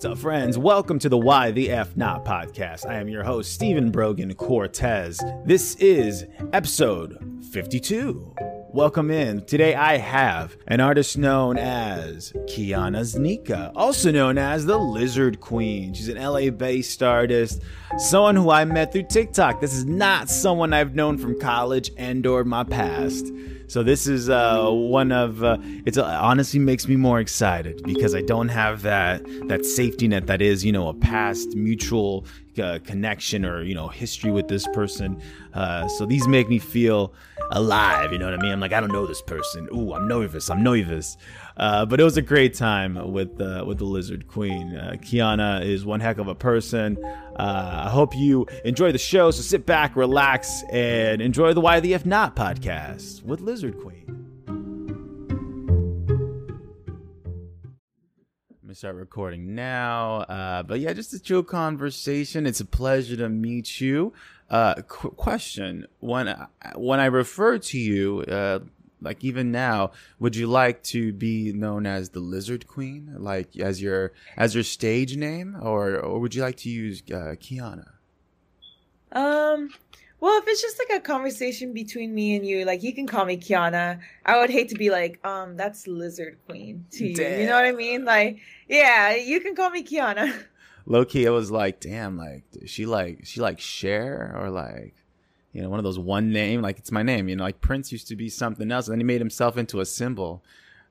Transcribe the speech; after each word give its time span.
What's 0.00 0.12
up, 0.12 0.18
friends? 0.18 0.56
Welcome 0.56 0.98
to 1.00 1.10
the 1.10 1.18
Why 1.18 1.50
the 1.50 1.70
F 1.70 1.94
Not 1.94 2.24
podcast. 2.24 2.86
I 2.88 2.94
am 2.94 3.08
your 3.08 3.22
host, 3.22 3.52
Stephen 3.52 3.90
Brogan 3.90 4.32
Cortez. 4.34 5.20
This 5.44 5.74
is 5.74 6.24
episode 6.54 7.18
52. 7.52 8.34
Welcome 8.70 9.10
in. 9.10 9.44
Today 9.44 9.74
I 9.74 9.98
have 9.98 10.56
an 10.68 10.80
artist 10.80 11.18
known 11.18 11.58
as 11.58 12.32
Kiana 12.46 13.00
Znika, 13.00 13.72
also 13.76 14.10
known 14.10 14.38
as 14.38 14.64
the 14.64 14.78
Lizard 14.78 15.38
Queen. 15.40 15.92
She's 15.92 16.08
an 16.08 16.16
LA 16.16 16.48
based 16.48 17.02
artist, 17.02 17.60
someone 17.98 18.36
who 18.36 18.48
I 18.48 18.64
met 18.64 18.92
through 18.92 19.08
TikTok. 19.08 19.60
This 19.60 19.74
is 19.74 19.84
not 19.84 20.30
someone 20.30 20.72
I've 20.72 20.94
known 20.94 21.18
from 21.18 21.38
college 21.38 21.90
and 21.98 22.26
or 22.26 22.42
my 22.44 22.64
past. 22.64 23.26
So 23.70 23.84
this 23.84 24.08
is 24.08 24.28
uh, 24.28 24.68
one 24.68 25.12
of 25.12 25.44
uh, 25.44 25.56
it's 25.86 25.96
uh, 25.96 26.04
honestly 26.04 26.58
makes 26.58 26.88
me 26.88 26.96
more 26.96 27.20
excited 27.20 27.80
because 27.84 28.16
I 28.16 28.22
don't 28.22 28.48
have 28.48 28.82
that 28.82 29.22
that 29.46 29.64
safety 29.64 30.08
net 30.08 30.26
that 30.26 30.42
is 30.42 30.64
you 30.64 30.72
know 30.72 30.88
a 30.88 30.94
past 30.94 31.54
mutual 31.54 32.24
uh, 32.60 32.80
connection 32.82 33.44
or 33.44 33.62
you 33.62 33.76
know 33.76 33.86
history 33.86 34.32
with 34.32 34.48
this 34.48 34.66
person. 34.74 35.22
Uh, 35.54 35.86
so 35.86 36.04
these 36.04 36.26
make 36.26 36.48
me 36.48 36.58
feel 36.58 37.14
alive. 37.52 38.12
You 38.12 38.18
know 38.18 38.24
what 38.24 38.34
I 38.34 38.42
mean? 38.42 38.50
I'm 38.50 38.58
like 38.58 38.72
I 38.72 38.80
don't 38.80 38.92
know 38.92 39.06
this 39.06 39.22
person. 39.22 39.68
Ooh, 39.72 39.94
I'm 39.94 40.08
nervous. 40.08 40.50
I'm 40.50 40.64
nervous. 40.64 41.16
Uh, 41.60 41.84
but 41.84 42.00
it 42.00 42.04
was 42.04 42.16
a 42.16 42.22
great 42.22 42.54
time 42.54 43.12
with 43.12 43.38
uh, 43.38 43.62
with 43.66 43.76
the 43.76 43.84
Lizard 43.84 44.26
Queen. 44.26 44.74
Uh, 44.74 44.92
Kiana 44.96 45.62
is 45.62 45.84
one 45.84 46.00
heck 46.00 46.16
of 46.16 46.26
a 46.26 46.34
person. 46.34 46.96
Uh, 47.38 47.82
I 47.84 47.90
hope 47.90 48.16
you 48.16 48.46
enjoy 48.64 48.92
the 48.92 48.98
show. 48.98 49.30
So 49.30 49.42
sit 49.42 49.66
back, 49.66 49.94
relax, 49.94 50.62
and 50.72 51.20
enjoy 51.20 51.52
the 51.52 51.60
Why 51.60 51.78
the 51.80 51.92
F 51.92 52.06
Not 52.06 52.34
podcast 52.34 53.22
with 53.24 53.42
Lizard 53.42 53.78
Queen. 53.78 54.06
Me 58.62 58.72
start 58.72 58.94
recording 58.94 59.54
now. 59.54 60.20
Uh, 60.20 60.62
but 60.62 60.80
yeah, 60.80 60.94
just 60.94 61.12
a 61.12 61.20
chill 61.20 61.42
conversation. 61.42 62.46
It's 62.46 62.60
a 62.60 62.64
pleasure 62.64 63.16
to 63.16 63.28
meet 63.28 63.82
you. 63.82 64.14
Uh, 64.48 64.76
qu- 64.88 65.10
question: 65.10 65.86
When 65.98 66.34
when 66.74 67.00
I 67.00 67.06
refer 67.06 67.58
to 67.58 67.78
you, 67.78 68.20
uh, 68.22 68.60
like 69.00 69.24
even 69.24 69.50
now 69.50 69.92
would 70.18 70.36
you 70.36 70.46
like 70.46 70.82
to 70.84 71.12
be 71.12 71.52
known 71.52 71.86
as 71.86 72.10
the 72.10 72.20
lizard 72.20 72.66
queen? 72.66 73.14
Like 73.18 73.58
as 73.58 73.80
your 73.80 74.12
as 74.36 74.54
your 74.54 74.64
stage 74.64 75.16
name? 75.16 75.56
Or 75.60 75.96
or 75.98 76.18
would 76.20 76.34
you 76.34 76.42
like 76.42 76.56
to 76.58 76.70
use 76.70 77.02
uh, 77.10 77.34
kiana? 77.40 77.92
Um 79.12 79.70
well 80.20 80.38
if 80.38 80.44
it's 80.46 80.60
just 80.60 80.78
like 80.78 80.98
a 80.98 81.00
conversation 81.00 81.72
between 81.72 82.14
me 82.14 82.36
and 82.36 82.46
you 82.46 82.64
like 82.64 82.82
you 82.82 82.94
can 82.94 83.06
call 83.06 83.24
me 83.24 83.36
kiana. 83.36 84.00
I 84.26 84.38
would 84.38 84.50
hate 84.50 84.68
to 84.70 84.76
be 84.76 84.90
like 84.90 85.24
um 85.26 85.56
that's 85.56 85.86
lizard 85.86 86.38
queen 86.46 86.84
to 86.92 87.08
you. 87.08 87.16
Damn. 87.16 87.40
you 87.40 87.46
know 87.46 87.54
what 87.54 87.64
i 87.64 87.72
mean? 87.72 88.04
Like 88.04 88.38
yeah 88.68 89.14
you 89.14 89.40
can 89.40 89.54
call 89.54 89.70
me 89.70 89.82
kiana. 89.82 90.44
Low 90.86 91.04
key 91.04 91.26
i 91.26 91.30
was 91.30 91.50
like 91.50 91.78
damn 91.78 92.16
like 92.16 92.42
she 92.66 92.86
like 92.86 93.20
she 93.24 93.40
like 93.40 93.60
share 93.60 94.34
or 94.36 94.50
like 94.50 94.94
you 95.52 95.62
know, 95.62 95.68
one 95.68 95.78
of 95.78 95.84
those 95.84 95.98
one 95.98 96.32
name, 96.32 96.62
like 96.62 96.78
it's 96.78 96.92
my 96.92 97.02
name. 97.02 97.28
You 97.28 97.36
know, 97.36 97.44
like 97.44 97.60
Prince 97.60 97.92
used 97.92 98.08
to 98.08 98.16
be 98.16 98.28
something 98.28 98.70
else, 98.70 98.86
and 98.86 98.92
then 98.92 99.00
he 99.00 99.04
made 99.04 99.20
himself 99.20 99.56
into 99.56 99.80
a 99.80 99.86
symbol. 99.86 100.44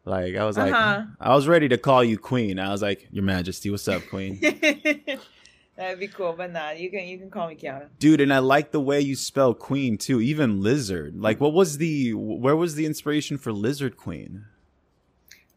Like 0.05 0.35
I 0.35 0.43
was 0.45 0.57
like, 0.57 0.73
uh-huh. 0.73 1.03
I 1.19 1.35
was 1.35 1.47
ready 1.47 1.69
to 1.69 1.77
call 1.77 2.03
you 2.03 2.17
Queen. 2.17 2.59
I 2.59 2.71
was 2.71 2.81
like, 2.81 3.07
Your 3.11 3.23
Majesty, 3.23 3.69
what's 3.69 3.87
up, 3.87 4.01
Queen? 4.09 4.39
That'd 5.75 5.99
be 5.99 6.09
cool, 6.09 6.33
but 6.33 6.51
nah, 6.51 6.71
you 6.71 6.91
can 6.91 7.05
you 7.05 7.17
can 7.17 7.29
call 7.29 7.47
me 7.47 7.55
Kiana, 7.55 7.87
dude. 7.99 8.19
And 8.19 8.33
I 8.33 8.39
like 8.39 8.71
the 8.71 8.81
way 8.81 8.99
you 8.99 9.15
spell 9.15 9.53
Queen 9.53 9.97
too, 9.97 10.19
even 10.19 10.61
Lizard. 10.61 11.15
Like, 11.15 11.39
what 11.39 11.53
was 11.53 11.77
the 11.77 12.13
where 12.13 12.55
was 12.55 12.75
the 12.75 12.85
inspiration 12.85 13.37
for 13.37 13.53
Lizard 13.53 13.95
Queen? 13.95 14.43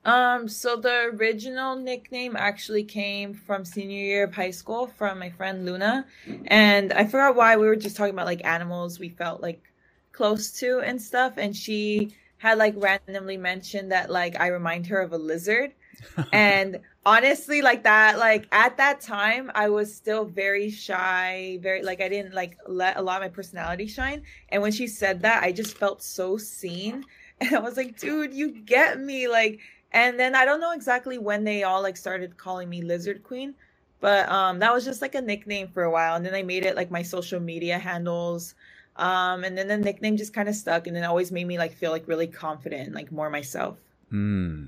Um, 0.05 0.49
so 0.49 0.77
the 0.77 1.13
original 1.15 1.77
nickname 1.77 2.35
actually 2.37 2.85
came 2.85 3.35
from 3.35 3.65
senior 3.65 3.99
year 3.99 4.25
of 4.25 4.35
high 4.35 4.51
school 4.51 4.89
from 4.99 5.19
my 5.19 5.31
friend 5.31 5.65
Luna. 5.65 6.07
And 6.47 6.93
I 6.93 7.05
forgot 7.05 7.37
why 7.37 7.57
we 7.57 7.67
were 7.67 7.77
just 7.77 7.97
talking 7.97 8.15
about 8.15 8.27
like 8.27 8.45
animals 8.45 8.99
we 8.99 9.11
felt 9.11 9.41
like 9.41 9.63
close 10.11 10.51
to 10.61 10.81
and 10.81 11.01
stuff. 11.01 11.35
And 11.37 11.55
she 11.55 12.17
had 12.39 12.59
like 12.59 12.75
randomly 12.77 13.37
mentioned 13.37 13.93
that 13.93 14.11
like 14.11 14.41
I 14.41 14.49
remind 14.49 14.89
her 14.89 15.01
of 15.01 15.13
a 15.13 15.19
lizard. 15.19 15.73
and 16.33 16.81
honestly, 17.07 17.63
like 17.63 17.85
that, 17.85 18.19
like 18.19 18.47
at 18.51 18.77
that 18.79 19.01
time, 19.01 19.53
I 19.55 19.69
was 19.69 19.95
still 19.95 20.25
very 20.25 20.71
shy, 20.71 21.59
very 21.63 21.83
like 21.83 22.01
I 22.01 22.09
didn't 22.09 22.35
like 22.35 22.57
let 22.67 22.97
a 22.97 23.03
lot 23.03 23.17
of 23.17 23.23
my 23.23 23.29
personality 23.29 23.87
shine. 23.87 24.23
And 24.49 24.63
when 24.63 24.73
she 24.73 24.89
said 24.89 25.23
that, 25.23 25.45
I 25.45 25.53
just 25.53 25.79
felt 25.79 26.03
so 26.03 26.37
seen. 26.37 27.05
And 27.41 27.57
I 27.57 27.59
was 27.59 27.77
like, 27.77 27.99
dude, 27.99 28.33
you 28.33 28.53
get 28.53 29.01
me. 29.01 29.27
Like, 29.27 29.59
and 29.93 30.19
then 30.19 30.35
I 30.35 30.45
don't 30.45 30.61
know 30.61 30.73
exactly 30.73 31.19
when 31.19 31.45
they 31.45 31.63
all 31.63 31.83
like 31.83 31.97
started 31.97 32.37
calling 32.37 32.69
me 32.69 32.83
Lizard 32.83 33.23
Queen, 33.23 33.55
but 34.01 34.29
um 34.29 34.59
that 34.59 34.73
was 34.73 34.85
just 34.85 35.03
like 35.03 35.15
a 35.15 35.21
nickname 35.21 35.69
for 35.69 35.85
a 35.85 35.91
while. 35.91 36.17
And 36.17 36.25
then 36.25 36.35
I 36.35 36.43
made 36.43 36.65
it 36.65 36.77
like 36.77 36.91
my 36.91 37.03
social 37.03 37.41
media 37.41 37.79
handles. 37.79 38.55
Um 38.97 39.45
and 39.45 39.57
then 39.57 39.69
the 39.69 39.77
nickname 39.77 40.17
just 40.17 40.35
kind 40.35 40.49
of 40.49 40.55
stuck 40.55 40.87
and 40.87 40.97
then 40.97 41.05
always 41.05 41.31
made 41.31 41.47
me 41.47 41.59
like 41.59 41.75
feel 41.75 41.91
like 41.91 42.09
really 42.09 42.27
confident, 42.27 42.95
like 42.95 43.13
more 43.13 43.31
myself. 43.31 43.77
Hmm. 44.11 44.65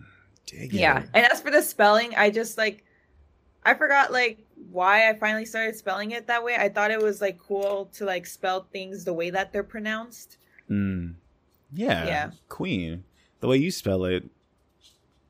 Yeah. 0.52 1.04
And 1.14 1.26
as 1.26 1.40
for 1.40 1.50
the 1.50 1.62
spelling, 1.62 2.14
I 2.14 2.30
just 2.30 2.58
like 2.58 2.84
I 3.64 3.74
forgot 3.74 4.12
like 4.12 4.38
why 4.70 5.08
I 5.08 5.14
finally 5.14 5.46
started 5.46 5.74
spelling 5.74 6.10
it 6.10 6.26
that 6.26 6.44
way. 6.44 6.56
I 6.56 6.68
thought 6.68 6.90
it 6.90 7.00
was 7.00 7.20
like 7.20 7.38
cool 7.38 7.88
to 7.94 8.04
like 8.04 8.26
spell 8.26 8.66
things 8.72 9.04
the 9.04 9.14
way 9.14 9.30
that 9.30 9.52
they're 9.52 9.62
pronounced. 9.62 10.36
Hmm. 10.68 11.12
Yeah. 11.72 12.06
Yeah. 12.06 12.30
Queen. 12.48 13.04
The 13.40 13.48
way 13.48 13.56
you 13.56 13.70
spell 13.70 14.04
it 14.04 14.24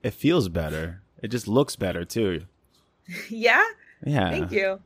it 0.04 0.12
feels 0.12 0.48
better. 0.48 1.00
It 1.22 1.28
just 1.28 1.48
looks 1.48 1.74
better 1.74 2.04
too. 2.04 2.42
yeah. 3.28 3.64
Yeah. 4.04 4.30
Thank 4.30 4.52
you. 4.52 4.80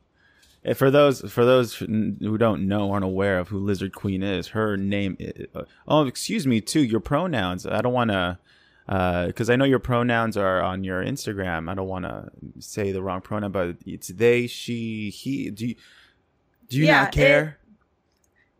For 0.75 0.91
those 0.91 1.21
for 1.33 1.45
those 1.45 1.75
who 1.75 2.39
don't 2.39 2.69
know 2.69 2.93
aren't 2.93 3.05
aware 3.05 3.39
of 3.39 3.49
who 3.49 3.59
Lizard 3.59 3.95
Queen 3.95 4.23
is, 4.23 4.49
her 4.49 4.77
name. 4.77 5.17
Is, 5.19 5.47
oh, 5.87 6.07
excuse 6.07 6.47
me. 6.47 6.61
Too 6.61 6.83
your 6.83 7.01
pronouns. 7.01 7.67
I 7.67 7.81
don't 7.81 7.93
want 7.93 8.11
to 8.11 8.39
because 8.87 9.51
uh, 9.51 9.53
I 9.53 9.57
know 9.57 9.65
your 9.65 9.79
pronouns 9.79 10.37
are 10.37 10.63
on 10.63 10.85
your 10.85 11.03
Instagram. 11.03 11.71
I 11.71 11.75
don't 11.75 11.89
want 11.89 12.05
to 12.05 12.31
say 12.59 12.91
the 12.93 13.03
wrong 13.03 13.21
pronoun, 13.21 13.53
but 13.53 13.77
it's 13.87 14.09
they, 14.09 14.47
she, 14.47 15.11
he. 15.11 15.51
Do 15.51 15.69
you 15.69 15.75
do 16.69 16.77
you 16.77 16.87
yeah, 16.87 17.03
not 17.03 17.13
care? 17.13 17.59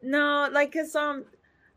It, 0.03 0.09
no, 0.09 0.49
like 0.53 0.73
cause 0.73 0.95
um 0.95 1.25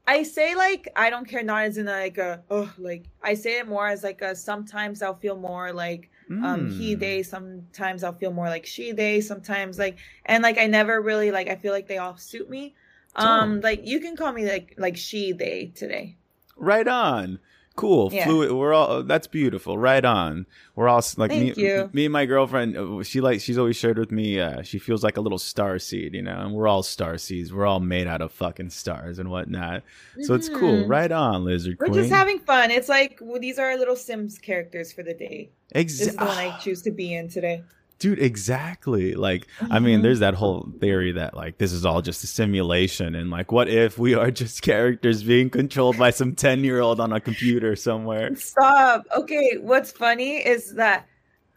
I 0.07 0.23
say 0.23 0.56
like 0.56 0.88
I 0.95 1.09
don't 1.09 1.28
care, 1.28 1.44
not 1.44 1.63
as 1.63 1.78
in 1.78 1.85
like 1.85 2.17
a 2.17 2.41
oh 2.50 2.72
like 2.78 3.06
I 3.22 3.34
say 3.35 3.59
it 3.59 3.67
more 3.67 3.88
as 3.88 4.03
like 4.03 4.22
a 4.22 4.35
sometimes 4.35 5.01
I'll 5.01 5.16
feel 5.16 5.38
more 5.38 5.72
like 5.72 6.09
mm. 6.29 6.44
um 6.44 6.69
he 6.72 6.94
hmm. 6.94 7.00
they, 7.00 7.23
sometimes 7.23 8.03
I'll 8.03 8.13
feel 8.13 8.31
more 8.31 8.50
like 8.50 8.66
she 8.66 8.91
they, 8.91 9.22
sometimes 9.22 9.78
like 9.78 9.97
and 10.25 10.44
like 10.44 10.57
I 10.57 10.67
never 10.67 11.01
really 11.01 11.31
like 11.31 11.47
I 11.47 11.56
feel 11.56 11.73
like 11.73 11.88
they 11.88 11.97
all 11.97 12.17
suit 12.17 12.50
me. 12.50 12.75
Um 13.16 13.57
oh. 13.57 13.59
like 13.63 13.81
you 13.85 14.00
can 14.00 14.16
call 14.16 14.31
me 14.31 14.50
like 14.50 14.75
like 14.78 14.97
she 14.97 15.34
they 15.34 15.72
today. 15.75 16.18
Right 16.57 16.88
on 16.88 17.39
cool 17.75 18.11
yeah. 18.11 18.25
fluid 18.25 18.51
we're 18.51 18.73
all 18.73 19.01
that's 19.03 19.27
beautiful 19.27 19.77
right 19.77 20.03
on 20.03 20.45
we're 20.75 20.89
all 20.89 21.01
like 21.15 21.31
Thank 21.31 21.55
me, 21.57 21.63
you. 21.63 21.89
me 21.93 22.05
and 22.05 22.13
my 22.13 22.25
girlfriend 22.25 22.77
uh, 22.77 23.01
she 23.03 23.21
like 23.21 23.39
she's 23.39 23.57
always 23.57 23.77
shared 23.77 23.97
with 23.97 24.11
me 24.11 24.39
uh, 24.39 24.61
she 24.61 24.77
feels 24.77 25.03
like 25.03 25.15
a 25.15 25.21
little 25.21 25.37
star 25.37 25.79
seed 25.79 26.13
you 26.13 26.21
know 26.21 26.37
and 26.37 26.53
we're 26.53 26.67
all 26.67 26.83
star 26.83 27.17
seeds 27.17 27.53
we're 27.53 27.65
all 27.65 27.79
made 27.79 28.07
out 28.07 28.21
of 28.21 28.31
fucking 28.33 28.69
stars 28.69 29.19
and 29.19 29.31
whatnot 29.31 29.83
so 30.15 30.21
mm-hmm. 30.21 30.35
it's 30.35 30.49
cool 30.49 30.81
mm-hmm. 30.81 30.91
right 30.91 31.11
on 31.11 31.45
lizard 31.45 31.77
we're 31.79 31.87
queen. 31.87 32.01
just 32.01 32.13
having 32.13 32.39
fun 32.39 32.71
it's 32.71 32.89
like 32.89 33.19
well, 33.21 33.39
these 33.39 33.57
are 33.57 33.67
our 33.67 33.77
little 33.77 33.95
sims 33.95 34.38
characters 34.38 34.91
for 34.91 35.01
the 35.01 35.13
day 35.13 35.49
exactly 35.71 36.05
this 36.05 36.13
is 36.13 36.15
the 36.17 36.25
one 36.25 36.38
i 36.38 36.57
choose 36.59 36.81
to 36.81 36.91
be 36.91 37.13
in 37.13 37.29
today 37.29 37.63
dude 38.01 38.17
exactly 38.17 39.13
like 39.13 39.45
mm-hmm. 39.59 39.72
i 39.72 39.78
mean 39.78 39.95
mm-hmm. 39.95 40.01
there's 40.01 40.19
that 40.19 40.34
whole 40.34 40.67
theory 40.79 41.12
that 41.12 41.35
like 41.35 41.59
this 41.59 41.72
is 41.72 41.85
all 41.85 42.01
just 42.01 42.23
a 42.23 42.28
simulation 42.28 43.13
and 43.13 43.29
like 43.29 43.51
what 43.51 43.69
if 43.69 44.00
we 44.00 44.16
are 44.16 44.31
just 44.41 44.63
characters 44.63 45.23
being 45.23 45.50
controlled 45.51 45.97
by 45.97 46.09
some 46.09 46.34
10 46.34 46.63
year 46.63 46.79
old 46.79 47.00
on 47.00 47.13
a 47.13 47.19
computer 47.19 47.75
somewhere 47.75 48.35
stop 48.35 49.06
okay 49.16 49.57
what's 49.62 49.92
funny 49.92 50.38
is 50.38 50.74
that 50.74 51.07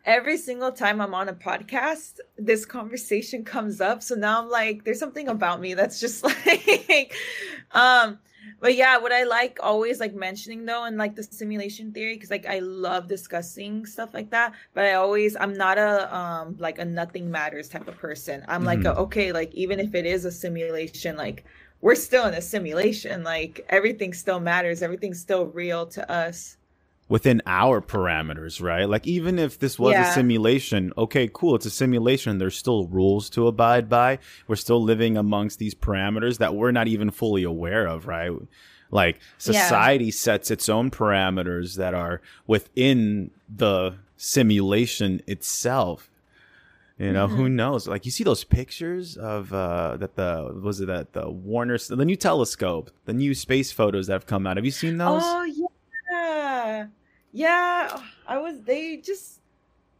every 0.05 0.37
single 0.37 0.70
time 0.70 1.00
i'm 1.00 1.14
on 1.14 1.31
a 1.31 1.35
podcast 1.35 2.19
this 2.37 2.67
conversation 2.67 3.43
comes 3.43 3.81
up 3.81 4.02
so 4.02 4.14
now 4.14 4.43
i'm 4.43 4.50
like 4.50 4.85
there's 4.85 4.99
something 4.99 5.29
about 5.29 5.62
me 5.62 5.73
that's 5.73 5.99
just 5.99 6.23
like 6.46 7.14
um 7.73 8.19
but 8.61 8.75
yeah 8.75 8.96
what 8.99 9.12
i 9.12 9.25
like 9.25 9.58
always 9.62 10.00
like 10.00 10.14
mentioning 10.14 10.64
though 10.64 10.85
and 10.85 10.96
like 10.96 11.14
the 11.14 11.23
simulation 11.23 11.93
theory 11.93 12.14
because 12.14 12.31
like 12.31 12.46
i 12.46 12.58
love 12.58 13.08
discussing 13.08 13.85
stuff 13.87 14.12
like 14.14 14.31
that 14.31 14.52
but 14.75 14.85
i 14.85 14.94
always 14.94 15.37
i'm 15.37 15.55
not 15.55 15.79
a 15.79 16.14
um 16.17 16.56
like 16.58 16.79
a 16.79 16.85
nothing 16.85 17.31
matters 17.31 17.69
type 17.69 17.87
of 17.88 17.96
person 17.96 18.44
i'm 18.49 18.61
mm-hmm. 18.61 18.67
like 18.67 18.85
a, 18.85 18.96
okay 18.96 19.32
like 19.32 19.52
even 19.55 19.79
if 19.81 19.94
it 19.94 20.06
is 20.06 20.25
a 20.25 20.32
simulation 20.32 21.17
like 21.17 21.44
we're 21.81 21.94
still 21.94 22.26
in 22.26 22.35
a 22.35 22.41
simulation 22.41 23.23
like 23.23 23.64
everything 23.69 24.12
still 24.12 24.41
matters 24.41 24.82
everything's 24.82 25.20
still 25.20 25.46
real 25.46 25.87
to 25.87 26.11
us 26.11 26.56
within 27.14 27.40
our 27.46 27.81
parameters, 27.81 28.61
right? 28.61 28.88
Like 28.88 29.06
even 29.06 29.38
if 29.38 29.61
this 29.61 29.78
was 29.78 29.93
yeah. 29.93 30.11
a 30.11 30.12
simulation, 30.12 30.93
okay, 30.99 31.31
cool, 31.32 31.55
it's 31.55 31.64
a 31.64 31.70
simulation. 31.70 32.38
There's 32.38 32.58
still 32.58 32.88
rules 32.88 33.31
to 33.31 33.46
abide 33.46 33.88
by. 33.88 34.19
We're 34.49 34.56
still 34.56 34.82
living 34.82 35.16
amongst 35.16 35.61
these 35.61 35.76
parameters 35.76 36.38
that 36.38 36.56
we're 36.56 36.72
not 36.72 36.88
even 36.88 37.12
fully 37.12 37.44
aware 37.44 37.87
of, 37.87 38.08
right? 38.08 38.32
Like 38.90 39.20
society 39.38 40.06
yeah. 40.06 40.11
sets 40.26 40.50
its 40.50 40.69
own 40.69 40.90
parameters 40.90 41.76
that 41.76 41.94
are 41.94 42.20
within 42.49 43.31
the 43.49 43.94
simulation 44.17 45.22
itself. 45.28 46.10
You 46.99 47.12
know, 47.12 47.28
Mm-hmm. 47.28 47.37
who 47.37 47.49
knows? 47.49 47.87
Like 47.87 48.05
you 48.06 48.10
see 48.10 48.25
those 48.25 48.43
pictures 48.43 49.17
of 49.17 49.52
uh 49.52 49.99
that 49.99 50.17
the 50.17 50.60
was 50.60 50.81
it 50.81 50.87
that 50.87 51.12
the 51.12 51.31
Warner 51.31 51.78
the 51.78 52.05
new 52.05 52.17
telescope, 52.17 52.90
the 53.05 53.12
new 53.12 53.34
space 53.34 53.70
photos 53.70 54.08
that 54.08 54.14
have 54.14 54.26
come 54.26 54.49
out. 54.49 54.56
Have 54.56 54.64
you 54.64 54.72
seen 54.72 54.99
those? 54.99 55.22
Oh 55.25 55.44
yeah, 55.44 56.87
yeah. 57.34 58.00
I 58.26 58.38
was. 58.38 58.60
They 58.62 58.96
just. 58.98 59.40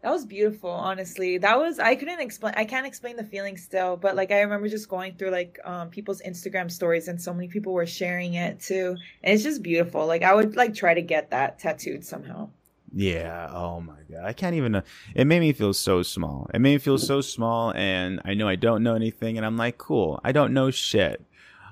That 0.03 0.11
was 0.11 0.27
beautiful. 0.27 0.71
Honestly, 0.71 1.39
that 1.39 1.59
was. 1.59 1.79
I 1.79 1.95
couldn't 1.97 2.21
explain. 2.21 2.55
I 2.57 2.65
can't 2.65 2.87
explain 2.87 3.17
the 3.17 3.25
feeling 3.25 3.57
still, 3.57 3.97
but 3.97 4.15
like 4.15 4.31
I 4.31 4.41
remember 4.41 4.69
just 4.69 4.89
going 4.89 5.15
through 5.17 5.31
like 5.31 5.59
um 5.65 5.91
people's 5.91 6.23
Instagram 6.23 6.71
stories, 6.71 7.09
and 7.09 7.21
so 7.21 7.35
many 7.35 7.49
people 7.49 7.73
were 7.73 7.87
sharing 7.87 8.35
it 8.35 8.61
too, 8.61 8.97
and 9.23 9.35
it's 9.35 9.43
just 9.43 9.63
beautiful. 9.63 10.07
Like 10.07 10.23
I 10.23 10.35
would 10.35 10.57
like 10.57 10.75
try 10.75 10.95
to 10.95 11.03
get 11.03 11.31
that 11.31 11.59
tattooed 11.59 12.05
somehow. 12.05 12.51
Yeah. 12.93 13.49
Oh 13.51 13.81
my 13.81 13.99
god. 14.09 14.25
I 14.25 14.33
can't 14.33 14.55
even. 14.55 14.77
Uh, 14.77 14.83
it 15.17 15.27
made 15.27 15.41
me 15.41 15.53
feel 15.53 15.75
so 15.75 16.03
small. 16.03 16.49
It 16.55 16.61
made 16.61 16.75
me 16.75 16.79
feel 16.79 16.99
so 16.99 17.21
small, 17.21 17.73
and 17.75 18.21
I 18.25 18.35
know 18.35 18.47
I 18.47 18.55
don't 18.57 18.85
know 18.85 18.95
anything, 18.95 19.37
and 19.37 19.45
I'm 19.45 19.57
like, 19.57 19.79
cool. 19.79 20.21
I 20.23 20.31
don't 20.31 20.55
know 20.55 20.71
shit. 20.71 21.25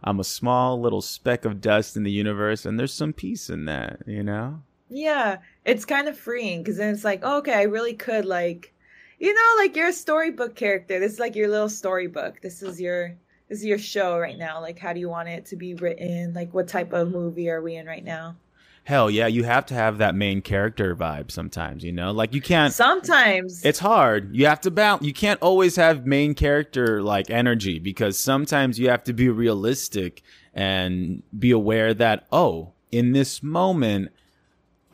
I'm 0.02 0.18
a 0.18 0.24
small 0.24 0.80
little 0.80 1.00
speck 1.00 1.44
of 1.44 1.60
dust 1.60 1.96
in 1.96 2.02
the 2.02 2.10
universe, 2.10 2.66
and 2.66 2.80
there's 2.80 2.92
some 2.92 3.12
peace 3.12 3.48
in 3.48 3.66
that. 3.66 4.00
You 4.06 4.24
know. 4.24 4.62
Yeah, 4.92 5.38
it's 5.64 5.84
kind 5.84 6.06
of 6.08 6.18
freeing 6.18 6.62
because 6.62 6.76
then 6.76 6.92
it's 6.92 7.04
like, 7.04 7.20
oh, 7.22 7.38
okay, 7.38 7.54
I 7.54 7.62
really 7.62 7.94
could 7.94 8.24
like, 8.24 8.74
you 9.18 9.32
know, 9.32 9.54
like 9.58 9.74
you're 9.74 9.88
a 9.88 9.92
storybook 9.92 10.54
character. 10.54 11.00
This 11.00 11.14
is 11.14 11.18
like 11.18 11.34
your 11.34 11.48
little 11.48 11.68
storybook. 11.68 12.40
This 12.42 12.62
is 12.62 12.80
your 12.80 13.16
this 13.48 13.58
is 13.58 13.64
your 13.64 13.78
show 13.78 14.18
right 14.18 14.38
now. 14.38 14.60
Like, 14.60 14.78
how 14.78 14.92
do 14.92 15.00
you 15.00 15.08
want 15.08 15.28
it 15.28 15.46
to 15.46 15.56
be 15.56 15.74
written? 15.74 16.32
Like, 16.34 16.52
what 16.54 16.68
type 16.68 16.92
of 16.92 17.10
movie 17.10 17.50
are 17.50 17.60
we 17.60 17.76
in 17.76 17.86
right 17.86 18.04
now? 18.04 18.36
Hell 18.84 19.10
yeah, 19.10 19.28
you 19.28 19.44
have 19.44 19.64
to 19.66 19.74
have 19.74 19.98
that 19.98 20.16
main 20.16 20.42
character 20.42 20.96
vibe 20.96 21.30
sometimes. 21.30 21.84
You 21.84 21.92
know, 21.92 22.10
like 22.10 22.34
you 22.34 22.40
can't. 22.40 22.72
Sometimes 22.72 23.64
It's 23.64 23.78
hard. 23.78 24.34
You 24.34 24.46
have 24.46 24.60
to 24.62 24.70
balance. 24.70 25.04
You 25.04 25.12
can't 25.12 25.40
always 25.40 25.76
have 25.76 26.04
main 26.04 26.34
character 26.34 27.00
like 27.00 27.30
energy 27.30 27.78
because 27.78 28.18
sometimes 28.18 28.78
you 28.78 28.88
have 28.90 29.04
to 29.04 29.12
be 29.12 29.28
realistic 29.28 30.22
and 30.52 31.22
be 31.38 31.52
aware 31.52 31.94
that 31.94 32.26
oh, 32.32 32.72
in 32.90 33.12
this 33.12 33.42
moment, 33.42 34.10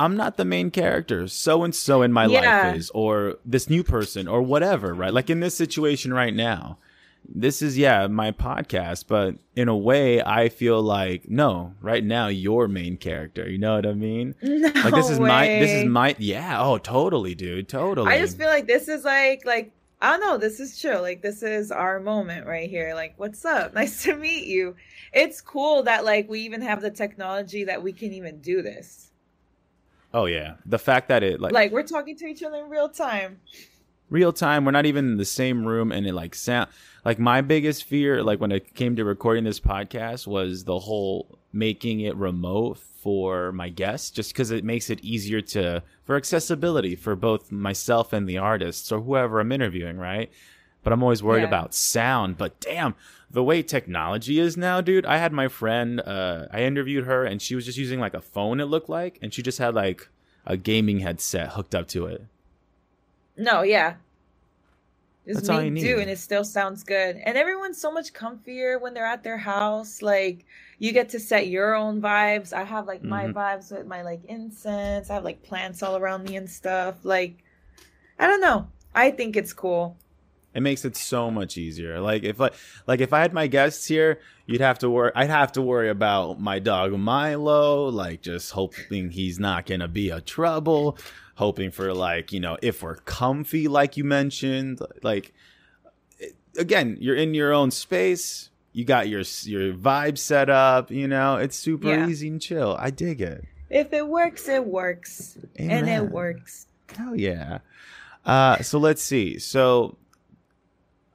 I'm 0.01 0.17
not 0.17 0.37
the 0.37 0.45
main 0.45 0.71
character. 0.71 1.27
So 1.29 1.65
and 1.65 1.75
so 1.75 2.03
in 2.03 2.13
my 2.13 2.27
Yeah. 2.27 2.69
life 2.69 2.77
is, 2.77 2.91
or 2.91 3.37
this 3.45 3.69
new 3.69 3.83
person, 3.83 4.29
or 4.29 4.43
whatever. 4.43 4.95
Right? 4.95 5.13
Like 5.13 5.31
in 5.31 5.41
this 5.41 5.57
situation 5.57 6.13
right 6.15 6.35
now, 6.35 6.79
this 7.29 7.61
is 7.61 7.77
yeah 7.77 8.07
my 8.07 8.31
podcast, 8.31 9.05
but 9.09 9.35
in 9.57 9.69
a 9.69 9.77
way, 9.77 10.23
I 10.23 10.49
feel 10.49 10.81
like 10.81 11.29
no, 11.29 11.75
right 11.81 12.05
now 12.05 12.29
you're 12.29 12.69
main 12.69 12.97
character. 12.97 13.49
You 13.51 13.59
know 13.59 13.75
what 13.77 13.87
I 13.87 13.93
mean? 13.93 14.35
no 14.43 14.69
Like 14.75 14.95
this 14.95 15.11
is 15.11 15.21
my 15.21 15.47
this 15.47 15.71
is 15.71 15.85
my 15.85 16.15
yeah. 16.19 16.63
Oh, 16.63 16.79
totally, 16.79 17.35
dude. 17.35 17.69
Totally. 17.69 18.11
I 18.13 18.19
just 18.19 18.39
feel 18.39 18.49
like 18.49 18.67
this 18.67 18.89
is 18.89 19.05
like 19.05 19.45
like 19.45 19.73
I 20.01 20.13
don't 20.13 20.21
know. 20.21 20.39
This 20.39 20.61
is 20.61 20.79
chill. 20.79 21.03
Like 21.03 21.23
this 21.23 21.43
is 21.43 21.73
our 21.73 21.99
moment 21.99 22.47
right 22.47 22.71
here. 22.71 22.95
Like, 22.95 23.15
what's 23.17 23.45
up? 23.45 23.75
Nice 23.79 24.05
to 24.05 24.15
meet 24.15 24.47
you. 24.47 24.77
It's 25.13 25.41
cool 25.41 25.83
that 25.83 26.05
like 26.05 26.29
we 26.31 26.41
even 26.43 26.63
have 26.63 26.81
the 26.81 26.91
technology 26.91 27.65
that 27.65 27.83
we 27.83 27.93
can 27.93 28.13
even 28.13 28.41
do 28.41 28.63
this. 28.63 29.08
Oh 30.15 30.25
yeah, 30.25 30.55
the 30.65 30.79
fact 30.79 31.09
that 31.09 31.23
it 31.23 31.41
like, 31.41 31.53
Like 31.53 31.73
we're 31.73 31.83
talking 31.83 32.17
to 32.17 32.27
each 32.27 32.43
other 32.43 32.65
in 32.65 32.71
real 32.71 32.89
time. 32.89 33.41
real 34.11 34.33
time, 34.33 34.65
we're 34.65 34.71
not 34.71 34.87
even 34.87 35.07
in 35.13 35.17
the 35.19 35.25
same 35.25 35.67
room, 35.67 35.93
and 35.93 36.07
it 36.07 36.15
like 36.15 36.35
sound 36.35 36.69
like 37.05 37.19
my 37.19 37.41
biggest 37.41 37.85
fear, 37.85 38.23
like 38.23 38.41
when 38.41 38.53
it 38.53 38.75
came 38.75 38.97
to 38.97 39.05
recording 39.05 39.45
this 39.45 39.61
podcast, 39.61 40.27
was 40.27 40.65
the 40.65 40.79
whole 40.79 41.39
making 41.53 42.01
it 42.01 42.17
remote 42.17 42.79
for 42.79 43.53
my 43.53 43.69
guests, 43.69 44.11
just 44.11 44.33
because 44.33 44.51
it 44.51 44.65
makes 44.65 44.91
it 44.91 45.03
easier 45.05 45.41
to 45.41 45.83
for 46.05 46.17
accessibility 46.17 46.97
for 46.97 47.15
both 47.15 47.53
myself 47.53 48.13
and 48.13 48.29
the 48.29 48.39
artists 48.39 48.91
or 48.91 49.01
whoever 49.01 49.41
I'm 49.41 49.53
interviewing, 49.53 49.99
right? 49.99 50.31
But 50.83 50.93
I'm 50.93 51.03
always 51.03 51.23
worried 51.23 51.41
Yeah. 51.43 51.49
about 51.49 51.75
sound. 51.75 52.39
But 52.39 52.59
damn, 52.61 52.95
the 53.31 53.43
way 53.45 53.63
technology 53.63 54.39
is 54.39 54.57
now, 54.57 54.81
dude. 54.81 55.05
I 55.05 55.19
had 55.19 55.33
my 55.33 55.49
friend, 55.49 56.01
uh, 56.01 56.47
I 56.53 56.63
interviewed 56.63 57.05
her, 57.05 57.25
and 57.25 57.43
she 57.43 57.55
was 57.55 57.65
just 57.67 57.77
using 57.79 58.01
like 58.01 58.15
a 58.15 58.21
phone. 58.21 58.61
It 58.61 58.67
looked 58.67 58.89
like, 58.89 59.19
and 59.21 59.35
she 59.35 59.43
just 59.43 59.59
had 59.59 59.75
like 59.75 60.09
a 60.47 60.57
gaming 60.57 61.01
headset 61.01 61.51
hooked 61.53 61.75
up 61.75 61.89
to 61.89 62.07
it. 62.07 62.25
No, 63.37 63.63
yeah. 63.63 63.95
Just 65.27 65.41
That's 65.41 65.49
all 65.51 65.63
you 65.63 65.71
make 65.71 65.83
do, 65.83 65.97
need. 65.97 66.03
and 66.03 66.11
it 66.11 66.19
still 66.19 66.43
sounds 66.45 66.83
good. 66.83 67.17
And 67.17 67.37
everyone's 67.37 67.79
so 67.79 67.93
much 67.93 68.15
comfier 68.15 68.81
when 68.81 68.95
they're 68.95 69.05
at 69.05 69.23
their 69.23 69.37
house. 69.37 70.01
Like 70.01 70.47
you 70.79 70.91
get 70.93 71.11
to 71.11 71.21
set 71.21 71.49
your 71.49 71.75
own 71.75 72.01
vibes. 72.01 72.55
I 72.55 72.65
have 72.65 72.87
like 72.87 73.03
my 73.05 73.27
Mhm. 73.27 73.35
vibes 73.35 73.71
with 73.77 73.87
my 73.87 74.01
like 74.03 74.25
incense. 74.25 75.11
I 75.11 75.15
have 75.15 75.25
like 75.25 75.43
plants 75.43 75.83
all 75.83 75.97
around 75.99 76.25
me 76.25 76.37
and 76.37 76.49
stuff. 76.49 77.05
Like 77.05 77.35
I 78.19 78.27
don't 78.27 78.41
know. 78.41 78.69
I 78.95 79.11
think 79.11 79.37
it's 79.37 79.53
cool. 79.53 79.99
It 80.55 80.63
makes 80.63 80.85
it 80.85 80.97
so 80.97 81.31
much 81.31 81.57
easier. 81.57 82.01
Like 82.01 82.25
if 82.25 82.41
I 82.41 82.51
like 82.87 83.01
if 83.01 83.13
I 83.13 83.21
had 83.21 83.33
my 83.33 83.47
guests 83.47 83.87
here, 83.87 84.19
you'd 84.47 84.61
have 84.61 84.79
to 84.81 84.91
worry. 84.91 85.13
I'd 85.15 85.31
have 85.31 85.53
to 85.53 85.63
worry 85.63 85.89
about 85.91 86.41
my 86.41 86.59
dog 86.59 86.93
Milo, 86.99 87.89
like 87.89 88.23
just 88.23 88.53
hoping 88.53 89.11
he's 89.11 89.39
not 89.39 89.67
gonna 89.67 89.89
be 89.89 90.11
a 90.11 90.21
trouble. 90.21 90.99
Hoping 91.37 91.71
for 91.71 91.93
like 91.95 92.33
you 92.33 92.41
know 92.41 92.57
if 92.63 92.83
we're 92.83 92.97
comfy, 92.97 93.69
like 93.69 93.97
you 93.97 94.05
mentioned. 94.05 94.81
Like 95.03 95.33
it- 96.19 96.35
again, 96.59 96.97
you're 96.99 97.15
in 97.15 97.35
your 97.35 97.53
own 97.53 97.71
space. 97.71 98.51
You 98.73 98.85
got 98.85 99.09
your 99.09 99.23
your 99.45 99.75
vibe 99.75 100.19
set 100.19 100.49
up. 100.51 100.91
You 100.91 101.07
know 101.09 101.37
it's 101.37 101.57
super 101.57 101.89
Yeah. 101.89 102.09
easy 102.09 102.29
and 102.29 102.41
chill. 102.41 102.77
I 102.81 102.91
dig 102.91 103.21
it. 103.21 103.45
If 103.71 103.93
it 103.93 104.09
works, 104.09 104.49
it 104.49 104.65
works. 104.65 105.37
And 105.57 105.89
it 105.89 106.11
works. 106.11 106.67
Hell 106.97 107.15
yeah. 107.15 107.59
Uh, 108.25 108.61
so 108.63 108.79
let's 108.79 109.03
see. 109.03 109.39
So, 109.39 109.97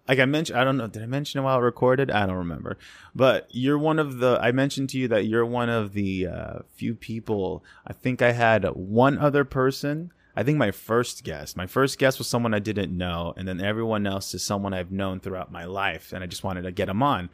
like 0.08 0.20
I 0.20 0.26
mentioned, 0.26 0.60
I 0.60 0.64
don't 0.64 0.78
know. 0.78 0.88
Did 0.88 1.02
I 1.04 1.06
mention 1.06 1.40
it 1.40 1.44
while 1.44 1.58
I 1.58 1.62
recorded? 1.62 2.12
I 2.12 2.26
don't 2.26 2.36
remember. 2.36 2.78
But 3.16 3.48
you're 3.52 3.78
one 3.78 4.00
of 4.00 4.18
the. 4.20 4.38
I 4.42 4.52
mentioned 4.52 4.90
to 4.90 4.98
you 4.98 5.08
that 5.08 5.26
you're 5.28 5.46
one 5.46 5.70
of 5.70 5.94
the 5.94 6.28
uh, 6.28 6.60
few 6.74 6.94
people. 6.94 7.64
I 7.88 7.94
think 7.94 8.22
I 8.22 8.32
had 8.34 8.66
one 8.66 9.18
other 9.18 9.46
person. 9.46 10.12
I 10.36 10.44
think 10.44 10.58
my 10.58 10.72
first 10.72 11.24
guest. 11.24 11.56
My 11.56 11.68
first 11.68 11.98
guest 12.00 12.18
was 12.18 12.28
someone 12.28 12.54
I 12.54 12.60
didn't 12.60 12.96
know, 12.98 13.34
and 13.38 13.48
then 13.48 13.62
everyone 13.62 14.06
else 14.08 14.34
is 14.34 14.44
someone 14.44 14.74
I've 14.74 14.92
known 14.92 15.20
throughout 15.20 15.52
my 15.52 15.66
life, 15.66 16.12
and 16.12 16.24
I 16.24 16.28
just 16.28 16.44
wanted 16.44 16.64
to 16.64 16.72
get 16.72 16.88
them 16.88 17.04
on. 17.04 17.30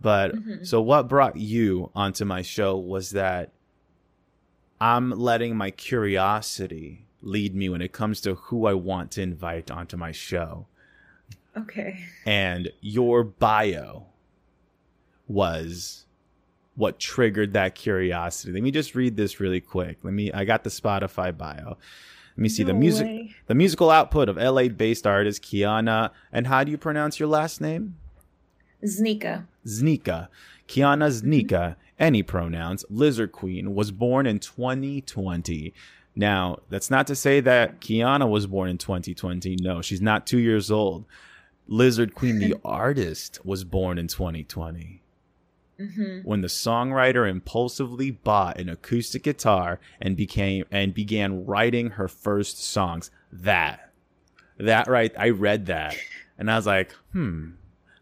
But 0.00 0.34
Mhm. 0.34 0.66
so 0.66 0.82
what 0.82 1.08
brought 1.08 1.36
you 1.36 1.90
onto 1.94 2.24
my 2.24 2.42
show 2.42 2.76
was 2.76 3.10
that 3.10 3.52
I'm 4.80 5.10
letting 5.10 5.56
my 5.56 5.70
curiosity 5.70 7.06
lead 7.22 7.54
me 7.54 7.68
when 7.68 7.80
it 7.80 7.92
comes 7.92 8.20
to 8.22 8.34
who 8.34 8.66
I 8.66 8.74
want 8.74 9.10
to 9.12 9.22
invite 9.22 9.70
onto 9.70 9.96
my 9.96 10.12
show. 10.12 10.66
Okay. 11.56 12.04
And 12.26 12.70
your 12.80 13.24
bio 13.24 14.06
was 15.28 16.04
what 16.76 16.98
triggered 16.98 17.52
that 17.52 17.74
curiosity. 17.74 18.52
Let 18.52 18.62
me 18.62 18.70
just 18.70 18.94
read 18.94 19.16
this 19.16 19.40
really 19.40 19.60
quick. 19.60 19.98
Let 20.02 20.12
me 20.12 20.32
I 20.32 20.44
got 20.44 20.64
the 20.64 20.70
Spotify 20.70 21.36
bio. 21.36 21.76
Let 22.36 22.42
me 22.42 22.48
see 22.48 22.64
the 22.64 22.74
music 22.74 23.06
way. 23.06 23.34
the 23.46 23.54
musical 23.54 23.90
output 23.90 24.28
of 24.28 24.36
LA 24.36 24.68
based 24.68 25.06
artist 25.06 25.42
Kiana 25.42 26.10
and 26.32 26.46
how 26.48 26.64
do 26.64 26.70
you 26.70 26.78
pronounce 26.78 27.20
your 27.20 27.28
last 27.28 27.60
name? 27.60 27.96
Znika. 28.84 29.46
Znika. 29.66 30.28
Kiana 30.68 31.10
Znika, 31.10 31.76
any 31.98 32.22
pronouns, 32.22 32.84
Lizard 32.88 33.32
Queen, 33.32 33.74
was 33.74 33.90
born 33.90 34.26
in 34.26 34.38
2020. 34.38 35.72
Now, 36.16 36.58
that's 36.70 36.90
not 36.90 37.06
to 37.08 37.16
say 37.16 37.40
that 37.40 37.80
Kiana 37.80 38.28
was 38.28 38.46
born 38.46 38.70
in 38.70 38.78
2020. 38.78 39.56
No, 39.60 39.82
she's 39.82 40.00
not 40.00 40.26
two 40.26 40.38
years 40.38 40.70
old. 40.70 41.04
Lizard 41.66 42.14
Queen, 42.14 42.38
the 42.38 42.56
artist, 42.64 43.44
was 43.44 43.64
born 43.64 43.98
in 43.98 44.08
2020 44.08 45.00
hmm 45.76 46.18
when 46.22 46.40
the 46.40 46.46
songwriter 46.48 47.28
impulsively 47.28 48.12
bought 48.12 48.60
an 48.60 48.68
acoustic 48.68 49.24
guitar 49.24 49.80
and 50.00 50.16
became 50.16 50.64
and 50.70 50.94
began 50.94 51.44
writing 51.44 51.90
her 51.90 52.06
first 52.06 52.62
songs. 52.62 53.10
That, 53.32 53.90
that 54.56 54.86
right, 54.86 55.12
I 55.18 55.30
read 55.30 55.66
that 55.66 55.96
and 56.38 56.50
I 56.50 56.56
was 56.56 56.66
like, 56.66 56.92
hmm, 57.12 57.50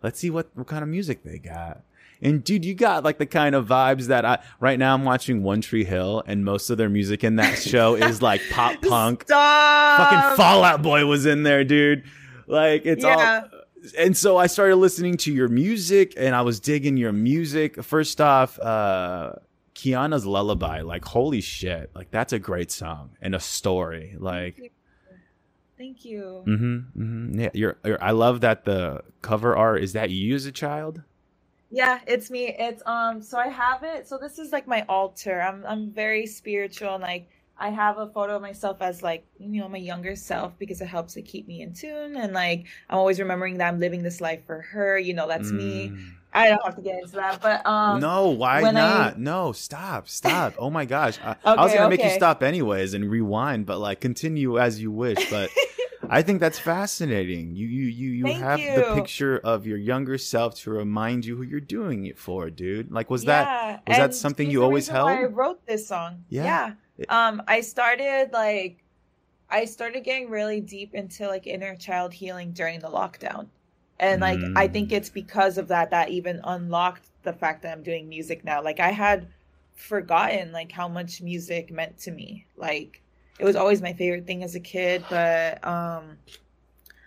let's 0.02 0.18
see 0.18 0.28
what 0.30 0.50
what 0.54 0.66
kind 0.66 0.82
of 0.82 0.88
music 0.88 1.22
they 1.24 1.38
got. 1.38 1.80
And 2.20 2.44
dude, 2.44 2.64
you 2.64 2.74
got 2.74 3.02
like 3.02 3.18
the 3.18 3.26
kind 3.26 3.54
of 3.54 3.66
vibes 3.66 4.06
that 4.06 4.24
I 4.24 4.38
right 4.60 4.78
now 4.78 4.94
I'm 4.94 5.04
watching 5.04 5.42
One 5.42 5.60
Tree 5.60 5.84
Hill 5.84 6.22
and 6.26 6.44
most 6.44 6.70
of 6.70 6.78
their 6.78 6.88
music 6.90 7.24
in 7.24 7.36
that 7.36 7.58
show 7.58 7.94
is 7.94 8.22
like 8.22 8.40
pop 8.50 8.80
punk. 8.82 9.22
Stop. 9.22 9.98
Fucking 9.98 10.36
Fall 10.36 10.62
Out 10.62 10.82
Boy 10.82 11.04
was 11.06 11.26
in 11.26 11.42
there, 11.42 11.64
dude. 11.64 12.04
Like 12.46 12.86
it's 12.86 13.04
Yeah. 13.04 13.42
all 13.50 13.60
and 13.98 14.16
so 14.16 14.36
I 14.36 14.46
started 14.46 14.76
listening 14.76 15.16
to 15.18 15.32
your 15.32 15.48
music 15.48 16.14
and 16.16 16.34
I 16.36 16.42
was 16.42 16.60
digging 16.60 16.96
your 16.96 17.12
music. 17.12 17.82
First 17.82 18.20
off, 18.20 18.58
uh 18.60 19.32
Kiana's 19.74 20.24
Lullaby, 20.26 20.82
like 20.82 21.04
holy 21.04 21.40
shit. 21.40 21.90
Like 21.94 22.10
that's 22.10 22.32
a 22.32 22.38
great 22.38 22.70
song 22.70 23.16
and 23.20 23.34
a 23.34 23.40
story. 23.40 24.16
Like 24.18 24.72
Thank 25.78 26.04
you. 26.04 26.44
mhm 26.46 26.84
mhm 26.96 27.40
yeah, 27.40 27.50
you're, 27.54 27.76
you're 27.84 28.02
I 28.02 28.12
love 28.12 28.42
that 28.42 28.64
the 28.64 29.02
cover 29.20 29.56
art 29.56 29.82
is 29.82 29.94
that 29.94 30.10
you 30.10 30.34
as 30.36 30.46
a 30.46 30.52
child? 30.52 31.02
Yeah, 31.70 32.00
it's 32.06 32.30
me. 32.30 32.54
It's 32.56 32.82
um 32.86 33.22
so 33.22 33.38
I 33.38 33.48
have 33.48 33.82
it. 33.82 34.06
So 34.06 34.18
this 34.18 34.38
is 34.38 34.52
like 34.52 34.68
my 34.68 34.84
altar. 34.88 35.40
I'm 35.40 35.64
I'm 35.66 35.90
very 35.90 36.26
spiritual 36.26 36.94
and 36.94 37.02
like 37.02 37.28
I 37.62 37.70
have 37.70 37.96
a 37.96 38.08
photo 38.08 38.34
of 38.34 38.42
myself 38.42 38.78
as 38.80 39.04
like, 39.04 39.24
you 39.38 39.60
know, 39.60 39.68
my 39.68 39.78
younger 39.78 40.16
self 40.16 40.58
because 40.58 40.80
it 40.80 40.88
helps 40.88 41.14
to 41.14 41.22
keep 41.22 41.46
me 41.46 41.62
in 41.62 41.72
tune. 41.72 42.16
And 42.16 42.32
like, 42.32 42.66
I'm 42.90 42.98
always 42.98 43.20
remembering 43.20 43.58
that 43.58 43.68
I'm 43.68 43.78
living 43.78 44.02
this 44.02 44.20
life 44.20 44.44
for 44.44 44.62
her. 44.62 44.98
You 44.98 45.14
know, 45.14 45.28
that's 45.28 45.52
mm. 45.52 45.58
me. 45.58 45.92
I 46.32 46.48
don't 46.48 46.64
have 46.64 46.74
to 46.74 46.82
get 46.82 47.00
into 47.00 47.14
that, 47.16 47.40
but 47.40 47.64
um, 47.64 48.00
no, 48.00 48.30
why 48.30 48.62
not? 48.62 49.14
I... 49.14 49.18
No, 49.18 49.52
stop, 49.52 50.08
stop. 50.08 50.54
oh 50.58 50.70
my 50.70 50.86
gosh, 50.86 51.20
I, 51.22 51.32
okay, 51.32 51.38
I 51.44 51.62
was 51.62 51.72
gonna 51.72 51.86
okay. 51.86 51.96
make 51.96 52.04
you 52.04 52.10
stop 52.10 52.42
anyways 52.42 52.94
and 52.94 53.08
rewind, 53.08 53.66
but 53.66 53.78
like 53.78 54.00
continue 54.00 54.58
as 54.58 54.80
you 54.80 54.90
wish. 54.90 55.30
But 55.30 55.50
I 56.08 56.22
think 56.22 56.40
that's 56.40 56.58
fascinating. 56.58 57.54
You 57.54 57.66
you 57.66 57.84
you 57.84 58.10
you 58.12 58.24
Thank 58.24 58.38
have 58.38 58.60
you. 58.60 58.74
the 58.74 58.94
picture 58.94 59.38
of 59.44 59.66
your 59.66 59.76
younger 59.76 60.16
self 60.16 60.54
to 60.62 60.70
remind 60.70 61.26
you 61.26 61.36
who 61.36 61.42
you're 61.42 61.60
doing 61.60 62.06
it 62.06 62.18
for, 62.18 62.48
dude. 62.48 62.90
Like, 62.90 63.10
was 63.10 63.24
yeah. 63.24 63.44
that 63.44 63.82
was 63.86 63.96
that 63.98 64.14
something 64.14 64.50
you 64.50 64.64
always 64.64 64.88
held? 64.88 65.10
I 65.10 65.24
wrote 65.24 65.64
this 65.66 65.86
song. 65.86 66.24
Yeah. 66.30 66.44
yeah. 66.44 66.72
Um, 67.08 67.42
I 67.46 67.60
started 67.60 68.30
like, 68.32 68.84
I 69.50 69.64
started 69.64 70.04
getting 70.04 70.30
really 70.30 70.60
deep 70.60 70.94
into 70.94 71.26
like 71.28 71.46
inner 71.46 71.76
child 71.76 72.12
healing 72.12 72.52
during 72.52 72.80
the 72.80 72.88
lockdown, 72.88 73.46
and 74.00 74.20
like 74.20 74.38
mm. 74.38 74.56
I 74.56 74.68
think 74.68 74.90
mm. 74.90 74.92
it's 74.92 75.10
because 75.10 75.58
of 75.58 75.68
that 75.68 75.90
that 75.90 76.08
even 76.08 76.40
unlocked 76.44 77.08
the 77.22 77.32
fact 77.32 77.62
that 77.62 77.72
I'm 77.72 77.82
doing 77.82 78.08
music 78.08 78.44
now. 78.44 78.62
Like 78.62 78.80
I 78.80 78.90
had 78.90 79.28
forgotten 79.74 80.52
like 80.52 80.72
how 80.72 80.88
much 80.88 81.20
music 81.20 81.70
meant 81.70 81.98
to 81.98 82.10
me. 82.10 82.46
Like 82.56 83.02
it 83.38 83.44
was 83.44 83.56
always 83.56 83.82
my 83.82 83.92
favorite 83.92 84.26
thing 84.26 84.42
as 84.42 84.54
a 84.54 84.60
kid, 84.60 85.04
but 85.10 85.64
um 85.66 86.16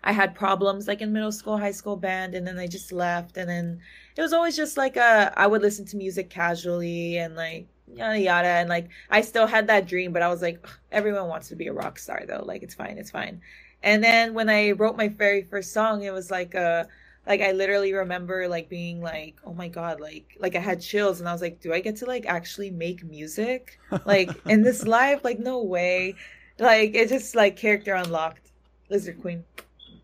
I 0.04 0.12
had 0.12 0.36
problems 0.36 0.88
like 0.88 1.02
in 1.02 1.12
middle 1.12 1.32
school, 1.32 1.58
high 1.58 1.72
school 1.72 1.98
band, 1.98 2.36
and 2.36 2.46
then 2.46 2.60
I 2.60 2.68
just 2.68 2.92
left. 2.92 3.38
And 3.38 3.50
then 3.50 3.80
it 4.16 4.22
was 4.22 4.34
always 4.34 4.56
just 4.56 4.78
like 4.78 4.98
a 4.98 5.34
I 5.36 5.48
would 5.48 5.62
listen 5.62 5.86
to 5.86 5.98
music 5.98 6.30
casually 6.30 7.18
and 7.18 7.36
like 7.36 7.68
yada 7.94 8.20
yada. 8.20 8.48
And 8.48 8.70
like 8.70 8.90
I 9.10 9.22
still 9.22 9.48
had 9.48 9.68
that 9.68 9.88
dream, 9.88 10.14
but 10.14 10.22
I 10.22 10.28
was 10.28 10.42
like, 10.42 10.66
everyone 10.92 11.28
wants 11.28 11.50
to 11.50 11.56
be 11.56 11.68
a 11.68 11.74
rock 11.74 12.00
star 12.00 12.24
though. 12.28 12.44
Like 12.46 12.64
it's 12.64 12.76
fine, 12.76 12.98
it's 12.98 13.12
fine. 13.12 13.42
And 13.84 14.04
then 14.04 14.34
when 14.34 14.50
I 14.50 14.72
wrote 14.72 14.98
my 14.98 15.08
very 15.08 15.44
first 15.44 15.74
song, 15.74 16.04
it 16.04 16.12
was 16.12 16.32
like 16.32 16.54
a 16.56 16.88
like 17.28 17.42
I 17.42 17.52
literally 17.52 17.94
remember 17.94 18.48
like 18.48 18.70
being 18.70 19.02
like, 19.02 19.36
oh 19.46 19.54
my 19.54 19.68
god, 19.68 20.00
like 20.00 20.36
like 20.40 20.56
I 20.56 20.60
had 20.60 20.82
chills 20.82 21.20
and 21.20 21.30
I 21.30 21.32
was 21.32 21.42
like, 21.42 21.62
do 21.62 21.74
I 21.74 21.80
get 21.80 21.98
to 21.98 22.06
like 22.06 22.26
actually 22.26 22.72
make 22.72 23.04
music 23.04 23.80
like 24.06 24.30
in 24.46 24.64
this 24.64 24.86
life? 24.86 25.22
Like 25.24 25.40
no 25.40 25.64
way. 25.64 26.16
Like 26.60 26.96
it 26.96 27.10
just 27.10 27.36
like 27.36 27.56
character 27.56 27.94
unlocked. 27.94 28.52
Lizard 28.90 29.20
Queen. 29.22 29.44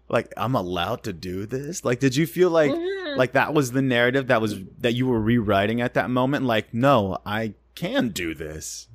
Like 0.10 0.34
I'm 0.36 0.56
allowed 0.56 1.04
to 1.04 1.14
do 1.14 1.46
this? 1.46 1.86
Like 1.86 2.00
did 2.00 2.16
you 2.16 2.28
feel 2.28 2.50
like 2.50 2.72
mm-hmm. 2.72 3.18
like 3.18 3.34
that 3.34 3.54
was 3.54 3.72
the 3.72 3.82
narrative 3.82 4.28
that 4.28 4.42
was 4.42 4.60
that 4.80 4.94
you 4.94 5.08
were 5.08 5.22
rewriting 5.22 5.82
at 5.82 5.94
that 5.94 6.10
moment? 6.10 6.46
Like 6.46 6.74
no, 6.74 7.20
I 7.26 7.54
can 7.82 8.10
do 8.10 8.34
this 8.34 8.88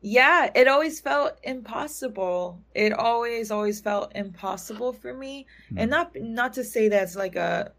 yeah 0.00 0.50
it 0.54 0.68
always 0.68 1.00
felt 1.00 1.38
impossible 1.42 2.60
it 2.74 2.92
always 2.92 3.50
always 3.50 3.80
felt 3.80 4.12
impossible 4.14 4.92
for 4.92 5.14
me 5.14 5.46
mm. 5.72 5.76
and 5.78 5.90
not 5.90 6.14
not 6.16 6.52
to 6.52 6.62
say 6.62 6.88
that's 6.88 7.16
like 7.16 7.36
a 7.36 7.72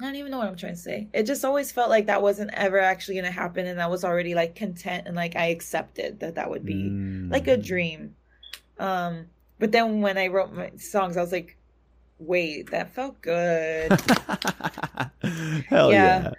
I 0.00 0.04
don't 0.04 0.16
even 0.16 0.30
know 0.30 0.38
what 0.38 0.48
I'm 0.48 0.56
trying 0.56 0.72
to 0.72 0.78
say. 0.78 1.08
It 1.12 1.24
just 1.24 1.44
always 1.44 1.72
felt 1.72 1.90
like 1.90 2.06
that 2.06 2.22
wasn't 2.22 2.52
ever 2.54 2.78
actually 2.78 3.16
going 3.16 3.26
to 3.26 3.30
happen, 3.30 3.66
and 3.66 3.82
I 3.82 3.86
was 3.86 4.02
already 4.02 4.34
like 4.34 4.54
content 4.54 5.06
and 5.06 5.14
like 5.14 5.36
I 5.36 5.48
accepted 5.48 6.20
that 6.20 6.36
that 6.36 6.48
would 6.48 6.64
be 6.64 6.88
mm. 6.88 7.30
like 7.30 7.46
a 7.48 7.58
dream. 7.58 8.14
Um, 8.78 9.26
but 9.58 9.72
then 9.72 10.00
when 10.00 10.16
I 10.16 10.28
wrote 10.28 10.54
my 10.54 10.70
songs, 10.78 11.18
I 11.18 11.20
was 11.20 11.32
like, 11.32 11.58
wait, 12.18 12.70
that 12.70 12.94
felt 12.94 13.20
good. 13.20 13.90
Hell 15.68 15.92
yeah. 15.92 16.22
yeah. 16.22 16.32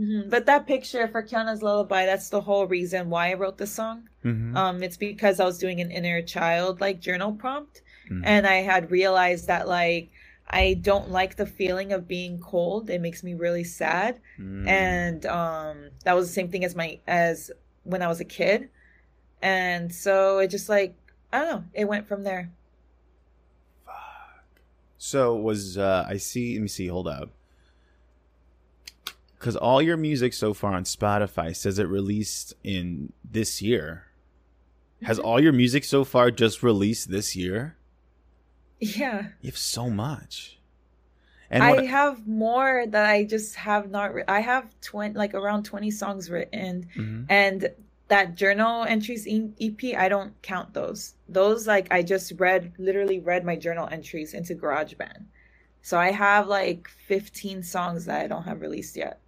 Mm-hmm. 0.00 0.30
But 0.30 0.46
that 0.46 0.66
picture 0.66 1.06
for 1.08 1.22
Kiana's 1.22 1.62
Lullaby, 1.62 2.06
that's 2.06 2.30
the 2.30 2.40
whole 2.40 2.66
reason 2.66 3.10
why 3.10 3.30
I 3.30 3.34
wrote 3.34 3.58
the 3.58 3.66
song. 3.66 4.08
Mm-hmm. 4.24 4.56
Um, 4.56 4.82
it's 4.82 4.96
because 4.96 5.40
I 5.40 5.44
was 5.44 5.58
doing 5.58 5.80
an 5.80 5.90
inner 5.90 6.22
child 6.22 6.80
like 6.80 7.00
journal 7.00 7.32
prompt, 7.32 7.82
mm-hmm. 8.06 8.22
and 8.24 8.46
I 8.46 8.56
had 8.56 8.90
realized 8.90 9.46
that 9.48 9.68
like 9.68 10.10
I 10.48 10.78
don't 10.80 11.10
like 11.10 11.36
the 11.36 11.44
feeling 11.44 11.92
of 11.92 12.08
being 12.08 12.40
cold. 12.40 12.88
It 12.88 13.02
makes 13.02 13.22
me 13.22 13.34
really 13.34 13.64
sad, 13.64 14.20
mm. 14.38 14.66
and 14.66 15.26
um, 15.26 15.90
that 16.04 16.14
was 16.14 16.28
the 16.28 16.32
same 16.32 16.48
thing 16.48 16.64
as 16.64 16.74
my 16.74 16.98
as 17.06 17.50
when 17.84 18.00
I 18.00 18.08
was 18.08 18.20
a 18.20 18.24
kid, 18.24 18.70
and 19.42 19.94
so 19.94 20.38
it 20.38 20.48
just 20.48 20.70
like 20.70 20.94
I 21.30 21.40
don't 21.40 21.48
know. 21.48 21.64
It 21.74 21.84
went 21.84 22.08
from 22.08 22.24
there. 22.24 22.50
Fuck. 23.84 24.60
So 24.96 25.36
was 25.36 25.76
uh, 25.76 26.06
I 26.08 26.16
see? 26.16 26.54
Let 26.54 26.62
me 26.62 26.68
see. 26.68 26.86
Hold 26.86 27.06
up 27.06 27.30
because 29.40 29.56
all 29.56 29.80
your 29.80 29.96
music 29.96 30.34
so 30.34 30.52
far 30.52 30.74
on 30.74 30.84
Spotify 30.84 31.56
says 31.56 31.78
it 31.78 31.88
released 31.88 32.52
in 32.62 33.10
this 33.24 33.62
year. 33.62 34.04
Has 35.02 35.16
mm-hmm. 35.16 35.26
all 35.26 35.40
your 35.40 35.54
music 35.54 35.84
so 35.84 36.04
far 36.04 36.30
just 36.30 36.62
released 36.62 37.10
this 37.10 37.34
year? 37.34 37.74
Yeah. 38.78 39.28
You 39.40 39.48
have 39.48 39.56
so 39.56 39.88
much. 39.88 40.58
And 41.48 41.62
I 41.62 41.86
have 41.86 42.28
more 42.28 42.84
that 42.86 43.06
I 43.06 43.24
just 43.24 43.56
have 43.56 43.90
not. 43.90 44.14
Re- 44.14 44.24
I 44.28 44.40
have 44.40 44.72
twenty, 44.82 45.14
like 45.14 45.34
around 45.34 45.64
twenty 45.64 45.90
songs 45.90 46.30
written, 46.30 46.86
mm-hmm. 46.94 47.24
and 47.28 47.70
that 48.06 48.36
journal 48.36 48.84
entries 48.84 49.26
EP. 49.26 49.96
I 49.96 50.08
don't 50.08 50.40
count 50.42 50.72
those. 50.74 51.14
Those 51.28 51.66
like 51.66 51.88
I 51.90 52.02
just 52.02 52.34
read, 52.38 52.72
literally 52.78 53.18
read 53.18 53.44
my 53.44 53.56
journal 53.56 53.88
entries 53.90 54.32
into 54.32 54.54
GarageBand. 54.54 55.24
So 55.82 55.98
I 55.98 56.12
have 56.12 56.46
like 56.46 56.88
fifteen 57.08 57.64
songs 57.64 58.04
that 58.04 58.20
I 58.20 58.28
don't 58.28 58.44
have 58.44 58.60
released 58.60 58.96
yet. 58.96 59.18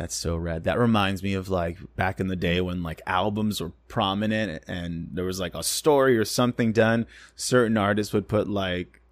That's 0.00 0.14
so 0.14 0.34
rad. 0.34 0.64
That 0.64 0.78
reminds 0.78 1.22
me 1.22 1.34
of 1.34 1.50
like 1.50 1.76
back 1.94 2.20
in 2.20 2.28
the 2.28 2.34
day 2.34 2.62
when 2.62 2.82
like 2.82 3.02
albums 3.06 3.60
were 3.60 3.72
prominent 3.86 4.64
and 4.66 5.10
there 5.12 5.26
was 5.26 5.38
like 5.38 5.54
a 5.54 5.62
story 5.62 6.16
or 6.16 6.24
something 6.24 6.72
done. 6.72 7.04
Certain 7.36 7.76
artists 7.76 8.14
would 8.14 8.26
put 8.26 8.48
like 8.48 9.02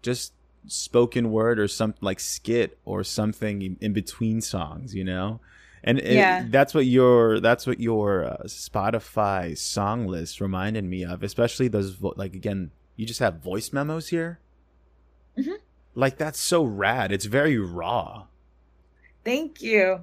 just 0.00 0.32
spoken 0.68 1.32
word 1.32 1.58
or 1.58 1.66
something 1.66 1.98
like 2.02 2.20
skit 2.20 2.78
or 2.84 3.02
something 3.02 3.76
in 3.80 3.92
between 3.92 4.40
songs, 4.40 4.94
you 4.94 5.02
know? 5.02 5.40
And 5.82 5.98
it, 5.98 6.12
yeah. 6.12 6.44
that's 6.48 6.72
what 6.72 6.86
your 6.86 7.40
that's 7.40 7.66
what 7.66 7.80
your 7.80 8.24
uh, 8.24 8.36
Spotify 8.44 9.58
song 9.58 10.06
list 10.06 10.40
reminded 10.40 10.84
me 10.84 11.04
of, 11.04 11.24
especially 11.24 11.66
those 11.66 11.94
vo- 11.94 12.14
like 12.16 12.36
again, 12.36 12.70
you 12.94 13.06
just 13.06 13.18
have 13.18 13.42
voice 13.42 13.72
memos 13.72 14.06
here. 14.10 14.38
Mm-hmm. 15.36 15.56
Like 15.96 16.16
that's 16.16 16.38
so 16.38 16.62
rad. 16.62 17.10
It's 17.10 17.24
very 17.24 17.58
raw. 17.58 18.26
Thank 19.24 19.62
you. 19.62 20.02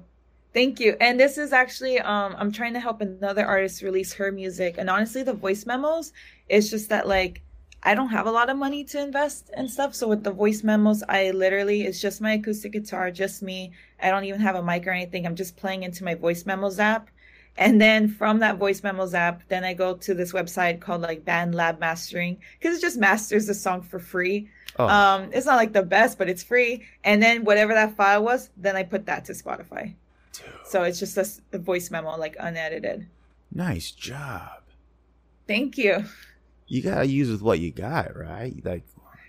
Thank 0.56 0.80
you. 0.80 0.96
And 1.02 1.20
this 1.20 1.36
is 1.36 1.52
actually 1.52 1.98
um 2.00 2.34
I'm 2.38 2.50
trying 2.50 2.72
to 2.72 2.80
help 2.80 3.02
another 3.02 3.44
artist 3.44 3.82
release 3.82 4.14
her 4.14 4.32
music. 4.32 4.76
And 4.78 4.88
honestly, 4.88 5.22
the 5.22 5.34
voice 5.34 5.66
memos, 5.66 6.14
it's 6.48 6.70
just 6.70 6.88
that 6.88 7.06
like 7.06 7.42
I 7.82 7.94
don't 7.94 8.08
have 8.08 8.26
a 8.26 8.30
lot 8.30 8.48
of 8.48 8.56
money 8.56 8.82
to 8.84 9.02
invest 9.02 9.50
and 9.54 9.70
stuff. 9.70 9.94
So 9.94 10.08
with 10.08 10.24
the 10.24 10.30
voice 10.30 10.64
memos, 10.64 11.02
I 11.10 11.30
literally 11.32 11.82
it's 11.82 12.00
just 12.00 12.22
my 12.22 12.32
acoustic 12.32 12.72
guitar, 12.72 13.10
just 13.10 13.42
me. 13.42 13.72
I 14.00 14.08
don't 14.08 14.24
even 14.24 14.40
have 14.40 14.54
a 14.56 14.62
mic 14.62 14.86
or 14.86 14.92
anything. 14.92 15.26
I'm 15.26 15.36
just 15.36 15.58
playing 15.58 15.82
into 15.82 16.04
my 16.04 16.14
voice 16.14 16.46
memos 16.46 16.78
app. 16.78 17.10
And 17.58 17.78
then 17.78 18.08
from 18.08 18.38
that 18.38 18.56
voice 18.56 18.82
memos 18.82 19.12
app, 19.12 19.42
then 19.48 19.62
I 19.62 19.74
go 19.74 19.96
to 19.96 20.14
this 20.14 20.32
website 20.32 20.80
called 20.80 21.02
like 21.02 21.26
BandLab 21.26 21.80
Mastering 21.80 22.38
because 22.58 22.78
it 22.78 22.80
just 22.80 22.96
masters 22.96 23.46
the 23.46 23.52
song 23.52 23.82
for 23.82 23.98
free. 23.98 24.48
Oh. 24.78 24.88
Um, 24.88 25.28
it's 25.34 25.44
not 25.44 25.56
like 25.56 25.74
the 25.74 25.82
best, 25.82 26.16
but 26.16 26.30
it's 26.30 26.42
free. 26.42 26.86
And 27.04 27.22
then 27.22 27.44
whatever 27.44 27.74
that 27.74 27.94
file 27.94 28.24
was, 28.24 28.48
then 28.56 28.74
I 28.74 28.84
put 28.84 29.04
that 29.04 29.26
to 29.26 29.32
Spotify. 29.32 29.96
So 30.64 30.82
it's 30.82 30.98
just 30.98 31.16
a, 31.16 31.26
a 31.52 31.58
voice 31.58 31.90
memo, 31.90 32.16
like 32.16 32.36
unedited. 32.38 33.08
Nice 33.52 33.90
job. 33.90 34.62
Thank 35.46 35.78
you. 35.78 36.04
You 36.66 36.82
gotta 36.82 37.06
use 37.06 37.30
with 37.30 37.42
what 37.42 37.60
you 37.60 37.70
got, 37.70 38.16
right? 38.16 38.54
Like 38.64 38.84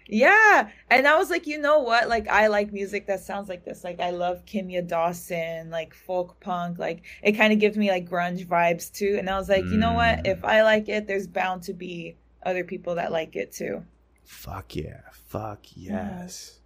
yeah. 0.10 0.70
And 0.90 1.08
I 1.08 1.18
was 1.18 1.30
like, 1.30 1.48
you 1.48 1.60
know 1.60 1.80
what? 1.80 2.08
Like 2.08 2.28
I 2.28 2.48
like 2.48 2.72
music 2.72 3.08
that 3.08 3.20
sounds 3.20 3.50
like 3.50 3.66
this. 3.66 3.84
Like 3.84 4.00
I 4.00 4.12
love 4.12 4.46
Kimya 4.46 4.88
Dawson, 4.88 5.70
like 5.70 5.94
folk 5.94 6.40
punk. 6.40 6.80
Like 6.80 7.04
it 7.22 7.34
kind 7.34 7.54
of 7.54 7.60
gives 7.60 7.78
me 7.78 7.90
like 7.90 8.10
grunge 8.10 8.46
vibes 8.46 8.92
too. 8.92 9.18
And 9.20 9.30
I 9.30 9.38
was 9.38 9.50
like, 9.50 9.66
mm. 9.66 9.72
you 9.72 9.78
know 9.78 9.94
what? 9.94 10.26
If 10.26 10.44
I 10.46 10.64
like 10.64 10.88
it, 10.90 11.08
there's 11.08 11.28
bound 11.28 11.64
to 11.64 11.74
be 11.74 12.16
other 12.44 12.64
people 12.64 12.96
that 12.96 13.12
like 13.12 13.36
it 13.36 13.52
too. 13.52 13.84
Fuck 14.24 14.76
yeah. 14.76 15.02
Fuck 15.12 15.60
yes. 15.76 16.60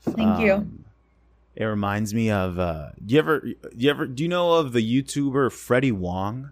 Thank 0.00 0.20
um, 0.20 0.40
you. 0.40 0.84
It 1.54 1.64
reminds 1.64 2.14
me 2.14 2.30
of 2.30 2.58
uh 2.58 2.90
do 3.04 3.14
you 3.14 3.18
ever 3.18 3.40
do 3.40 3.56
you 3.76 3.90
ever 3.90 4.06
do 4.06 4.22
you 4.22 4.28
know 4.28 4.54
of 4.54 4.72
the 4.72 4.80
YouTuber 4.80 5.52
Freddie 5.52 5.92
Wong? 5.92 6.50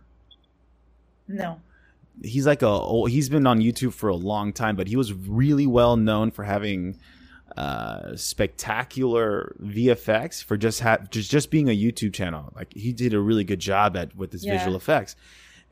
No. 1.27 1.61
He's 2.23 2.47
like 2.47 2.63
a 2.63 3.09
he's 3.09 3.29
been 3.29 3.47
on 3.47 3.61
YouTube 3.61 3.95
for 3.95 4.09
a 4.09 4.17
long 4.17 4.53
time, 4.53 4.77
but 4.77 4.89
he 4.89 4.97
was 4.97 5.13
really 5.13 5.67
well 5.67 5.97
known 5.97 6.31
for 6.31 6.45
having 6.45 6.99
uh 7.57 8.15
spectacular 8.15 9.57
VFX 9.63 10.45
for 10.45 10.57
just 10.57 10.81
ha- 10.81 10.99
just 11.11 11.31
just 11.31 11.51
being 11.51 11.69
a 11.69 11.77
YouTube 11.77 12.13
channel. 12.13 12.53
Like 12.55 12.73
he 12.75 12.93
did 12.93 13.15
a 13.15 13.21
really 13.21 13.45
good 13.45 13.61
job 13.61 13.97
at 13.97 14.15
with 14.15 14.33
his 14.33 14.45
yeah. 14.45 14.59
visual 14.59 14.77
effects. 14.77 15.17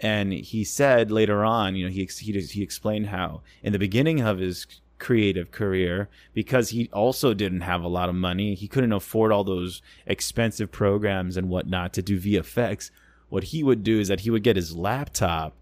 And 0.00 0.32
he 0.32 0.62
said 0.62 1.10
later 1.10 1.44
on, 1.44 1.74
you 1.74 1.84
know, 1.84 1.90
he 1.90 2.08
he 2.18 2.40
he 2.40 2.62
explained 2.62 3.08
how 3.08 3.42
in 3.62 3.72
the 3.72 3.78
beginning 3.78 4.20
of 4.20 4.38
his 4.38 4.66
creative 4.98 5.50
career 5.50 6.08
because 6.34 6.70
he 6.70 6.88
also 6.92 7.34
didn't 7.34 7.60
have 7.62 7.82
a 7.82 7.88
lot 7.88 8.08
of 8.08 8.14
money. 8.14 8.54
He 8.54 8.68
couldn't 8.68 8.92
afford 8.92 9.32
all 9.32 9.44
those 9.44 9.82
expensive 10.06 10.70
programs 10.70 11.36
and 11.36 11.48
whatnot 11.48 11.92
to 11.94 12.02
do 12.02 12.20
VFX. 12.20 12.90
What 13.28 13.44
he 13.44 13.62
would 13.62 13.84
do 13.84 14.00
is 14.00 14.08
that 14.08 14.20
he 14.20 14.30
would 14.30 14.42
get 14.42 14.56
his 14.56 14.76
laptop 14.76 15.54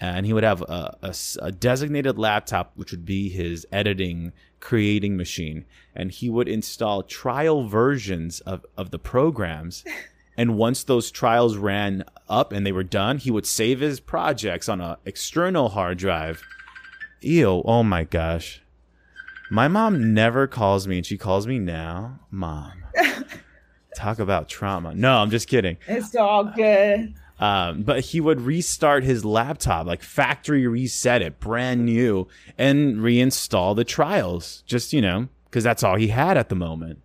and 0.00 0.26
he 0.26 0.32
would 0.32 0.44
have 0.44 0.62
a, 0.62 0.96
a, 1.02 1.14
a, 1.40 1.52
designated 1.52 2.18
laptop 2.18 2.72
which 2.74 2.90
would 2.90 3.04
be 3.04 3.28
his 3.28 3.66
editing 3.70 4.32
creating 4.60 5.16
machine 5.16 5.64
and 5.94 6.10
he 6.10 6.30
would 6.30 6.48
install 6.48 7.02
trial 7.02 7.66
versions 7.66 8.40
of, 8.40 8.64
of 8.76 8.90
the 8.90 8.98
programs 8.98 9.84
and 10.36 10.56
once 10.56 10.82
those 10.82 11.10
trials 11.10 11.56
ran 11.56 12.04
up 12.28 12.52
and 12.52 12.66
they 12.66 12.72
were 12.72 12.82
done 12.82 13.18
he 13.18 13.30
would 13.30 13.46
save 13.46 13.80
his 13.80 14.00
projects 14.00 14.68
on 14.68 14.80
an 14.80 14.96
external 15.04 15.70
hard 15.70 15.98
drive 15.98 16.42
ew 17.20 17.62
oh 17.64 17.82
my 17.82 18.04
gosh 18.04 18.61
my 19.52 19.68
mom 19.68 20.14
never 20.14 20.46
calls 20.46 20.88
me 20.88 20.96
and 20.96 21.06
she 21.06 21.18
calls 21.18 21.46
me 21.46 21.58
now 21.58 22.18
mom 22.30 22.72
talk 23.96 24.18
about 24.18 24.48
trauma 24.48 24.94
no 24.94 25.18
i'm 25.18 25.30
just 25.30 25.46
kidding 25.46 25.76
it's 25.86 26.16
all 26.16 26.44
good 26.44 27.14
um, 27.38 27.82
but 27.82 28.04
he 28.04 28.20
would 28.20 28.40
restart 28.40 29.02
his 29.02 29.24
laptop, 29.24 29.84
like 29.84 30.00
factory 30.00 30.64
reset 30.68 31.22
it, 31.22 31.40
brand 31.40 31.84
new, 31.84 32.28
and 32.56 32.98
reinstall 32.98 33.74
the 33.74 33.82
trials. 33.82 34.62
Just 34.64 34.92
you 34.92 35.00
know, 35.00 35.28
because 35.46 35.64
that's 35.64 35.82
all 35.82 35.96
he 35.96 36.06
had 36.06 36.36
at 36.36 36.50
the 36.50 36.54
moment. 36.54 37.00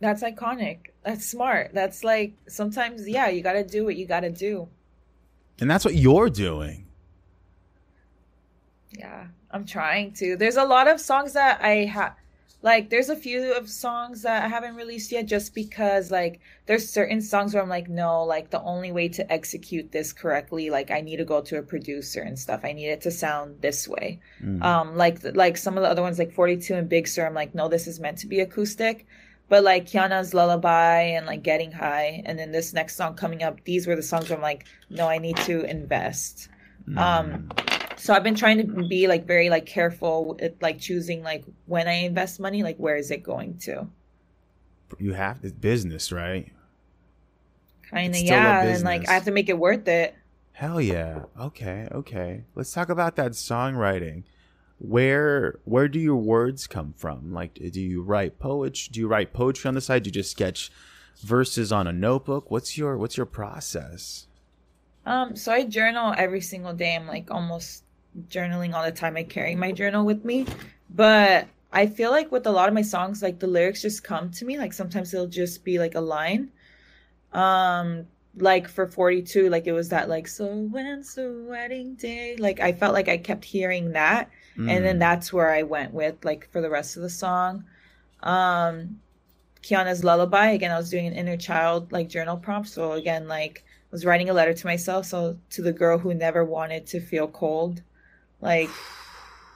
That's 0.00 0.22
iconic. 0.22 0.88
That's 1.02 1.24
smart. 1.24 1.70
That's 1.72 2.04
like 2.04 2.34
sometimes, 2.46 3.08
yeah, 3.08 3.28
you 3.28 3.42
got 3.42 3.54
to 3.54 3.64
do 3.64 3.86
what 3.86 3.96
you 3.96 4.04
got 4.04 4.20
to 4.20 4.30
do. 4.30 4.68
And 5.58 5.70
that's 5.70 5.84
what 5.84 5.94
you're 5.94 6.28
doing. 6.28 6.86
Yeah, 8.90 9.28
I'm 9.50 9.64
trying 9.64 10.12
to. 10.14 10.36
There's 10.36 10.56
a 10.56 10.64
lot 10.64 10.88
of 10.88 11.00
songs 11.00 11.32
that 11.34 11.60
I 11.62 11.84
have 11.86 12.14
like 12.60 12.90
there's 12.90 13.08
a 13.08 13.16
few 13.16 13.54
of 13.54 13.68
songs 13.68 14.22
that 14.22 14.42
I 14.42 14.48
haven't 14.48 14.74
released 14.74 15.12
yet 15.12 15.26
just 15.26 15.54
because 15.54 16.10
like 16.10 16.40
there's 16.66 16.88
certain 16.88 17.20
songs 17.20 17.54
where 17.54 17.62
I'm 17.62 17.68
like 17.68 17.88
no 17.88 18.24
like 18.24 18.50
the 18.50 18.60
only 18.62 18.90
way 18.90 19.08
to 19.10 19.32
execute 19.32 19.92
this 19.92 20.12
correctly 20.12 20.68
like 20.68 20.90
I 20.90 21.00
need 21.00 21.18
to 21.18 21.24
go 21.24 21.40
to 21.42 21.58
a 21.58 21.62
producer 21.62 22.20
and 22.20 22.36
stuff 22.38 22.62
I 22.64 22.72
need 22.72 22.88
it 22.88 23.00
to 23.02 23.10
sound 23.10 23.60
this 23.60 23.86
way 23.86 24.20
mm. 24.42 24.62
um 24.62 24.96
like 24.96 25.20
like 25.36 25.56
some 25.56 25.76
of 25.76 25.82
the 25.82 25.88
other 25.88 26.02
ones 26.02 26.18
like 26.18 26.32
42 26.32 26.74
and 26.74 26.88
Big 26.88 27.06
Sir 27.06 27.26
I'm 27.26 27.34
like 27.34 27.54
no 27.54 27.68
this 27.68 27.86
is 27.86 28.00
meant 28.00 28.18
to 28.18 28.26
be 28.26 28.40
acoustic 28.40 29.06
but 29.48 29.62
like 29.62 29.86
Kiana's 29.86 30.34
Lullaby 30.34 31.00
and 31.02 31.26
like 31.26 31.44
Getting 31.44 31.70
High 31.70 32.22
and 32.26 32.36
then 32.38 32.50
this 32.50 32.72
next 32.72 32.96
song 32.96 33.14
coming 33.14 33.44
up 33.44 33.62
these 33.64 33.86
were 33.86 33.96
the 33.96 34.02
songs 34.02 34.30
where 34.30 34.36
I'm 34.36 34.42
like 34.42 34.64
no 34.90 35.06
I 35.06 35.18
need 35.18 35.36
to 35.38 35.62
invest 35.62 36.48
mm. 36.88 36.98
um 36.98 37.48
so 37.98 38.14
i've 38.14 38.22
been 38.22 38.34
trying 38.34 38.58
to 38.58 38.88
be 38.88 39.06
like 39.06 39.26
very 39.26 39.50
like 39.50 39.66
careful 39.66 40.36
with 40.40 40.54
like 40.60 40.78
choosing 40.78 41.22
like 41.22 41.44
when 41.66 41.88
i 41.88 41.92
invest 41.92 42.40
money 42.40 42.62
like 42.62 42.76
where 42.76 42.96
is 42.96 43.10
it 43.10 43.22
going 43.22 43.58
to? 43.58 43.86
You 44.98 45.12
have 45.12 45.42
this 45.42 45.52
business 45.52 46.10
right? 46.10 46.50
Kind 47.90 48.14
of 48.14 48.20
yeah 48.20 48.62
and 48.62 48.84
like 48.84 49.08
i 49.08 49.12
have 49.12 49.24
to 49.24 49.30
make 49.30 49.48
it 49.48 49.58
worth 49.58 49.86
it. 49.88 50.14
Hell 50.52 50.80
yeah. 50.80 51.24
Okay 51.38 51.88
okay. 51.92 52.44
Let's 52.54 52.72
talk 52.72 52.88
about 52.88 53.16
that 53.16 53.32
songwriting. 53.32 54.24
Where 54.78 55.58
where 55.64 55.88
do 55.88 55.98
your 55.98 56.16
words 56.16 56.66
come 56.66 56.94
from? 56.96 57.32
Like 57.32 57.54
do 57.54 57.80
you 57.80 58.02
write 58.02 58.38
poetry 58.38 58.88
do 58.92 59.00
you 59.00 59.08
write 59.08 59.32
poetry 59.32 59.68
on 59.68 59.74
the 59.74 59.80
side? 59.80 60.04
Do 60.04 60.08
you 60.08 60.12
just 60.12 60.30
sketch 60.30 60.70
verses 61.20 61.70
on 61.72 61.86
a 61.86 61.92
notebook? 61.92 62.50
What's 62.50 62.78
your 62.78 62.96
what's 62.96 63.16
your 63.16 63.26
process? 63.26 64.26
Um 65.04 65.36
so 65.36 65.52
i 65.52 65.64
journal 65.64 66.14
every 66.16 66.40
single 66.40 66.72
day. 66.72 66.96
I'm 66.96 67.06
like 67.06 67.30
almost 67.30 67.84
journaling 68.28 68.74
all 68.74 68.84
the 68.84 68.92
time. 68.92 69.16
I 69.16 69.22
carry 69.22 69.54
my 69.54 69.72
journal 69.72 70.04
with 70.04 70.24
me. 70.24 70.46
But 70.90 71.48
I 71.72 71.86
feel 71.86 72.10
like 72.10 72.32
with 72.32 72.46
a 72.46 72.50
lot 72.50 72.68
of 72.68 72.74
my 72.74 72.82
songs, 72.82 73.22
like 73.22 73.38
the 73.38 73.46
lyrics 73.46 73.82
just 73.82 74.04
come 74.04 74.30
to 74.32 74.44
me. 74.44 74.58
Like 74.58 74.72
sometimes 74.72 75.12
it'll 75.12 75.26
just 75.26 75.64
be 75.64 75.78
like 75.78 75.94
a 75.94 76.00
line. 76.00 76.50
Um, 77.32 78.06
like 78.36 78.68
for 78.68 78.86
42, 78.86 79.50
like 79.50 79.66
it 79.66 79.72
was 79.72 79.88
that 79.90 80.08
like, 80.08 80.28
so 80.28 80.46
when's 80.46 81.14
the 81.14 81.44
wedding 81.48 81.94
day? 81.94 82.36
Like 82.36 82.60
I 82.60 82.72
felt 82.72 82.94
like 82.94 83.08
I 83.08 83.18
kept 83.18 83.44
hearing 83.44 83.92
that. 83.92 84.30
Mm. 84.56 84.70
And 84.70 84.84
then 84.84 84.96
mm. 84.96 85.00
that's 85.00 85.32
where 85.32 85.50
I 85.50 85.62
went 85.62 85.92
with 85.92 86.24
like 86.24 86.50
for 86.50 86.60
the 86.60 86.70
rest 86.70 86.96
of 86.96 87.02
the 87.02 87.10
song. 87.10 87.64
Um 88.22 89.00
Kiana's 89.62 90.04
lullaby. 90.04 90.50
Again, 90.50 90.70
I 90.70 90.78
was 90.78 90.90
doing 90.90 91.06
an 91.06 91.12
inner 91.12 91.36
child 91.36 91.92
like 91.92 92.08
journal 92.08 92.36
prompt. 92.36 92.68
So 92.68 92.92
again, 92.92 93.28
like 93.28 93.64
I 93.66 93.88
was 93.90 94.04
writing 94.04 94.30
a 94.30 94.32
letter 94.32 94.54
to 94.54 94.66
myself. 94.66 95.06
So 95.06 95.36
to 95.50 95.62
the 95.62 95.72
girl 95.72 95.98
who 95.98 96.14
never 96.14 96.44
wanted 96.44 96.86
to 96.88 97.00
feel 97.00 97.28
cold. 97.28 97.82
Like, 98.40 98.70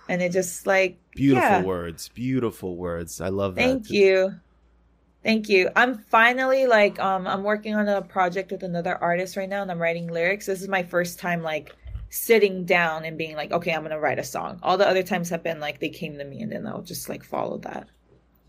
and 0.08 0.20
it 0.20 0.32
just 0.32 0.66
like 0.66 0.98
beautiful 1.14 1.48
yeah. 1.48 1.62
words, 1.62 2.08
beautiful 2.08 2.76
words. 2.76 3.20
I 3.20 3.28
love 3.28 3.54
that. 3.54 3.62
Thank 3.62 3.90
you. 3.90 4.34
Thank 5.22 5.48
you. 5.48 5.70
I'm 5.76 5.98
finally 5.98 6.66
like 6.66 6.98
um 6.98 7.26
I'm 7.26 7.44
working 7.44 7.74
on 7.74 7.88
a 7.88 8.02
project 8.02 8.50
with 8.50 8.62
another 8.62 8.96
artist 8.96 9.36
right 9.36 9.48
now 9.48 9.62
and 9.62 9.70
I'm 9.70 9.80
writing 9.80 10.08
lyrics. 10.08 10.46
This 10.46 10.62
is 10.62 10.68
my 10.68 10.82
first 10.82 11.18
time 11.18 11.42
like 11.42 11.74
sitting 12.10 12.64
down 12.64 13.04
and 13.04 13.16
being 13.16 13.36
like, 13.36 13.52
okay, 13.52 13.72
I'm 13.72 13.82
gonna 13.82 14.00
write 14.00 14.18
a 14.18 14.24
song. 14.24 14.58
All 14.62 14.76
the 14.76 14.88
other 14.88 15.02
times 15.02 15.30
have 15.30 15.42
been 15.42 15.60
like 15.60 15.78
they 15.78 15.88
came 15.88 16.18
to 16.18 16.24
me 16.24 16.42
and 16.42 16.50
then 16.50 16.66
I'll 16.66 16.82
just 16.82 17.08
like 17.08 17.22
follow 17.22 17.58
that. 17.58 17.88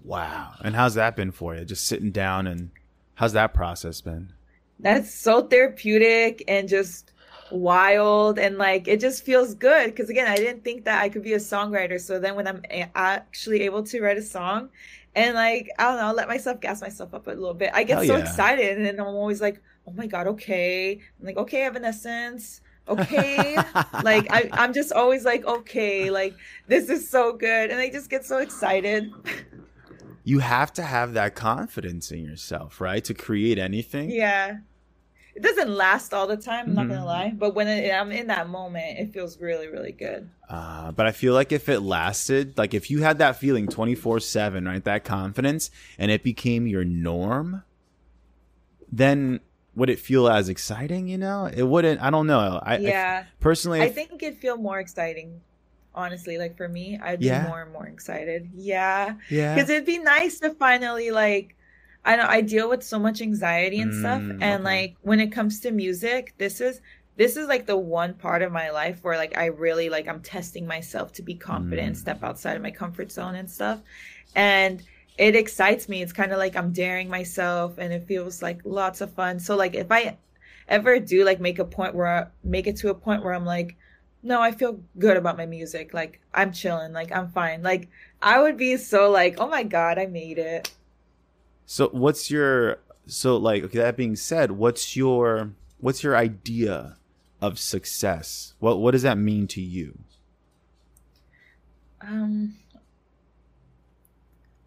Wow. 0.04 0.54
And 0.64 0.76
how's 0.76 0.96
that 0.96 1.16
been 1.16 1.32
for 1.32 1.56
you? 1.56 1.64
Just 1.64 1.86
sitting 1.86 2.12
down 2.12 2.48
and 2.48 2.72
how's 3.16 3.34
that 3.34 3.54
process 3.54 4.02
been? 4.02 4.34
That's 4.80 5.14
so 5.14 5.44
therapeutic 5.44 6.44
and 6.48 6.68
just 6.68 7.13
wild 7.54 8.40
and 8.40 8.58
like 8.58 8.88
it 8.88 9.00
just 9.00 9.24
feels 9.24 9.54
good 9.54 9.92
because 9.92 10.10
again 10.10 10.28
i 10.28 10.36
didn't 10.36 10.64
think 10.64 10.86
that 10.86 11.02
i 11.02 11.08
could 11.08 11.22
be 11.22 11.34
a 11.34 11.38
songwriter 11.38 12.02
so 12.02 12.20
then 12.20 12.36
when 12.36 12.48
i'm 12.48 12.62
a- 12.72 12.90
actually 12.96 13.62
able 13.62 13.84
to 13.84 14.02
write 14.02 14.18
a 14.18 14.22
song 14.22 14.70
and 15.16 15.36
like 15.36 15.70
i 15.78 15.84
don't 15.84 15.98
know 15.98 16.12
let 16.14 16.28
myself 16.28 16.60
gas 16.60 16.82
myself 16.82 17.14
up 17.14 17.28
a 17.28 17.30
little 17.30 17.54
bit. 17.54 17.70
I 17.74 17.84
get 17.84 17.98
Hell 17.98 18.08
so 18.08 18.18
yeah. 18.18 18.24
excited 18.24 18.78
and 18.78 18.86
then 18.86 19.00
i'm 19.00 19.06
always 19.06 19.40
like 19.42 19.62
oh 19.88 19.92
my 19.92 20.08
god 20.08 20.28
okay. 20.28 20.94
I'm 21.20 21.26
like 21.26 21.38
okay 21.38 21.64
evanescence. 21.64 22.62
Okay. 22.88 23.58
Like 24.04 24.28
I, 24.32 24.50
i'm 24.54 24.74
just 24.74 24.92
always 24.92 25.24
like 25.24 25.46
okay 25.46 26.10
like 26.10 26.36
this 26.68 26.90
is 26.90 27.08
so 27.08 27.34
good. 27.34 27.70
And 27.70 27.80
i 27.80 27.90
just 27.90 28.10
get 28.10 28.26
so 28.26 28.40
excited. 28.40 29.12
You 30.24 30.40
have 30.40 30.74
to 30.74 30.84
have 30.84 31.14
that 31.14 31.36
confidence 31.36 32.12
in 32.12 32.24
yourself 32.24 32.82
right 32.82 33.04
to 33.04 33.14
create 33.14 33.60
anything. 33.60 34.10
Yeah 34.10 34.58
it 35.36 35.42
doesn't 35.42 35.70
last 35.70 36.14
all 36.14 36.28
the 36.28 36.38
time. 36.38 36.68
I'm 36.68 36.76
not 36.76 36.88
gonna 36.88 37.00
mm-hmm. 37.00 37.08
lie, 37.08 37.34
but 37.36 37.56
when 37.56 37.68
it, 37.68 37.92
I'm 37.92 38.12
in 38.12 38.28
that 38.28 38.50
moment, 38.50 39.00
it 39.00 39.14
feels 39.14 39.40
really, 39.40 39.68
really 39.68 39.92
good. 39.92 40.30
Uh, 40.48 40.92
but 40.92 41.08
I 41.08 41.12
feel 41.12 41.34
like 41.34 41.52
if 41.52 41.70
it 41.70 41.80
lasted, 41.80 42.58
like 42.58 42.74
if 42.74 42.92
you 42.92 43.02
had 43.02 43.18
that 43.18 43.38
feeling 43.38 43.68
24 43.68 44.20
seven, 44.20 44.66
right, 44.66 44.84
that 44.84 45.04
confidence, 45.04 45.72
and 45.98 46.12
it 46.12 46.24
became 46.24 46.68
your 46.68 46.86
norm, 46.86 47.64
then 48.92 49.40
would 49.76 49.90
it 49.90 49.98
feel 49.98 50.30
as 50.30 50.50
exciting? 50.50 51.08
You 51.08 51.18
know, 51.18 51.50
it 51.52 51.64
wouldn't. 51.64 52.00
I 52.02 52.12
don't 52.12 52.28
know. 52.28 52.60
I 52.62 52.78
yeah. 52.78 53.24
I, 53.26 53.30
personally, 53.40 53.82
I 53.82 53.90
think 53.90 54.22
it'd 54.22 54.38
feel 54.40 54.58
more 54.58 54.80
exciting 54.80 55.42
honestly 55.96 56.40
like 56.40 56.58
for 56.58 56.68
me 56.68 57.00
i'd 57.04 57.20
be 57.20 57.30
more 57.30 57.62
and 57.62 57.72
more 57.72 57.86
excited 57.86 58.50
yeah 58.56 59.14
yeah 59.30 59.54
because 59.54 59.70
it'd 59.70 59.86
be 59.86 60.00
nice 60.00 60.40
to 60.40 60.50
finally 60.56 61.12
like 61.12 61.56
I 62.06 62.16
know 62.16 62.26
I 62.28 62.42
deal 62.42 62.70
with 62.70 62.84
so 62.84 63.00
much 63.00 63.22
anxiety 63.22 63.80
and 63.80 63.94
stuff 63.94 64.22
mm, 64.22 64.42
and 64.42 64.62
okay. 64.62 64.64
like 64.64 64.96
when 65.02 65.20
it 65.20 65.32
comes 65.32 65.60
to 65.62 65.72
music 65.72 66.34
this 66.38 66.60
is 66.60 66.82
this 67.16 67.38
is 67.38 67.48
like 67.48 67.66
the 67.66 67.78
one 67.78 68.14
part 68.16 68.42
of 68.42 68.52
my 68.52 68.72
life 68.72 69.04
where 69.04 69.18
like 69.18 69.38
I 69.38 69.46
really 69.46 69.90
like 69.90 70.08
I'm 70.08 70.22
testing 70.22 70.66
myself 70.66 71.14
to 71.14 71.22
be 71.22 71.36
confident, 71.36 71.96
mm. 71.96 72.00
step 72.00 72.24
outside 72.24 72.56
of 72.56 72.64
my 72.64 72.72
comfort 72.72 73.12
zone 73.12 73.36
and 73.36 73.50
stuff. 73.50 73.80
And 74.36 74.82
it 75.18 75.36
excites 75.36 75.88
me. 75.88 76.02
It's 76.02 76.14
kind 76.14 76.32
of 76.32 76.40
like 76.40 76.56
I'm 76.56 76.72
daring 76.72 77.10
myself 77.10 77.78
and 77.78 77.94
it 77.94 78.08
feels 78.08 78.42
like 78.42 78.62
lots 78.64 79.02
of 79.02 79.14
fun. 79.14 79.40
So 79.40 79.56
like 79.56 79.76
if 79.76 79.92
I 79.92 80.18
ever 80.68 81.00
do 81.00 81.24
like 81.24 81.40
make 81.40 81.60
a 81.60 81.66
point 81.66 81.94
where 81.94 82.08
I 82.08 82.28
make 82.44 82.66
it 82.66 82.78
to 82.78 82.90
a 82.90 82.96
point 82.96 83.24
where 83.24 83.34
I'm 83.34 83.46
like 83.46 83.76
no, 84.26 84.42
I 84.42 84.52
feel 84.52 84.80
good 84.98 85.18
about 85.18 85.36
my 85.36 85.46
music. 85.46 85.94
Like 85.94 86.22
I'm 86.34 86.54
chilling, 86.54 86.94
like 86.94 87.12
I'm 87.12 87.28
fine. 87.30 87.62
Like 87.62 87.90
I 88.22 88.42
would 88.42 88.56
be 88.56 88.78
so 88.78 89.12
like, 89.12 89.36
"Oh 89.38 89.48
my 89.50 89.64
god, 89.64 90.00
I 90.00 90.06
made 90.06 90.38
it." 90.38 90.72
So 91.66 91.90
what's 91.90 92.30
your 92.30 92.80
so 93.08 93.38
like 93.38 93.64
okay, 93.64 93.80
that 93.80 93.98
being 93.98 94.16
said, 94.16 94.52
what's 94.52 94.96
your 94.96 95.52
what's 95.80 96.04
your 96.04 96.16
idea 96.16 96.98
of 97.42 97.60
success? 97.60 98.54
What 98.60 98.80
what 98.80 98.92
does 98.92 99.04
that 99.04 99.18
mean 99.18 99.48
to 99.48 99.62
you? 99.62 100.00
Um 102.02 102.56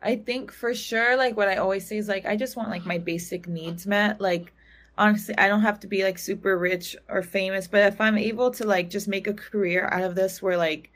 I 0.03 0.17
think 0.17 0.53
for 0.53 0.75
sure 0.75 1.17
like 1.17 1.37
what 1.37 1.49
I 1.49 1.57
always 1.57 1.87
say 1.87 1.97
is 1.99 2.09
like 2.09 2.27
I 2.27 2.37
just 2.37 2.57
want 2.57 2.71
like 2.71 2.87
my 2.87 2.99
basic 2.99 3.49
needs 3.49 3.87
met. 3.87 4.21
Like 4.21 4.53
honestly, 4.99 5.37
I 5.39 5.49
don't 5.49 5.63
have 5.63 5.81
to 5.81 5.87
be 5.87 6.05
like 6.05 6.19
super 6.19 6.57
rich 6.59 6.97
or 7.09 7.23
famous, 7.23 7.67
but 7.67 7.93
if 7.93 8.01
I'm 8.01 8.19
able 8.19 8.51
to 8.53 8.65
like 8.67 8.91
just 8.91 9.09
make 9.09 9.27
a 9.27 9.35
career 9.35 9.89
out 9.89 10.03
of 10.05 10.15
this 10.15 10.41
where 10.43 10.57
like 10.57 10.91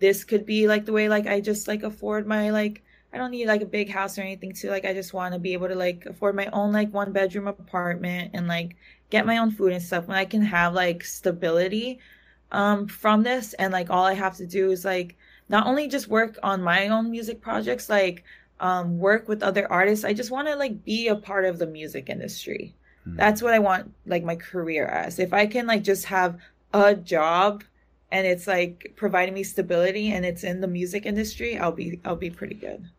this 0.00 0.24
could 0.24 0.46
be 0.46 0.68
like 0.68 0.84
the 0.86 0.92
way 0.92 1.08
like 1.08 1.26
I 1.26 1.40
just 1.40 1.68
like 1.68 1.82
afford 1.82 2.26
my 2.26 2.50
like 2.50 2.82
I 3.16 3.18
don't 3.18 3.30
need 3.30 3.46
like 3.46 3.62
a 3.62 3.66
big 3.66 3.88
house 3.88 4.18
or 4.18 4.20
anything 4.20 4.52
to 4.52 4.68
like 4.68 4.84
I 4.84 4.92
just 4.92 5.14
want 5.14 5.32
to 5.32 5.40
be 5.40 5.54
able 5.54 5.68
to 5.68 5.74
like 5.74 6.04
afford 6.04 6.36
my 6.36 6.48
own 6.52 6.70
like 6.70 6.92
one 6.92 7.12
bedroom 7.12 7.46
apartment 7.46 8.32
and 8.34 8.46
like 8.46 8.76
get 9.08 9.24
my 9.24 9.38
own 9.38 9.50
food 9.50 9.72
and 9.72 9.82
stuff 9.82 10.06
when 10.06 10.18
I 10.18 10.26
can 10.26 10.42
have 10.42 10.74
like 10.74 11.02
stability 11.02 11.98
um 12.52 12.86
from 12.86 13.22
this 13.22 13.54
and 13.54 13.72
like 13.72 13.88
all 13.88 14.04
I 14.04 14.12
have 14.12 14.36
to 14.36 14.46
do 14.46 14.70
is 14.70 14.84
like 14.84 15.16
not 15.48 15.66
only 15.66 15.88
just 15.88 16.08
work 16.08 16.38
on 16.42 16.62
my 16.62 16.88
own 16.88 17.10
music 17.10 17.40
projects 17.40 17.88
like 17.88 18.22
um 18.60 18.98
work 18.98 19.28
with 19.28 19.42
other 19.42 19.66
artists 19.72 20.04
I 20.04 20.12
just 20.12 20.30
want 20.30 20.48
to 20.48 20.54
like 20.54 20.84
be 20.84 21.08
a 21.08 21.16
part 21.16 21.46
of 21.46 21.58
the 21.58 21.66
music 21.66 22.10
industry. 22.10 22.74
Mm-hmm. 23.08 23.16
That's 23.16 23.40
what 23.40 23.54
I 23.54 23.60
want 23.60 23.94
like 24.04 24.24
my 24.24 24.36
career 24.36 24.84
as. 24.84 25.18
If 25.18 25.32
I 25.32 25.46
can 25.46 25.66
like 25.66 25.84
just 25.84 26.04
have 26.04 26.38
a 26.74 26.94
job 26.94 27.64
and 28.12 28.26
it's 28.26 28.46
like 28.46 28.92
providing 28.94 29.32
me 29.32 29.42
stability 29.42 30.12
and 30.12 30.26
it's 30.26 30.44
in 30.44 30.60
the 30.60 30.68
music 30.68 31.06
industry, 31.06 31.56
I'll 31.56 31.72
be 31.72 31.98
I'll 32.04 32.14
be 32.14 32.28
pretty 32.28 32.56
good. 32.56 32.90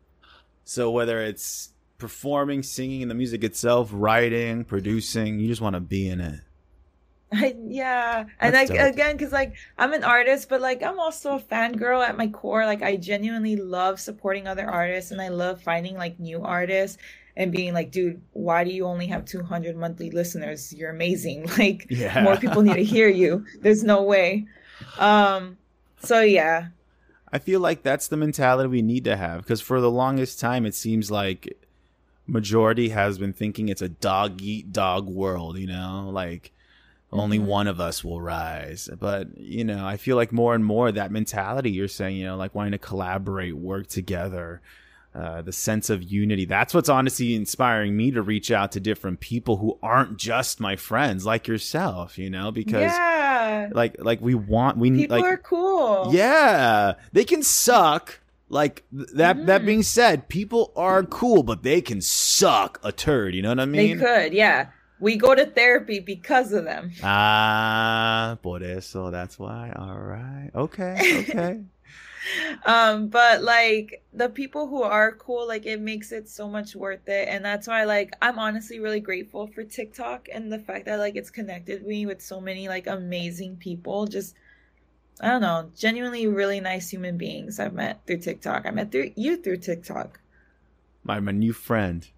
So 0.68 0.92
whether 0.92 1.22
it's 1.22 1.70
performing, 1.98 2.62
singing, 2.62 3.02
and 3.02 3.10
the 3.10 3.16
music 3.16 3.42
itself, 3.46 3.90
writing, 3.94 4.66
producing, 4.66 5.40
you 5.40 5.48
just 5.48 5.62
want 5.62 5.76
to 5.76 5.80
be 5.80 6.10
in 6.10 6.20
it. 6.20 6.42
I, 7.32 7.56
yeah, 7.68 8.26
and 8.40 8.54
That's 8.54 8.70
like 8.70 8.78
dope. 8.80 8.94
again, 8.94 9.16
because 9.18 9.32
like 9.32 9.56
I'm 9.78 9.94
an 9.94 10.04
artist, 10.04 10.50
but 10.50 10.60
like 10.60 10.84
I'm 10.84 11.00
also 11.00 11.36
a 11.36 11.40
fangirl 11.40 12.06
at 12.06 12.18
my 12.18 12.28
core. 12.28 12.66
Like 12.66 12.82
I 12.84 12.98
genuinely 12.98 13.56
love 13.56 14.00
supporting 14.02 14.46
other 14.48 14.70
artists, 14.70 15.12
and 15.12 15.22
I 15.22 15.30
love 15.30 15.62
finding 15.62 15.96
like 15.96 16.20
new 16.20 16.44
artists 16.44 16.98
and 17.38 17.52
being 17.52 17.74
like, 17.74 17.92
dude, 17.92 18.22
why 18.34 18.64
do 18.66 18.72
you 18.72 18.86
only 18.86 19.08
have 19.08 19.24
200 19.26 19.78
monthly 19.78 20.12
listeners? 20.12 20.74
You're 20.74 20.90
amazing. 20.90 21.48
Like 21.58 21.88
Yeah. 21.90 22.24
more 22.24 22.36
people 22.38 22.62
need 22.62 22.76
to 22.76 22.84
hear 22.84 23.08
you. 23.08 23.46
There's 23.62 23.84
no 23.84 24.04
way. 24.04 24.46
Um, 24.98 25.58
so 26.00 26.22
yeah, 26.22 26.68
I 27.38 27.40
feel 27.40 27.60
like 27.60 27.84
that's 27.84 28.08
the 28.08 28.18
mentality 28.18 28.68
we 28.68 28.82
need 28.82 29.04
to 29.04 29.16
have 29.16 29.44
because 29.44 29.62
for 29.62 29.80
the 29.80 29.92
longest 29.92 30.40
time 30.40 30.66
it 30.66 30.74
seems 30.74 31.12
like 31.12 31.56
majority 32.26 32.90
has 32.90 33.20
been 33.20 33.32
thinking 33.32 33.70
it's 33.70 33.84
a 33.84 33.90
dog 33.90 34.42
eat 34.42 34.74
dog 34.74 35.08
world, 35.08 35.60
you 35.60 35.68
know, 35.68 36.10
like 36.12 36.52
only 37.14 37.38
Mhm. 37.38 37.46
one 37.46 37.68
of 37.68 37.80
us 37.80 38.04
will 38.04 38.20
rise. 38.20 38.90
But, 39.00 39.38
you 39.38 39.64
know, 39.64 39.86
I 39.86 39.98
feel 39.98 40.16
like 40.16 40.32
more 40.32 40.56
and 40.56 40.66
more 40.66 40.92
that 40.92 41.12
mentality 41.12 41.70
you're 41.70 41.88
saying, 41.88 42.18
you 42.18 42.26
know, 42.26 42.38
like 42.38 42.56
wanting 42.56 42.72
to 42.72 42.80
collaborate, 42.80 43.56
work 43.56 43.86
together, 43.86 44.60
uh, 45.14 45.44
the 45.44 45.54
sense 45.54 45.92
of 45.92 46.02
unity. 46.02 46.46
That's 46.46 46.74
what's 46.74 46.90
honestly 46.90 47.36
inspiring 47.36 47.96
me 47.96 48.10
to 48.12 48.22
reach 48.24 48.50
out 48.50 48.72
to 48.72 48.80
different 48.80 49.20
people 49.20 49.58
who 49.58 49.78
aren't 49.84 50.18
just 50.18 50.60
my 50.60 50.76
friends 50.76 51.24
like 51.24 51.48
yourself, 51.48 52.18
you 52.18 52.32
know, 52.32 52.52
because 52.52 52.92
yeah, 52.94 53.17
like 53.72 53.96
like 54.00 54.22
we 54.22 54.34
want 54.36 54.78
we 54.78 54.90
need 54.90 55.02
people 55.10 55.18
like 55.18 55.26
are 55.26 55.38
cool. 55.38 56.12
yeah, 56.14 56.94
they 57.14 57.24
can 57.26 57.44
suck. 57.44 58.20
Like 58.50 58.84
that. 58.94 59.46
That 59.46 59.62
Mhm. 59.62 59.66
being 59.66 59.84
said, 59.84 60.30
people 60.30 60.72
are 60.78 61.04
cool, 61.04 61.44
but 61.44 61.64
they 61.64 61.82
can 61.82 62.00
suck 62.00 62.80
a 62.82 62.94
turd. 62.94 63.36
You 63.36 63.42
know 63.42 63.50
what 63.50 63.60
I 63.60 63.66
mean? 63.66 63.98
they 63.98 64.06
could. 64.06 64.32
Yeah, 64.34 64.68
we 65.02 65.18
go 65.18 65.36
to 65.36 65.46
therapy 65.46 66.00
because 66.00 66.54
of 66.54 66.64
them. 66.64 66.92
Ah, 67.04 68.38
por 68.42 68.64
eso. 68.64 69.12
That's 69.12 69.38
why. 69.38 69.74
All 69.76 70.00
right. 70.00 70.50
Okay. 70.56 70.96
Okay. 71.28 71.60
um 72.66 73.08
but 73.08 73.44
like 73.44 74.04
the 74.14 74.30
people 74.30 74.68
who 74.68 74.82
are 74.82 75.14
cool 75.14 75.48
like 75.48 75.66
it 75.66 75.80
makes 75.80 76.12
it 76.12 76.28
so 76.28 76.48
much 76.48 76.76
worth 76.76 77.08
it 77.08 77.28
and 77.30 77.44
that's 77.44 77.68
why 77.68 77.84
like 77.84 78.14
i'm 78.22 78.40
honestly 78.40 78.80
really 78.80 79.00
grateful 79.00 79.48
for 79.48 79.64
tiktok 79.64 80.28
and 80.34 80.52
the 80.52 80.60
fact 80.60 80.86
that 80.86 80.98
like 80.98 81.16
it's 81.16 81.30
connected 81.30 81.86
me 81.86 82.06
with 82.06 82.22
so 82.22 82.42
many 82.42 82.68
like 82.68 82.88
amazing 82.88 83.56
people 83.58 84.06
just 84.06 84.36
i 85.22 85.28
don't 85.28 85.42
know 85.42 85.70
genuinely 85.76 86.28
really 86.28 86.60
nice 86.60 86.90
human 86.90 87.18
beings 87.18 87.60
i've 87.60 87.74
met 87.74 88.02
through 88.06 88.18
tiktok 88.18 88.66
i 88.66 88.72
met 88.72 88.92
through 88.92 89.12
you 89.16 89.38
through 89.38 89.58
tiktok 89.58 90.20
my 91.04 91.20
my 91.20 91.32
new 91.32 91.54
friend. 91.54 92.10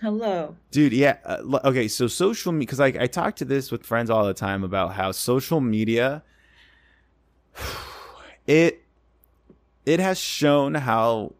hello 0.00 0.56
Dude, 0.70 0.94
yeah. 0.94 1.18
Uh, 1.24 1.60
okay, 1.64 1.86
so 1.86 2.06
social 2.06 2.50
media, 2.50 2.66
because 2.66 2.78
like 2.78 2.96
I 2.96 3.06
talk 3.06 3.36
to 3.36 3.44
this 3.44 3.70
with 3.70 3.84
friends 3.84 4.08
all 4.08 4.24
the 4.24 4.32
time 4.32 4.64
about 4.64 4.94
how 4.94 5.12
social 5.12 5.60
media, 5.60 6.22
it 8.46 8.82
it 9.86 10.00
has 10.00 10.18
shown 10.18 10.74
how 10.74 11.34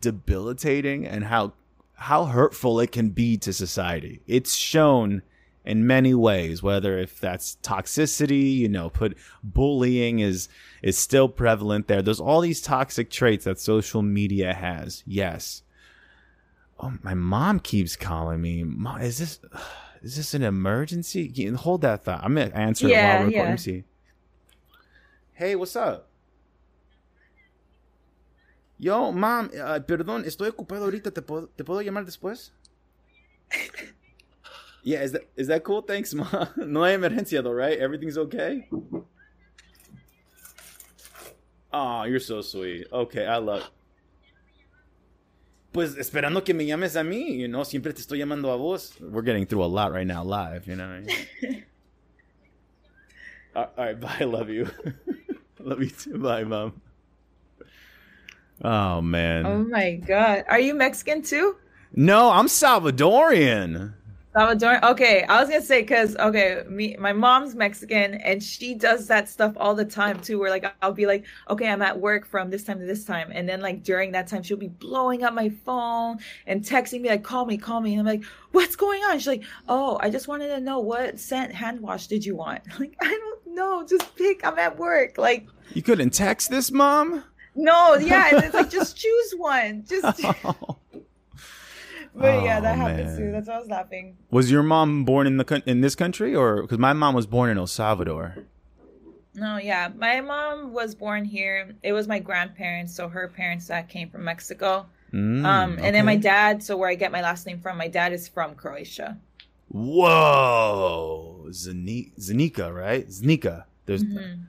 debilitating 0.00 1.06
and 1.06 1.24
how 1.24 1.52
how 1.94 2.26
hurtful 2.26 2.78
it 2.80 2.92
can 2.92 3.08
be 3.10 3.36
to 3.38 3.52
society. 3.52 4.20
It's 4.26 4.54
shown 4.54 5.22
in 5.64 5.86
many 5.86 6.12
ways, 6.14 6.62
whether 6.62 6.98
if 6.98 7.18
that's 7.18 7.56
toxicity, 7.62 8.54
you 8.54 8.68
know, 8.68 8.90
put 8.90 9.16
bullying 9.42 10.18
is 10.20 10.48
is 10.82 10.98
still 10.98 11.28
prevalent 11.28 11.88
there. 11.88 12.02
There's 12.02 12.20
all 12.20 12.40
these 12.40 12.60
toxic 12.60 13.10
traits 13.10 13.44
that 13.46 13.58
social 13.58 14.02
media 14.02 14.52
has. 14.54 15.02
Yes. 15.06 15.62
Oh, 16.78 16.92
my 17.02 17.14
mom 17.14 17.58
keeps 17.60 17.96
calling 17.96 18.42
me. 18.42 18.62
Mom, 18.62 19.00
is 19.00 19.18
this 19.18 19.40
is 20.02 20.16
this 20.16 20.34
an 20.34 20.42
emergency? 20.42 21.50
Hold 21.54 21.80
that 21.80 22.04
thought. 22.04 22.22
I'm 22.22 22.34
gonna 22.34 22.50
answer 22.54 22.86
it 22.86 22.90
Yeah, 22.90 23.14
while 23.14 23.18
we're 23.20 23.26
recording. 23.28 23.50
yeah. 23.52 23.56
See. 23.56 23.84
Hey, 25.32 25.56
what's 25.56 25.74
up? 25.76 26.08
Yo, 28.78 29.10
mom, 29.12 29.50
uh, 29.54 29.80
perdón, 29.80 30.24
estoy 30.26 30.48
ocupado 30.48 30.84
ahorita. 30.84 31.10
¿Te 31.10 31.22
puedo, 31.22 31.48
¿Te 31.48 31.64
puedo 31.64 31.80
llamar 31.80 32.04
después? 32.04 32.52
yeah, 34.82 35.02
is 35.02 35.12
that 35.12 35.22
is 35.36 35.46
that 35.48 35.62
cool? 35.64 35.82
Thanks, 35.82 36.14
mom. 36.14 36.28
No 36.56 36.84
hay 36.84 36.94
emergencia 36.94 37.42
though, 37.42 37.52
right? 37.52 37.78
Everything's 37.78 38.18
okay. 38.18 38.68
Oh, 41.72 42.04
you're 42.04 42.20
so 42.20 42.42
sweet. 42.42 42.86
Okay, 42.92 43.26
I 43.26 43.38
love. 43.38 43.70
Pues 45.72 45.96
esperando 45.96 46.42
que 46.42 46.54
me 46.54 46.64
llames 46.64 46.96
a 46.96 47.04
mí, 47.04 47.38
you 47.38 47.48
know, 47.48 47.62
siempre 47.64 47.92
te 47.92 48.00
estoy 48.00 48.18
llamando 48.18 48.50
a 48.50 48.56
vos. 48.56 48.94
We're 49.00 49.22
getting 49.22 49.46
through 49.46 49.64
a 49.64 49.66
lot 49.66 49.92
right 49.92 50.06
now 50.06 50.24
live, 50.24 50.66
you 50.66 50.76
know. 50.76 50.88
what 50.88 50.96
I 50.96 51.46
mean? 51.50 51.64
all 53.56 53.70
right, 53.76 54.00
bye. 54.00 54.24
Love 54.24 54.48
you. 54.48 54.70
love 55.60 55.82
you 55.82 55.90
too. 55.90 56.18
Bye, 56.18 56.44
mom. 56.44 56.80
Oh 58.62 59.00
man. 59.00 59.46
oh 59.46 59.64
my 59.64 59.94
god 59.94 60.44
are 60.48 60.60
you 60.60 60.74
mexican 60.74 61.22
too 61.22 61.56
no, 61.98 62.30
I'm 62.30 62.46
Salvadorian. 62.46 63.94
Salvador. 64.34 64.84
Okay, 64.84 65.22
I 65.22 65.40
was 65.40 65.48
gonna 65.48 65.62
say 65.62 65.80
because 65.80 66.14
okay, 66.16 66.62
me, 66.68 66.94
my 66.98 67.14
mom's 67.14 67.54
Mexican, 67.54 68.16
and 68.16 68.42
she 68.42 68.74
does 68.74 69.06
that 69.06 69.30
stuff 69.30 69.54
all 69.56 69.74
the 69.74 69.84
time 69.86 70.20
too. 70.20 70.38
Where 70.38 70.50
like 70.50 70.66
I'll 70.82 70.92
be 70.92 71.06
like, 71.06 71.24
okay, 71.48 71.68
I'm 71.68 71.80
at 71.80 71.98
work 71.98 72.26
from 72.26 72.50
this 72.50 72.64
time 72.64 72.78
to 72.80 72.84
this 72.84 73.06
time, 73.06 73.30
and 73.32 73.48
then 73.48 73.62
like 73.62 73.82
during 73.82 74.12
that 74.12 74.26
time, 74.26 74.42
she'll 74.42 74.58
be 74.58 74.68
blowing 74.68 75.24
up 75.24 75.32
my 75.32 75.48
phone 75.48 76.18
and 76.46 76.62
texting 76.62 77.00
me 77.00 77.08
like, 77.08 77.24
call 77.24 77.46
me, 77.46 77.56
call 77.56 77.80
me, 77.80 77.92
and 77.94 78.00
I'm 78.00 78.06
like, 78.06 78.24
what's 78.52 78.76
going 78.76 79.02
on? 79.04 79.18
She's 79.18 79.26
like, 79.26 79.44
oh, 79.70 79.98
I 80.02 80.10
just 80.10 80.28
wanted 80.28 80.48
to 80.48 80.60
know 80.60 80.80
what 80.80 81.18
scent 81.18 81.50
hand 81.54 81.80
wash 81.80 82.08
did 82.08 82.26
you 82.26 82.36
want? 82.36 82.62
Like 82.78 82.94
I 83.00 83.08
don't 83.08 83.54
know, 83.54 83.86
just 83.86 84.14
pick. 84.16 84.46
I'm 84.46 84.58
at 84.58 84.78
work. 84.78 85.16
Like 85.16 85.46
You 85.72 85.80
couldn't 85.80 86.10
text 86.10 86.50
this, 86.50 86.70
mom? 86.70 87.24
No, 87.56 87.94
yeah, 87.96 88.30
it's 88.44 88.54
like 88.54 88.70
just 88.70 88.96
choose 88.96 89.32
one. 89.36 89.84
Just. 89.88 90.20
But 92.18 92.44
yeah, 92.44 92.60
that 92.60 92.72
Oh, 92.74 92.76
happens 92.78 93.08
man. 93.08 93.18
too. 93.18 93.30
That's 93.32 93.46
why 93.48 93.54
I 93.56 93.58
was 93.58 93.68
laughing. 93.68 94.16
was 94.30 94.50
your 94.50 94.62
mom 94.62 95.04
born 95.04 95.26
in 95.26 95.36
the 95.36 95.62
in 95.66 95.82
this 95.82 95.94
country, 95.94 96.34
or 96.34 96.62
because 96.62 96.78
my 96.78 96.94
mom 96.94 97.14
was 97.14 97.26
born 97.26 97.50
in 97.50 97.58
El 97.58 97.66
Salvador? 97.66 98.36
No, 99.34 99.58
yeah. 99.58 99.90
My 99.94 100.22
mom 100.22 100.72
was 100.72 100.94
born 100.94 101.26
here. 101.26 101.74
It 101.82 101.92
was 101.92 102.08
my 102.08 102.18
grandparents, 102.18 102.94
so 102.96 103.08
her 103.10 103.28
parents 103.28 103.68
that 103.68 103.90
came 103.90 104.08
from 104.08 104.24
Mexico. 104.24 104.86
Mm, 105.12 105.44
um, 105.44 105.78
and 105.78 105.94
then 105.94 106.06
my 106.06 106.16
dad, 106.16 106.62
so 106.62 106.76
where 106.78 106.88
I 106.88 106.94
get 106.94 107.12
my 107.12 107.20
last 107.20 107.46
name 107.46 107.60
from, 107.60 107.76
my 107.76 107.88
dad 107.88 108.14
is 108.14 108.28
from 108.28 108.54
Croatia. 108.54 109.18
Whoa, 109.68 111.46
Zani- 111.50 112.12
Zanika, 112.18 112.74
right? 112.74 113.06
Znika. 113.08 113.64
There's 113.84 114.02
Mhm. 114.04 114.46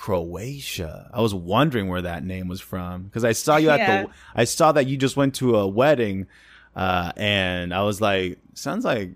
Croatia. 0.00 1.10
I 1.12 1.20
was 1.20 1.34
wondering 1.34 1.88
where 1.88 2.02
that 2.02 2.24
name 2.24 2.48
was 2.48 2.60
from 2.60 3.04
because 3.04 3.24
I 3.24 3.32
saw 3.32 3.56
you 3.56 3.70
at 3.70 3.78
Yeah. 3.80 4.02
the. 4.04 4.08
I 4.34 4.44
saw 4.44 4.72
that 4.72 4.86
you 4.86 4.96
just 4.96 5.16
went 5.16 5.34
to 5.36 5.56
a 5.56 5.68
wedding, 5.68 6.26
uh, 6.74 7.12
and 7.16 7.72
I 7.74 7.82
was 7.82 8.00
like, 8.00 8.38
sounds 8.54 8.84
like. 8.84 9.10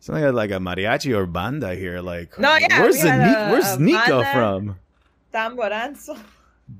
Sounds 0.00 0.20
like 0.22 0.34
like 0.34 0.50
a 0.50 0.60
mariachi 0.62 1.16
or 1.16 1.24
banda 1.26 1.74
here. 1.74 2.00
Like, 2.00 2.38
No, 2.38 2.54
yeah, 2.56 2.80
where's 2.82 3.00
had 3.00 3.48
a- 3.48 3.50
Where's 3.52 3.70
a 3.72 3.82
Nika 3.82 3.98
banda. 4.20 4.32
from? 4.34 4.76
Tamboranzo. 5.32 6.18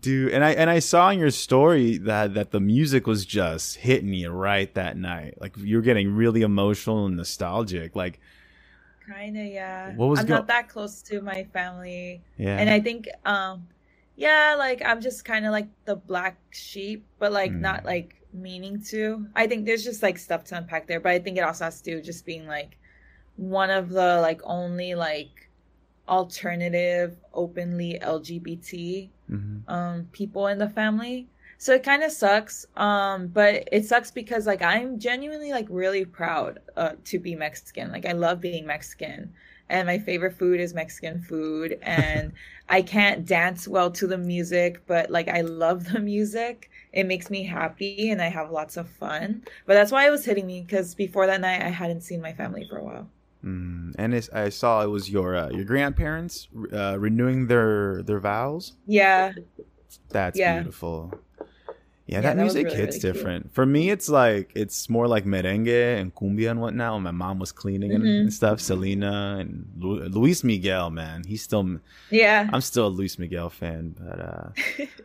Dude, 0.00 0.32
and 0.32 0.44
I 0.44 0.50
and 0.52 0.68
I 0.68 0.78
saw 0.80 1.08
in 1.10 1.18
your 1.18 1.30
story 1.30 1.96
that 1.98 2.34
that 2.34 2.50
the 2.50 2.60
music 2.60 3.06
was 3.06 3.24
just 3.24 3.76
hitting 3.76 4.12
you 4.12 4.30
right 4.30 4.72
that 4.74 4.96
night. 4.98 5.34
Like 5.40 5.54
you're 5.56 5.82
getting 5.82 6.14
really 6.14 6.42
emotional 6.42 7.06
and 7.06 7.16
nostalgic. 7.16 7.94
Like, 7.96 8.18
Kinda, 9.06 9.44
yeah. 9.44 9.92
What 9.96 10.08
was 10.08 10.20
I'm 10.20 10.26
go- 10.26 10.34
not 10.34 10.46
that 10.48 10.68
close 10.68 11.02
to 11.02 11.20
my 11.20 11.44
family. 11.44 12.22
yeah, 12.38 12.58
And 12.60 12.70
I 12.70 12.80
think 12.80 13.08
um 13.24 13.66
yeah, 14.16 14.54
like 14.58 14.80
I'm 14.84 15.00
just 15.00 15.24
kinda 15.24 15.50
like 15.50 15.68
the 15.84 15.96
black 15.96 16.38
sheep, 16.52 17.04
but 17.18 17.32
like 17.32 17.52
Mm. 17.52 17.60
not 17.60 17.84
like 17.84 18.16
meaning 18.32 18.82
to. 18.90 19.26
I 19.34 19.46
think 19.46 19.66
there's 19.66 19.84
just 19.84 20.02
like 20.02 20.18
stuff 20.18 20.44
to 20.44 20.56
unpack 20.56 20.86
there, 20.86 21.00
but 21.00 21.12
I 21.12 21.18
think 21.18 21.36
it 21.38 21.42
also 21.44 21.64
has 21.64 21.80
to 21.82 21.90
do 21.96 22.02
just 22.02 22.24
being 22.24 22.46
like 22.46 22.78
one 23.36 23.70
of 23.70 23.90
the 23.90 24.20
like 24.20 24.40
only 24.44 24.94
like 24.94 25.50
alternative 26.08 27.16
openly 27.32 27.98
lgbt 28.02 29.10
Mhm. 29.30 29.62
um 29.68 30.08
people 30.12 30.46
in 30.48 30.58
the 30.58 30.68
family 30.68 31.28
so 31.64 31.72
it 31.72 31.82
kind 31.82 32.02
of 32.02 32.12
sucks 32.12 32.66
um 32.76 33.28
but 33.28 33.66
it 33.72 33.84
sucks 33.86 34.10
because 34.10 34.46
like 34.46 34.62
i'm 34.62 34.98
genuinely 34.98 35.50
like 35.50 35.66
really 35.70 36.04
proud 36.04 36.58
uh, 36.76 36.92
to 37.04 37.18
be 37.18 37.34
mexican 37.34 37.90
like 37.90 38.04
i 38.06 38.12
love 38.12 38.40
being 38.40 38.66
mexican 38.66 39.32
and 39.70 39.86
my 39.86 39.98
favorite 39.98 40.36
food 40.38 40.60
is 40.60 40.74
mexican 40.74 41.20
food 41.22 41.78
and 41.82 42.32
i 42.68 42.82
can't 42.82 43.24
dance 43.26 43.66
well 43.66 43.90
to 43.90 44.06
the 44.06 44.18
music 44.18 44.86
but 44.86 45.10
like 45.10 45.28
i 45.28 45.40
love 45.40 45.84
the 45.92 46.00
music 46.00 46.70
it 46.92 47.06
makes 47.06 47.30
me 47.30 47.42
happy 47.44 48.10
and 48.10 48.20
i 48.20 48.28
have 48.28 48.50
lots 48.50 48.76
of 48.76 48.88
fun 48.88 49.42
but 49.66 49.74
that's 49.74 49.92
why 49.92 50.06
it 50.06 50.10
was 50.10 50.24
hitting 50.24 50.46
me 50.46 50.60
because 50.60 50.94
before 50.94 51.26
that 51.26 51.40
night 51.40 51.62
i 51.62 51.68
hadn't 51.68 52.02
seen 52.02 52.20
my 52.20 52.32
family 52.32 52.64
for 52.64 52.76
a 52.76 52.84
while 52.84 53.08
Mm, 53.44 53.92
and 53.98 54.14
it's, 54.14 54.30
I 54.30 54.48
saw 54.48 54.82
it 54.82 54.86
was 54.86 55.10
your 55.10 55.36
uh, 55.36 55.50
your 55.50 55.64
grandparents 55.64 56.48
uh, 56.72 56.98
renewing 56.98 57.46
their 57.46 58.02
their 58.02 58.18
vows. 58.18 58.72
Yeah. 58.86 59.32
That's 60.10 60.38
Yeah. 60.38 60.54
beautiful. 60.54 61.12
Yeah, 62.06 62.16
Yeah, 62.16 62.20
that, 62.20 62.36
that 62.36 62.42
music 62.42 62.64
really, 62.66 62.76
hits 62.76 62.96
really 62.96 63.00
cute. 63.00 63.14
different. 63.14 63.54
For 63.54 63.64
me, 63.64 63.90
it's 63.90 64.08
like 64.10 64.50
it's 64.54 64.90
more 64.90 65.08
like 65.08 65.24
merengue 65.24 65.98
and 66.00 66.14
cumbia 66.14 66.50
and 66.50 66.60
whatnot. 66.60 66.94
When 66.94 67.02
my 67.02 67.10
mom 67.12 67.38
was 67.38 67.50
cleaning 67.50 67.92
and, 67.92 68.04
Mhm. 68.04 68.20
and 68.20 68.32
stuff, 68.34 68.60
Selena 68.60 69.38
and 69.40 69.66
Lu- 69.78 70.04
Luis 70.08 70.44
Miguel, 70.44 70.90
man, 70.90 71.24
he's 71.24 71.42
still. 71.42 71.80
Yeah. 72.10 72.48
I'm 72.52 72.60
still 72.60 72.88
a 72.88 72.88
Luis 72.88 73.18
Miguel 73.18 73.48
fan, 73.48 73.94
but 73.98 74.20
uh, 74.20 74.48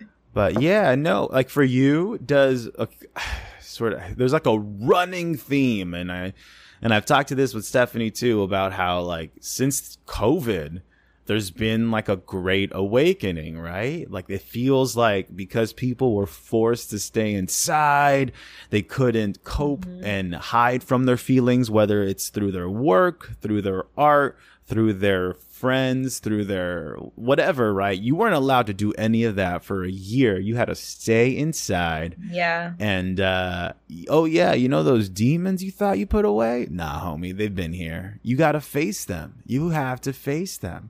but 0.33 0.62
yeah, 0.62 0.93
no, 0.95 1.29
like 1.31 1.49
for 1.49 1.63
you, 1.63 2.17
does 2.25 2.67
a, 2.77 2.88
sort 3.62 3.93
of 3.93 4.01
there's 4.17 4.33
like 4.33 4.45
a 4.45 4.59
running 4.59 5.38
theme, 5.38 5.93
and 5.93 6.12
I 6.12 6.33
and 6.81 6.93
I've 6.93 7.05
talked 7.05 7.29
to 7.29 7.35
this 7.35 7.53
with 7.53 7.63
Stephanie 7.65 8.12
too 8.12 8.41
about 8.43 8.73
how 8.73 9.01
like 9.01 9.31
since 9.39 9.97
COVID, 10.05 10.81
there's 11.29 11.51
been 11.51 11.91
like 11.91 12.09
a 12.09 12.15
great 12.17 12.71
awakening, 12.73 13.57
right? 13.59 14.09
Like 14.11 14.25
it 14.29 14.41
feels 14.41 14.97
like 14.97 15.35
because 15.35 15.71
people 15.73 16.13
were 16.15 16.25
forced 16.25 16.89
to 16.89 16.97
stay 16.99 17.33
inside, 17.35 18.31
they 18.71 18.81
couldn't 18.81 19.43
cope 19.43 19.85
Mhm. 19.85 20.03
and 20.03 20.35
hide 20.35 20.83
from 20.83 21.05
their 21.05 21.17
feelings, 21.17 21.69
whether 21.71 22.01
it's 22.03 22.29
through 22.29 22.51
their 22.51 22.69
work, 22.69 23.37
through 23.41 23.61
their 23.61 23.83
art, 23.95 24.37
through 24.65 24.93
their 24.93 25.33
friends, 25.33 26.19
through 26.19 26.45
their 26.45 26.95
whatever, 27.15 27.73
right? 27.73 27.99
You 27.99 28.15
weren't 28.15 28.35
allowed 28.35 28.67
to 28.67 28.73
do 28.73 28.91
any 28.93 29.23
of 29.23 29.35
that 29.35 29.63
for 29.63 29.83
a 29.83 29.89
year. 29.91 30.39
You 30.39 30.55
had 30.55 30.65
to 30.65 30.75
stay 30.75 31.35
inside. 31.35 32.15
yeah. 32.31 32.73
And 32.79 33.19
uh 33.19 33.73
oh 34.09 34.25
yeah, 34.25 34.53
you 34.53 34.67
know 34.69 34.83
those 34.83 35.09
demons 35.09 35.63
you 35.63 35.71
thought 35.71 35.99
you 35.99 36.05
put 36.07 36.25
away? 36.25 36.67
Nah, 36.71 37.01
homie, 37.05 37.35
they've 37.37 37.53
been 37.63 37.73
here. 37.73 38.19
You 38.23 38.35
got 38.35 38.53
to 38.53 38.61
face 38.61 39.05
them. 39.05 39.43
You 39.45 39.69
have 39.69 40.01
to 40.01 40.13
face 40.13 40.57
them. 40.57 40.89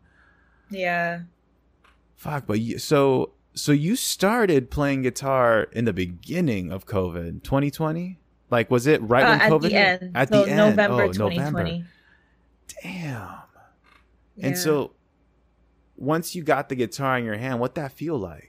Yeah. 0.69 1.21
Fuck, 2.15 2.45
but 2.47 2.59
you, 2.59 2.77
so 2.79 3.31
so 3.53 3.71
you 3.71 3.95
started 3.95 4.69
playing 4.69 5.01
guitar 5.03 5.63
in 5.71 5.85
the 5.85 5.93
beginning 5.93 6.71
of 6.71 6.85
COVID, 6.85 7.43
2020? 7.43 8.19
Like 8.51 8.69
was 8.71 8.87
it 8.87 9.01
right 9.01 9.23
Uh, 9.23 9.29
when 9.29 9.41
at 9.41 9.51
COVID 9.51 9.61
the 9.61 9.69
hit? 9.69 10.01
end. 10.01 10.11
At 10.15 10.29
so 10.29 10.43
the 10.43 10.49
end. 10.51 10.57
November 10.57 11.03
oh, 11.03 11.11
2020. 11.13 11.71
November. 11.71 11.87
Damn. 12.83 13.35
And 14.41 14.57
so 14.57 14.91
once 15.97 16.33
you 16.35 16.43
got 16.43 16.69
the 16.69 16.75
guitar 16.75 17.17
in 17.17 17.25
your 17.25 17.37
hand, 17.37 17.59
what 17.59 17.75
that 17.75 17.91
feel 17.91 18.17
like? 18.17 18.48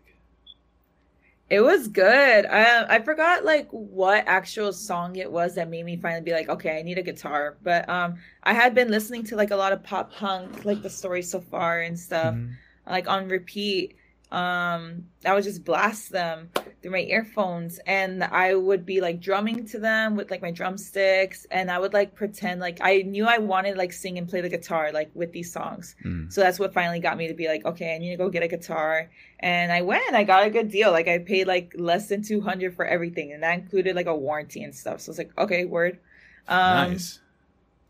It 1.50 1.60
was 1.62 1.88
good. 1.88 2.46
I 2.46 2.96
I 2.96 3.00
forgot 3.02 3.44
like 3.44 3.68
what 3.70 4.24
actual 4.28 4.72
song 4.72 5.16
it 5.16 5.30
was 5.30 5.56
that 5.56 5.68
made 5.68 5.84
me 5.84 5.96
finally 5.96 6.22
be 6.22 6.32
like, 6.32 6.48
okay, 6.48 6.78
I 6.78 6.82
need 6.82 6.98
a 6.98 7.02
guitar. 7.02 7.58
But 7.62 7.88
um, 7.88 8.16
I 8.44 8.54
had 8.54 8.74
been 8.74 8.88
listening 8.90 9.24
to 9.24 9.36
like 9.36 9.50
a 9.50 9.56
lot 9.56 9.72
of 9.72 9.82
pop 9.82 10.12
punk, 10.12 10.64
like 10.64 10.80
the 10.82 10.90
story 10.90 11.22
so 11.22 11.40
far 11.40 11.80
and 11.80 11.98
stuff, 11.98 12.36
Mhm. 12.36 12.58
like 12.86 13.08
on 13.08 13.28
repeat. 13.28 13.96
Um, 14.32 15.06
I 15.26 15.34
would 15.34 15.42
just 15.42 15.64
blast 15.64 16.10
them 16.10 16.50
through 16.80 16.92
my 16.92 17.00
earphones, 17.00 17.80
and 17.86 18.22
I 18.22 18.54
would 18.54 18.86
be 18.86 19.00
like 19.00 19.20
drumming 19.20 19.66
to 19.66 19.78
them 19.78 20.14
with 20.14 20.30
like 20.30 20.40
my 20.40 20.52
drumsticks, 20.52 21.46
and 21.50 21.70
I 21.70 21.78
would 21.78 21.92
like 21.92 22.14
pretend 22.14 22.60
like 22.60 22.78
I 22.80 23.02
knew 23.02 23.26
I 23.26 23.38
wanted 23.38 23.76
like 23.76 23.92
sing 23.92 24.18
and 24.18 24.28
play 24.28 24.40
the 24.40 24.48
guitar 24.48 24.92
like 24.92 25.10
with 25.14 25.32
these 25.32 25.52
songs. 25.52 25.96
Mm. 26.04 26.32
So 26.32 26.40
that's 26.40 26.58
what 26.60 26.72
finally 26.72 27.00
got 27.00 27.16
me 27.16 27.26
to 27.28 27.34
be 27.34 27.48
like, 27.48 27.64
okay, 27.64 27.94
I 27.94 27.98
need 27.98 28.10
to 28.10 28.16
go 28.16 28.28
get 28.28 28.44
a 28.44 28.48
guitar. 28.48 29.10
And 29.40 29.72
I 29.72 29.82
went, 29.82 30.14
I 30.14 30.22
got 30.22 30.46
a 30.46 30.50
good 30.50 30.70
deal. 30.70 30.92
Like 30.92 31.08
I 31.08 31.18
paid 31.18 31.46
like 31.46 31.74
less 31.76 32.08
than 32.08 32.22
200 32.22 32.74
for 32.74 32.84
everything. 32.84 33.32
And 33.32 33.42
that 33.42 33.58
included 33.58 33.96
like 33.96 34.06
a 34.06 34.14
warranty 34.14 34.62
and 34.62 34.74
stuff. 34.74 35.00
So 35.00 35.10
it's 35.10 35.18
like, 35.18 35.32
okay, 35.38 35.64
word. 35.64 35.98
Um, 36.46 36.92
nice. 36.92 37.20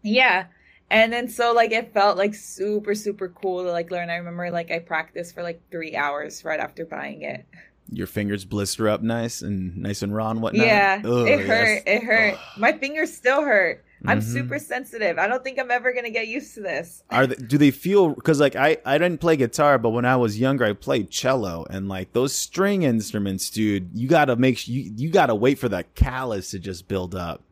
Yeah. 0.03 0.47
And 0.91 1.13
then 1.13 1.29
so 1.29 1.53
like 1.53 1.71
it 1.73 1.93
felt 1.95 2.19
like 2.19 2.35
super, 2.35 2.95
super 2.95 3.29
cool 3.29 3.63
to 3.63 3.71
like 3.71 3.91
learn. 3.91 4.11
I 4.11 4.17
remember 4.17 4.51
like 4.51 4.71
I 4.71 4.81
practiced 4.81 5.35
for 5.35 5.43
like 5.43 5.61
three 5.71 5.95
hours 5.95 6.45
right 6.45 6.59
after 6.61 6.85
buying 6.85 7.23
it. 7.23 7.47
Your 7.93 8.07
fingers 8.07 8.45
blister 8.45 8.89
up 8.89 9.03
nice 9.03 9.43
and 9.43 9.77
nice 9.77 10.03
and 10.03 10.15
raw 10.15 10.31
and 10.31 10.41
whatnot. 10.43 10.67
yeah. 10.67 11.03
Ugh, 11.05 11.27
it 11.29 11.41
yes. 11.41 11.47
hurt. 11.49 11.83
It 11.87 12.03
hurt. 12.05 12.39
My 12.57 12.73
fingers 12.73 13.13
still 13.13 13.43
hurt. 13.43 13.85
I'm 14.07 14.21
Mhm. 14.21 14.33
super 14.33 14.59
sensitive. 14.59 15.19
I 15.19 15.27
don't 15.27 15.45
think 15.45 15.59
I'm 15.59 15.71
ever 15.71 15.93
going 15.93 16.07
to 16.07 16.11
get 16.11 16.27
used 16.27 16.55
to 16.55 16.61
this. 16.63 17.03
Are 17.11 17.27
they, 17.27 17.35
do 17.35 17.59
they 17.59 17.71
feel 17.71 18.11
because 18.15 18.41
like 18.41 18.57
I 18.57 18.79
I 18.87 18.97
didn't 18.97 19.21
play 19.21 19.37
guitar, 19.37 19.77
but 19.77 19.91
when 19.91 20.05
I 20.07 20.17
was 20.17 20.41
younger, 20.41 20.65
I 20.65 20.73
played 20.73 21.11
cello, 21.11 21.67
and 21.69 21.87
like 21.89 22.13
those 22.15 22.33
string 22.33 22.83
instruments, 22.83 23.51
dude, 23.51 23.91
you 23.93 24.09
gotta 24.09 24.37
make 24.37 24.67
you 24.67 24.91
you 24.97 25.11
gotta 25.11 25.35
wait 25.35 25.59
for 25.59 25.69
that 25.69 25.95
callus 25.95 26.51
to 26.53 26.59
just 26.59 26.89
build 26.89 27.15
up. 27.15 27.43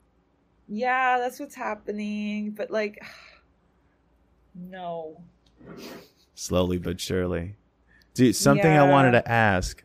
Yeah, 0.68 1.18
that's 1.18 1.38
what's 1.40 1.54
happening. 1.54 2.52
But 2.52 2.70
like, 2.70 3.02
no. 4.58 5.20
slowly 6.34 6.78
but 6.78 7.00
surely. 7.00 7.56
Dude, 8.14 8.34
something 8.34 8.70
I 8.70 8.88
wanted 8.88 9.12
to 9.12 9.28
ask. 9.28 9.82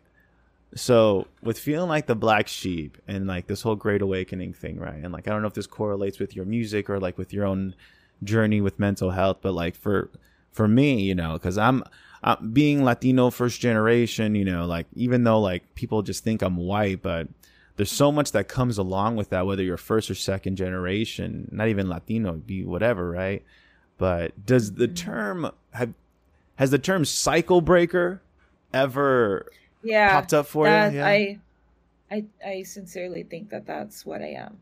So, 0.75 1.27
with 1.43 1.59
feeling 1.59 1.87
like 1.87 2.07
the 2.07 2.15
black 2.15 2.47
sheep 2.47 2.97
and 3.07 3.27
like 3.27 3.45
this 3.45 3.61
whole 3.61 3.75
great 3.75 4.01
awakening 4.01 4.53
thing, 4.53 4.79
right? 4.79 5.03
And 5.03 5.13
like 5.13 5.27
I 5.27 5.31
don't 5.31 5.41
know 5.41 5.47
if 5.47 5.53
this 5.53 5.67
correlates 5.67 6.19
with 6.19 6.35
your 6.35 6.45
music 6.45 6.89
or 6.89 6.99
like 6.99 7.17
with 7.17 7.31
your 7.31 7.45
own 7.45 7.75
journey 8.23 8.59
with 8.59 8.79
mental 8.79 9.11
health, 9.11 9.37
but 9.41 9.53
like 9.53 9.75
for 9.75 10.09
for 10.51 10.67
me, 10.67 11.01
you 11.01 11.13
know, 11.13 11.37
cuz 11.37 11.59
I'm 11.59 11.83
I'm 12.23 12.51
being 12.51 12.83
Latino 12.83 13.29
first 13.29 13.61
generation, 13.61 14.33
you 14.33 14.45
know, 14.45 14.65
like 14.65 14.87
even 14.95 15.25
though 15.25 15.39
like 15.39 15.75
people 15.75 16.01
just 16.01 16.23
think 16.23 16.41
I'm 16.41 16.57
white, 16.57 17.03
but 17.03 17.27
there's 17.75 17.91
so 17.91 18.11
much 18.11 18.31
that 18.31 18.47
comes 18.47 18.77
along 18.77 19.15
with 19.15 19.29
that 19.29 19.45
whether 19.45 19.61
you're 19.61 19.77
first 19.77 20.09
or 20.09 20.15
second 20.15 20.55
generation, 20.55 21.49
not 21.51 21.67
even 21.67 21.89
Latino, 21.89 22.33
be 22.33 22.63
whatever, 22.63 23.09
right? 23.09 23.43
But 23.97 24.45
does 24.45 24.73
the 24.73 24.87
term 24.87 25.51
have 25.71 25.93
has 26.55 26.71
the 26.71 26.79
term 26.79 27.05
cycle 27.05 27.61
breaker 27.61 28.21
ever 28.73 29.51
Yeah. 29.83 30.11
popped 30.13 30.33
up 30.33 30.45
for 30.47 30.65
that, 30.65 30.93
you? 30.93 30.99
Yeah. 30.99 31.07
I, 31.07 31.39
I, 32.11 32.25
I 32.45 32.63
sincerely 32.63 33.23
think 33.23 33.49
that 33.49 33.65
that's 33.65 34.05
what 34.05 34.21
I 34.21 34.29
am. 34.29 34.59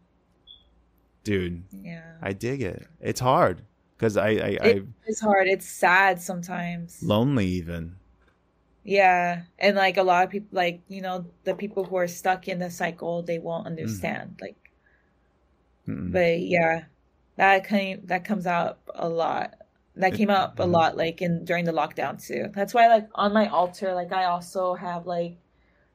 Dude, 1.24 1.64
Yeah. 1.72 2.14
I 2.22 2.34
dig 2.34 2.62
it. 2.62 2.88
It's 3.00 3.20
hard 3.20 3.62
because 3.98 4.18
I, 4.18 4.30
I, 4.30 4.58
I 4.62 4.82
It's 5.06 5.20
hard. 5.20 5.48
It's 5.48 5.68
sad 5.68 6.22
sometimes. 6.22 7.02
lonely 7.04 7.46
even. 7.48 7.96
Yeah. 8.84 9.44
And 9.60 9.76
like 9.76 9.98
a 9.98 10.04
lot 10.04 10.24
of 10.24 10.30
people, 10.32 10.50
like, 10.52 10.82
you 10.88 11.02
know, 11.02 11.26
the 11.44 11.54
people 11.54 11.84
who 11.84 11.98
are 11.98 12.08
stuck 12.08 12.48
in 12.48 12.60
the 12.60 12.72
cycle, 12.72 13.22
they 13.22 13.38
won't 13.38 13.66
mm-hmm. 13.66 13.72
understand. 13.72 14.40
Like, 14.42 14.56
Mm-mm. 15.88 16.12
but 16.12 16.40
yeah, 16.40 16.86
that 17.38 17.68
came, 17.68 18.06
that 18.06 18.26
comes 18.26 18.48
out 18.48 18.80
a 18.96 19.10
lot. 19.10 19.56
That 19.96 20.14
came 20.16 20.30
up 20.30 20.60
a 20.60 20.64
mhm. 20.64 20.66
lot, 20.66 20.96
like 20.98 21.22
in 21.22 21.44
during 21.46 21.66
the 21.66 21.72
lockdown 21.74 22.24
too. 22.26 22.48
That's 22.54 22.74
why, 22.74 22.88
like, 22.88 23.10
on 23.16 23.34
my 23.34 23.48
altar, 23.48 23.94
like, 23.94 24.12
I 24.14 24.26
also 24.26 24.74
have 24.76 25.06
like 25.06 25.38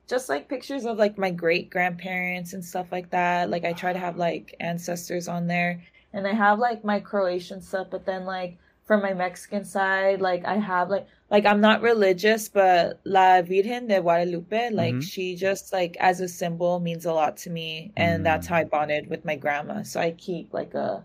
just 0.09 0.29
like 0.29 0.49
pictures 0.49 0.85
of 0.87 0.99
like 0.99 1.19
my 1.19 1.31
great 1.31 1.71
grandparents 1.71 2.53
and 2.55 2.65
stuff 2.65 2.93
like 2.93 3.11
that. 3.11 3.51
Like, 3.51 3.65
I 3.65 3.73
try 3.75 3.93
to 3.93 3.99
have 3.99 4.17
like 4.19 4.55
ancestors 4.61 5.29
on 5.29 5.47
there, 5.49 5.83
and 6.13 6.27
I 6.27 6.33
have 6.33 6.59
like 6.59 6.85
my 6.85 6.99
Croatian 7.01 7.61
stuff, 7.61 7.89
but 7.91 8.07
then 8.07 8.25
like 8.25 8.59
from 8.87 9.03
my 9.03 9.13
Mexican 9.15 9.65
side, 9.65 10.21
like 10.21 10.45
I 10.45 10.57
have 10.57 10.91
like 10.91 11.07
like 11.31 11.45
I'm 11.47 11.61
not 11.61 11.83
religious, 11.83 12.49
but 12.49 13.01
La 13.05 13.43
Virgen 13.43 13.87
de 13.89 14.01
Guadalupe, 14.01 14.71
like 14.71 15.01
Mhm. 15.01 15.03
she 15.03 15.37
just 15.37 15.73
like 15.73 15.97
as 16.01 16.21
a 16.21 16.29
symbol 16.29 16.81
means 16.81 17.05
a 17.07 17.13
lot 17.13 17.37
to 17.39 17.51
me, 17.51 17.93
and 17.97 18.25
that's 18.27 18.47
Mm. 18.47 18.49
how 18.49 18.57
I 18.57 18.65
bonded 18.65 19.09
with 19.11 19.25
my 19.25 19.37
grandma. 19.37 19.83
So 19.83 20.01
I 20.01 20.11
keep 20.13 20.53
like 20.53 20.75
a 20.75 21.05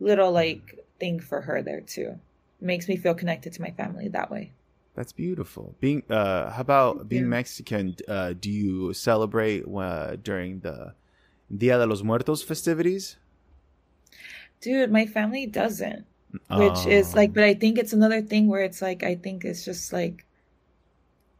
little 0.00 0.32
like 0.32 0.84
thing 1.00 1.20
for 1.20 1.40
her 1.42 1.62
there 1.62 1.80
too. 1.80 2.18
makes 2.60 2.88
me 2.88 2.96
feel 2.96 3.14
connected 3.14 3.52
to 3.54 3.62
my 3.62 3.70
family 3.70 4.08
that 4.08 4.30
way. 4.30 4.52
That's 4.94 5.12
beautiful. 5.12 5.74
Being 5.80 6.02
uh 6.10 6.50
how 6.50 6.60
about 6.60 7.08
being. 7.08 7.28
Mexican, 7.28 7.94
uh 8.08 8.32
do 8.34 8.50
you 8.50 8.92
celebrate 8.92 9.64
uh, 9.66 10.16
during 10.16 10.60
the 10.60 10.94
Dia 11.56 11.78
de 11.78 11.86
los 11.86 12.02
Muertos 12.02 12.42
festivities? 12.42 13.16
Dude, 14.60 14.90
my 14.90 15.06
family 15.06 15.46
doesn't. 15.46 16.06
which 16.50 16.86
is 16.86 17.14
Oh. 17.14 17.16
like 17.16 17.32
but 17.34 17.44
i 17.44 17.54
think 17.54 17.78
it's 17.78 17.92
another 17.94 18.20
thing 18.22 18.48
where 18.48 18.62
it's 18.62 18.82
like 18.82 19.02
i 19.02 19.14
think 19.14 19.44
it's 19.44 19.64
just 19.64 19.92
like 19.92 20.24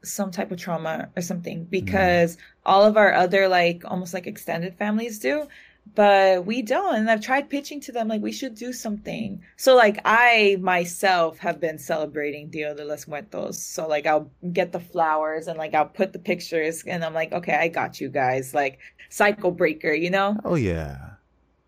some 0.04 0.30
type 0.30 0.50
of 0.52 0.58
trauma 0.58 1.08
or 1.16 1.22
something 1.22 1.64
because 1.64 2.36
all 2.64 2.84
of 2.84 2.96
our 2.96 3.12
other 3.12 3.48
like 3.48 3.82
almost 3.84 4.14
like 4.14 4.26
extended 4.26 4.74
families 4.76 5.18
do 5.18 5.46
but 5.94 6.44
we 6.44 6.62
don't 6.62 6.96
and 6.96 7.10
i've 7.10 7.20
tried 7.20 7.48
pitching 7.48 7.80
to 7.80 7.92
them 7.92 8.08
like 8.08 8.20
we 8.20 8.32
should 8.32 8.54
do 8.54 8.72
something 8.72 9.40
so 9.56 9.74
like 9.76 10.00
i 10.04 10.56
myself 10.60 11.38
have 11.38 11.60
been 11.60 11.78
celebrating 11.78 12.48
dia 12.50 12.74
de 12.74 12.84
los 12.84 13.06
muertos 13.06 13.60
so 13.60 13.86
like 13.86 14.06
i'll 14.06 14.30
get 14.52 14.72
the 14.72 14.80
flowers 14.80 15.46
and 15.46 15.58
like 15.58 15.74
i'll 15.74 15.86
put 15.86 16.12
the 16.12 16.18
pictures 16.18 16.82
and 16.86 17.04
i'm 17.04 17.14
like 17.14 17.32
okay 17.32 17.54
i 17.54 17.68
got 17.68 18.00
you 18.00 18.08
guys 18.08 18.54
like 18.54 18.78
cycle 19.10 19.50
breaker 19.50 19.92
you 19.92 20.10
know 20.10 20.36
Oh 20.44 20.54
yeah. 20.56 21.12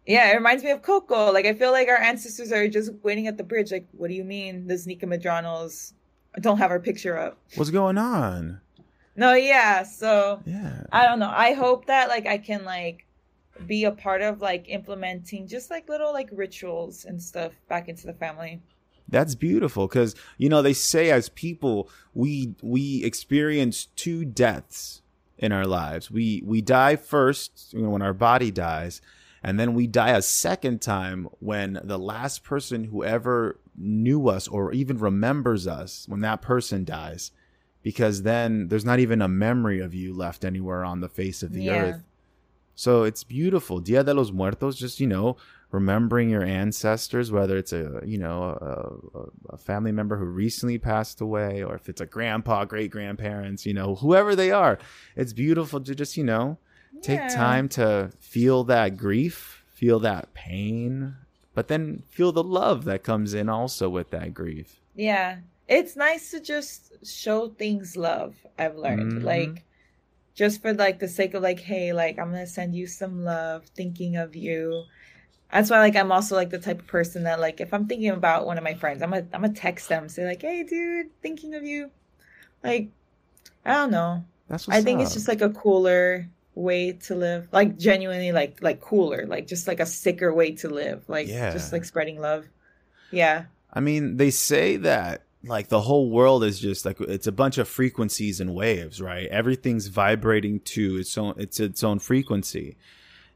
yeah, 0.07 0.31
it 0.31 0.35
reminds 0.35 0.65
me 0.65 0.71
of 0.71 0.83
Coco. 0.83 1.31
Like 1.33 1.47
I 1.47 1.55
feel 1.55 1.71
like 1.73 1.89
our 1.89 1.97
ancestors 1.97 2.51
are 2.53 2.67
just 2.69 2.91
waiting 3.03 3.27
at 3.29 3.37
the 3.37 3.45
bridge. 3.45 3.71
Like, 3.71 3.87
what 3.93 4.09
do 4.09 4.15
you 4.15 4.25
mean 4.25 4.67
the 4.67 4.75
Znika 4.75 5.05
Madranos 5.05 5.93
don't 6.41 6.59
have 6.59 6.71
our 6.71 6.81
picture 6.81 7.17
up? 7.17 7.39
What's 7.55 7.71
going 7.71 7.97
on? 7.99 8.61
No, 9.17 9.35
yeah. 9.35 9.85
So 9.85 10.41
Yeah. 10.45 10.85
I 10.93 11.07
don't 11.07 11.19
know. 11.19 11.31
I 11.33 11.53
hope 11.53 11.87
that 11.87 12.09
like 12.09 12.27
I 12.27 12.39
can 12.39 12.65
like 12.65 13.07
be 13.67 13.85
a 13.85 13.93
part 13.93 14.23
of 14.23 14.41
like 14.41 14.69
implementing 14.69 15.47
just 15.47 15.71
like 15.71 15.89
little 15.89 16.13
like 16.13 16.29
rituals 16.33 17.05
and 17.05 17.23
stuff 17.23 17.53
back 17.69 17.89
into 17.89 18.07
the 18.07 18.15
family. 18.15 18.61
That's 19.09 19.35
beautiful 19.35 19.89
because 19.89 20.15
you 20.39 20.49
know 20.49 20.63
they 20.63 20.73
say 20.73 21.11
as 21.11 21.29
people 21.31 21.91
we 22.15 22.55
we 22.63 23.05
experience 23.05 23.87
two 23.97 24.25
deaths 24.25 25.03
in 25.41 25.53
our 25.53 25.67
lives. 25.67 26.11
We 26.11 26.43
we 26.45 26.61
die 26.61 26.97
first 26.97 27.73
you 27.73 27.83
know, 27.83 27.91
when 27.91 28.03
our 28.03 28.13
body 28.13 28.51
dies, 28.51 29.01
and 29.43 29.59
then 29.59 29.75
we 29.75 29.87
die 29.87 30.11
a 30.11 30.23
second 30.23 30.81
time 30.81 31.29
when 31.41 31.81
the 31.83 31.99
last 31.99 32.45
person 32.45 32.85
who 32.85 33.03
ever 33.03 33.59
knew 33.77 34.29
us 34.29 34.47
or 34.47 34.73
even 34.73 34.99
remembers 34.99 35.67
us 35.67 36.05
when 36.09 36.21
that 36.21 36.43
person 36.43 36.85
dies, 36.85 37.33
because 37.83 38.23
then 38.23 38.69
there's 38.69 38.85
not 38.85 39.01
even 39.01 39.23
a 39.23 39.29
memory 39.29 39.81
of 39.81 39.95
you 39.95 40.15
left 40.15 40.45
anywhere 40.45 40.85
on 40.85 41.01
the 41.01 41.09
face 41.09 41.43
of 41.43 41.53
the 41.53 41.65
yeah. 41.65 41.83
earth. 41.83 42.05
So 42.81 43.03
it's 43.03 43.25
beautiful. 43.25 43.79
Dia 43.79 44.03
de 44.03 44.15
los 44.15 44.33
Muertos, 44.33 44.75
just 44.75 45.01
you 45.01 45.07
know, 45.07 45.37
remembering 45.71 46.31
your 46.31 46.43
ancestors, 46.43 47.31
whether 47.31 47.59
it's 47.59 47.75
a 47.75 48.01
you 48.07 48.17
know 48.17 48.43
a, 48.43 49.53
a, 49.53 49.59
family 49.59 49.93
member 49.93 50.17
who 50.17 50.25
recently 50.25 50.79
passed 50.79 51.21
away, 51.21 51.63
or 51.63 51.75
if 51.75 51.91
it's 51.91 52.01
a 52.01 52.07
grandpa, 52.07 52.65
great 52.65 52.91
grandparents, 52.91 53.67
you 53.67 53.75
know, 53.75 53.97
whoever 53.97 54.35
they 54.35 54.51
are. 54.51 54.79
It's 55.15 55.35
beautiful 55.35 55.83
to 55.83 55.95
just 55.95 56.17
you 56.17 56.25
know 56.25 56.57
yeah. 56.95 57.01
take 57.03 57.29
time 57.29 57.69
to 57.77 58.13
feel 58.19 58.65
that 58.65 58.97
grief, 58.97 59.63
feel 59.75 59.99
that 60.01 60.33
pain, 60.33 61.17
but 61.53 61.69
then 61.69 62.03
feel 62.09 62.33
the 62.33 62.43
love 62.43 62.85
that 62.87 63.03
comes 63.03 63.35
in 63.35 63.51
also 63.51 63.91
with 63.91 64.09
that 64.09 64.33
grief. 64.33 64.81
Yeah, 64.95 65.41
it's 65.69 65.97
nice 65.97 66.31
to 66.31 66.41
just 66.41 66.95
show 67.05 67.51
things 67.51 67.99
love. 67.99 68.37
I've 68.59 68.79
learned 68.79 69.13
mm-hmm. 69.13 69.27
like 69.27 69.67
just 70.41 70.63
for 70.63 70.73
like 70.73 70.99
the 70.99 71.09
sake 71.09 71.35
of 71.35 71.43
like 71.43 71.61
hey 71.61 71.93
like 71.93 72.19
i'm 72.19 72.31
gonna 72.31 72.47
send 72.47 72.75
you 72.75 72.87
some 72.87 73.25
love 73.25 73.67
thinking 73.77 74.17
of 74.17 74.35
you 74.35 74.85
that's 75.53 75.71
why 75.71 75.81
like 75.81 75.97
I'm 75.97 76.13
also 76.13 76.37
like 76.37 76.51
the 76.51 76.59
type 76.59 76.81
of 76.81 76.87
person 76.87 77.25
that 77.25 77.41
like 77.41 77.61
if 77.61 77.75
I'm 77.75 77.87
thinking 77.87 78.11
about 78.11 78.47
one 78.47 78.57
of 78.57 78.65
my 78.65 78.75
friends, 78.75 79.03
I'm 79.03 79.11
gonna 79.11 79.27
I'm 79.33 79.43
gonna 79.43 79.53
text 79.53 79.89
them, 79.89 80.09
say 80.09 80.25
like, 80.25 80.43
"Hey, 80.43 80.63
dude, 80.63 81.09
thinking 81.23 81.55
of 81.55 81.65
you." 81.65 81.91
Like, 82.63 82.91
I 83.65 83.75
don't 83.75 83.91
know. 83.91 84.25
That's 84.49 84.69
I 84.69 84.83
think 84.83 85.01
up. 85.01 85.07
it's 85.07 85.15
just 85.15 85.29
like 85.29 85.41
a 85.41 85.51
cooler 85.51 86.29
way 86.55 86.93
to 86.93 87.15
live. 87.15 87.49
Like 87.51 87.79
genuinely, 87.79 88.33
like 88.33 88.63
like 88.63 88.81
cooler, 88.81 89.27
like 89.27 89.47
just 89.47 89.67
like 89.67 89.81
a 89.81 89.87
sicker 89.87 90.33
way 90.33 90.53
to 90.57 90.69
live. 90.69 91.03
Like 91.09 91.27
yeah. 91.27 91.51
just 91.51 91.73
like 91.73 91.85
spreading 91.85 92.21
love. 92.21 92.47
Yeah. 93.11 93.47
I 93.73 93.81
mean, 93.81 94.17
they 94.19 94.31
say 94.31 94.77
that 94.79 95.23
like 95.45 95.69
the 95.69 95.81
whole 95.81 96.11
world 96.11 96.45
is 96.45 96.61
just 96.61 96.85
like 96.85 97.01
it's 97.01 97.27
a 97.27 97.33
bunch 97.33 97.59
of 97.59 97.69
frequencies 97.69 98.41
and 98.41 98.55
waves, 98.55 99.01
right? 99.01 99.27
Everything's 99.29 99.87
vibrating 99.87 100.61
to 100.61 100.99
its 100.99 101.17
own 101.17 101.35
it's 101.39 101.61
its 101.61 101.83
own 101.83 101.99
frequency. 101.99 102.77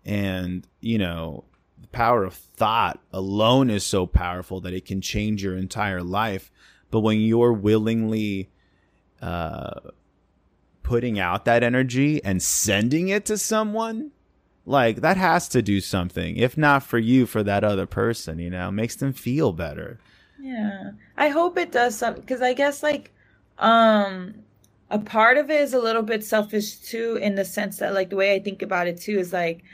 And, 0.05 0.67
you 0.81 0.99
know, 0.99 1.45
the 1.81 1.89
power 1.89 2.25
of 2.25 2.35
thought 2.35 3.01
alone 3.13 3.71
is 3.71 3.85
so 3.85 4.07
powerful 4.07 4.61
that 4.61 4.75
it 4.75 4.85
can 4.85 5.01
change 5.01 5.43
your 5.43 5.57
entire 5.57 6.03
life. 6.03 6.51
But 6.91 7.01
when 7.01 7.21
you're 7.21 7.53
willingly 7.55 8.51
uh, 9.23 9.81
putting 10.83 11.19
out 11.19 11.47
that 11.47 11.63
energy 11.63 12.23
and 12.23 12.43
sending 12.43 13.09
it 13.09 13.25
to 13.27 13.39
someone, 13.39 14.11
like 14.67 15.01
that 15.01 15.17
has 15.17 15.49
to 15.49 15.63
do 15.63 15.81
something. 15.81 16.37
If 16.37 16.59
not 16.59 16.83
for 16.83 16.99
you, 16.99 17.25
for 17.25 17.43
that 17.43 17.65
other 17.65 17.87
person, 17.87 18.39
you 18.39 18.51
know, 18.51 18.71
makes 18.71 18.97
them 18.97 19.15
feel 19.15 19.53
better. 19.53 19.99
Yeah, 20.45 20.91
I 21.17 21.31
hope 21.31 21.57
it 21.57 21.73
does 21.73 21.97
something 21.97 22.21
because 22.21 22.43
I 22.43 22.53
guess 22.53 22.83
like 22.83 23.11
um 23.59 24.35
a 24.91 24.99
part 24.99 25.39
of 25.39 25.51
it 25.51 25.61
is 25.63 25.73
a 25.73 25.79
little 25.79 26.03
bit 26.03 26.23
selfish 26.23 26.77
too 26.77 27.17
in 27.23 27.35
the 27.35 27.45
sense 27.47 27.79
that 27.79 27.95
like 27.95 28.11
the 28.11 28.17
way 28.17 28.35
I 28.35 28.41
think 28.41 28.61
about 28.61 28.87
it 28.87 29.01
too 29.01 29.19
is 29.19 29.33
like 29.33 29.65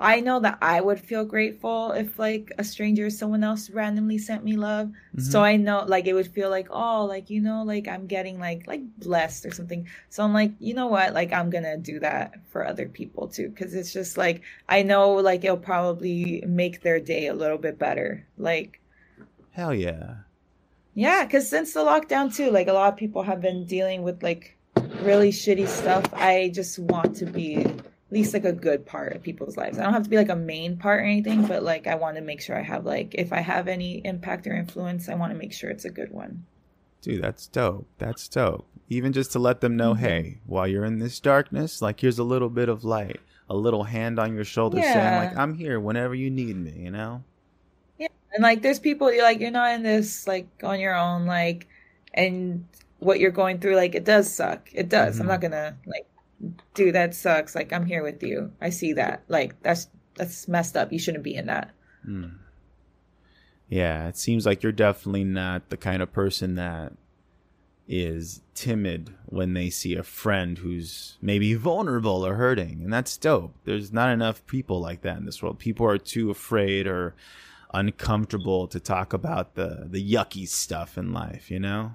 I 0.00 0.20
know 0.20 0.40
that 0.40 0.58
I 0.62 0.80
would 0.80 1.00
feel 1.00 1.24
grateful 1.26 1.92
if 1.92 2.18
like 2.18 2.52
a 2.56 2.64
stranger, 2.64 3.06
or 3.06 3.10
someone 3.10 3.44
else 3.44 3.68
randomly 3.68 4.16
sent 4.18 4.44
me 4.44 4.56
love. 4.56 4.88
Mm-hmm. 4.88 5.20
So 5.20 5.42
I 5.44 5.56
know 5.56 5.84
like 5.86 6.06
it 6.06 6.14
would 6.14 6.28
feel 6.28 6.48
like, 6.50 6.68
oh, 6.70 7.04
like 7.04 7.28
you 7.30 7.40
know, 7.42 7.62
like 7.64 7.86
I'm 7.88 8.06
getting 8.06 8.38
like 8.40 8.66
like 8.66 8.82
blessed 8.98 9.44
or 9.44 9.50
something. 9.50 9.88
So 10.08 10.24
I'm 10.24 10.32
like, 10.32 10.52
you 10.60 10.72
know 10.74 10.86
what? 10.86 11.12
Like 11.14 11.32
I'm 11.34 11.50
gonna 11.50 11.76
do 11.76 12.00
that 12.00 12.34
for 12.50 12.66
other 12.66 12.88
people 12.88 13.28
too. 13.28 13.52
Cause 13.58 13.74
it's 13.74 13.92
just 13.92 14.16
like 14.16 14.42
I 14.68 14.82
know 14.82 15.12
like 15.14 15.44
it'll 15.44 15.58
probably 15.58 16.42
make 16.46 16.80
their 16.82 17.00
day 17.00 17.26
a 17.26 17.34
little 17.34 17.58
bit 17.58 17.78
better. 17.78 18.26
Like 18.38 18.80
Hell 19.58 19.74
yeah. 19.74 20.18
Yeah, 20.94 21.24
because 21.24 21.48
since 21.48 21.74
the 21.74 21.80
lockdown 21.80 22.32
too, 22.32 22.52
like 22.52 22.68
a 22.68 22.72
lot 22.72 22.92
of 22.92 22.96
people 22.96 23.24
have 23.24 23.40
been 23.40 23.64
dealing 23.64 24.04
with 24.04 24.22
like 24.22 24.56
really 25.02 25.32
shitty 25.32 25.66
stuff. 25.66 26.04
I 26.14 26.52
just 26.54 26.78
want 26.78 27.16
to 27.16 27.26
be 27.26 27.56
at 27.56 27.82
least 28.12 28.34
like 28.34 28.44
a 28.44 28.52
good 28.52 28.86
part 28.86 29.16
of 29.16 29.22
people's 29.24 29.56
lives. 29.56 29.76
I 29.76 29.82
don't 29.82 29.94
have 29.94 30.04
to 30.04 30.08
be 30.08 30.16
like 30.16 30.28
a 30.28 30.36
main 30.36 30.76
part 30.76 31.00
or 31.00 31.04
anything, 31.06 31.44
but 31.44 31.64
like 31.64 31.88
I 31.88 31.96
want 31.96 32.14
to 32.18 32.22
make 32.22 32.40
sure 32.40 32.56
I 32.56 32.62
have 32.62 32.86
like 32.86 33.16
if 33.16 33.32
I 33.32 33.40
have 33.40 33.66
any 33.66 34.00
impact 34.04 34.46
or 34.46 34.54
influence, 34.54 35.08
I 35.08 35.16
want 35.16 35.32
to 35.32 35.38
make 35.38 35.52
sure 35.52 35.70
it's 35.70 35.84
a 35.84 35.90
good 35.90 36.12
one. 36.12 36.46
Dude, 37.02 37.24
that's 37.24 37.48
dope. 37.48 37.88
That's 37.98 38.28
dope. 38.28 38.68
Even 38.88 39.12
just 39.12 39.32
to 39.32 39.40
let 39.40 39.60
them 39.60 39.76
know, 39.76 39.94
mm-hmm. 39.94 40.04
hey, 40.04 40.38
while 40.46 40.68
you're 40.68 40.84
in 40.84 41.00
this 41.00 41.18
darkness, 41.18 41.82
like 41.82 41.98
here's 41.98 42.20
a 42.20 42.24
little 42.24 42.48
bit 42.48 42.68
of 42.68 42.84
light, 42.84 43.18
a 43.50 43.56
little 43.56 43.82
hand 43.82 44.20
on 44.20 44.36
your 44.36 44.44
shoulder 44.44 44.78
yeah. 44.78 44.92
saying 44.92 45.30
like 45.30 45.36
I'm 45.36 45.54
here 45.54 45.80
whenever 45.80 46.14
you 46.14 46.30
need 46.30 46.56
me, 46.56 46.74
you 46.78 46.92
know? 46.92 47.24
And 48.32 48.42
like 48.42 48.62
there's 48.62 48.78
people 48.78 49.12
you're 49.12 49.22
like 49.22 49.40
you're 49.40 49.50
not 49.50 49.74
in 49.74 49.82
this 49.82 50.26
like 50.26 50.48
on 50.62 50.80
your 50.80 50.94
own 50.94 51.26
like 51.26 51.66
and 52.14 52.66
what 52.98 53.20
you're 53.20 53.30
going 53.30 53.58
through 53.58 53.76
like 53.76 53.94
it 53.94 54.04
does 54.04 54.32
suck. 54.32 54.68
It 54.72 54.88
does. 54.88 55.14
Mm-hmm. 55.14 55.22
I'm 55.22 55.28
not 55.28 55.40
going 55.40 55.52
to 55.52 55.74
like 55.86 56.06
dude, 56.74 56.94
that 56.94 57.14
sucks. 57.14 57.54
Like, 57.54 57.72
I'm 57.72 57.86
here 57.86 58.02
with 58.02 58.22
you. 58.22 58.52
I 58.60 58.70
see 58.70 58.92
that. 58.94 59.22
Like, 59.28 59.60
that's 59.62 59.88
that's 60.16 60.48
messed 60.48 60.76
up. 60.76 60.92
You 60.92 60.98
shouldn't 60.98 61.24
be 61.24 61.34
in 61.34 61.46
that. 61.46 61.70
Mm. 62.06 62.34
Yeah, 63.68 64.08
it 64.08 64.16
seems 64.16 64.46
like 64.46 64.62
you're 64.62 64.72
definitely 64.72 65.24
not 65.24 65.68
the 65.68 65.76
kind 65.76 66.02
of 66.02 66.12
person 66.12 66.54
that 66.56 66.92
is 67.86 68.42
timid 68.54 69.14
when 69.26 69.54
they 69.54 69.70
see 69.70 69.94
a 69.94 70.02
friend 70.02 70.58
who's 70.58 71.16
maybe 71.22 71.54
vulnerable 71.54 72.24
or 72.26 72.34
hurting. 72.34 72.80
And 72.82 72.92
that's 72.92 73.16
dope. 73.16 73.54
There's 73.64 73.92
not 73.92 74.10
enough 74.10 74.46
people 74.46 74.80
like 74.80 75.02
that 75.02 75.18
in 75.18 75.26
this 75.26 75.42
world. 75.42 75.58
People 75.58 75.86
are 75.86 75.98
too 75.98 76.30
afraid 76.30 76.86
or 76.86 77.14
uncomfortable 77.74 78.66
to 78.68 78.80
talk 78.80 79.12
about 79.12 79.54
the 79.54 79.86
the 79.90 80.12
yucky 80.12 80.48
stuff 80.48 80.98
in 80.98 81.12
life, 81.12 81.50
you 81.50 81.60
know? 81.60 81.92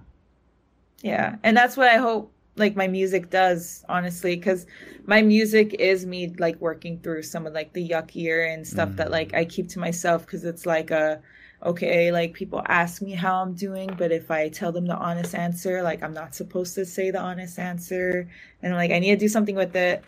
Yeah. 1.01 1.35
And 1.43 1.55
that's 1.55 1.75
what 1.75 1.89
I 1.89 1.97
hope 1.97 2.33
like 2.55 2.75
my 2.75 2.87
music 2.87 3.29
does 3.29 3.83
honestly 3.89 4.35
because 4.35 4.65
my 5.05 5.21
music 5.21 5.73
is 5.79 6.05
me 6.05 6.33
like 6.37 6.55
working 6.59 6.99
through 6.99 7.23
some 7.23 7.47
of 7.47 7.53
like 7.53 7.73
the 7.73 7.87
yuckier 7.87 8.53
and 8.53 8.65
stuff 8.65 8.89
mm. 8.89 8.95
that 8.97 9.11
like 9.11 9.33
i 9.33 9.43
keep 9.43 9.67
to 9.67 9.79
myself 9.79 10.25
because 10.25 10.45
it's 10.45 10.65
like 10.65 10.91
a 10.91 11.19
okay 11.63 12.11
like 12.11 12.33
people 12.33 12.61
ask 12.67 13.01
me 13.01 13.11
how 13.11 13.41
i'm 13.41 13.53
doing 13.53 13.89
but 13.97 14.11
if 14.11 14.29
i 14.29 14.47
tell 14.49 14.71
them 14.71 14.85
the 14.85 14.95
honest 14.95 15.33
answer 15.33 15.81
like 15.81 16.03
i'm 16.03 16.13
not 16.13 16.35
supposed 16.35 16.75
to 16.75 16.85
say 16.85 17.09
the 17.09 17.19
honest 17.19 17.57
answer 17.57 18.29
and 18.61 18.75
like 18.75 18.91
i 18.91 18.99
need 18.99 19.11
to 19.11 19.17
do 19.17 19.27
something 19.27 19.55
with 19.55 19.75
it 19.75 20.03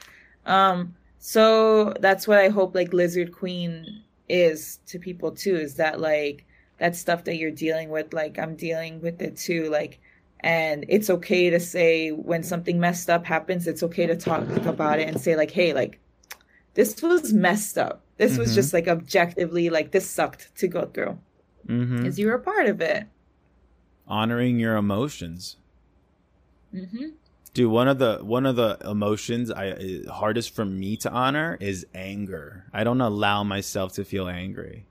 um 0.45 0.93
so 1.17 1.93
that's 1.99 2.27
what 2.27 2.37
i 2.37 2.49
hope 2.49 2.75
like 2.75 2.91
Lizzerd 2.91 3.31
Kween 3.31 4.01
is 4.27 4.79
to 4.87 4.99
people 4.99 5.31
too 5.31 5.55
is 5.55 5.75
that 5.75 5.99
like 5.99 6.45
that 6.79 6.95
stuff 6.95 7.23
that 7.25 7.37
you're 7.37 7.51
dealing 7.51 7.89
with 7.89 8.13
like 8.13 8.39
i'm 8.39 8.55
dealing 8.55 9.01
with 9.01 9.21
it 9.21 9.37
too 9.37 9.69
like 9.69 9.99
and 10.41 10.85
it's 10.89 11.09
okay 11.09 11.49
to 11.49 11.59
say 11.59 12.09
when 12.11 12.43
something 12.43 12.79
messed 12.79 13.09
up 13.09 13.25
happens 13.25 13.67
it's 13.67 13.83
okay 13.83 14.05
to 14.05 14.15
talk 14.15 14.47
about 14.65 14.99
it 14.99 15.07
and 15.07 15.21
say 15.21 15.35
like 15.35 15.51
hey 15.51 15.73
like 15.73 15.99
this 16.73 17.01
was 17.01 17.33
messed 17.33 17.77
up 17.77 18.03
this 18.17 18.33
mm-hmm. 18.33 18.41
was 18.41 18.55
just 18.55 18.73
like 18.73 18.87
objectively 18.87 19.69
like 19.69 19.91
this 19.91 20.09
sucked 20.09 20.55
to 20.55 20.67
go 20.67 20.85
through 20.85 21.17
because 21.61 21.79
mm-hmm. 21.79 22.19
you 22.19 22.27
were 22.27 22.35
a 22.35 22.39
part 22.39 22.67
of 22.67 22.81
it 22.81 23.05
honoring 24.07 24.59
your 24.59 24.75
emotions 24.75 25.57
mm-hmm. 26.73 27.09
Dude 27.55 27.71
one 27.71 27.87
of 27.87 27.97
the 27.97 28.19
one 28.21 28.45
of 28.45 28.55
the 28.57 28.77
emotions 28.85 29.49
i 29.49 30.01
hardest 30.11 30.53
for 30.53 30.65
me 30.65 30.97
to 30.97 31.09
honor 31.09 31.57
is 31.59 31.87
anger. 31.95 32.65
I 32.73 32.83
don't 32.83 33.01
allow 33.01 33.43
myself 33.43 33.93
to 33.93 34.03
feel 34.05 34.27
angry 34.27 34.85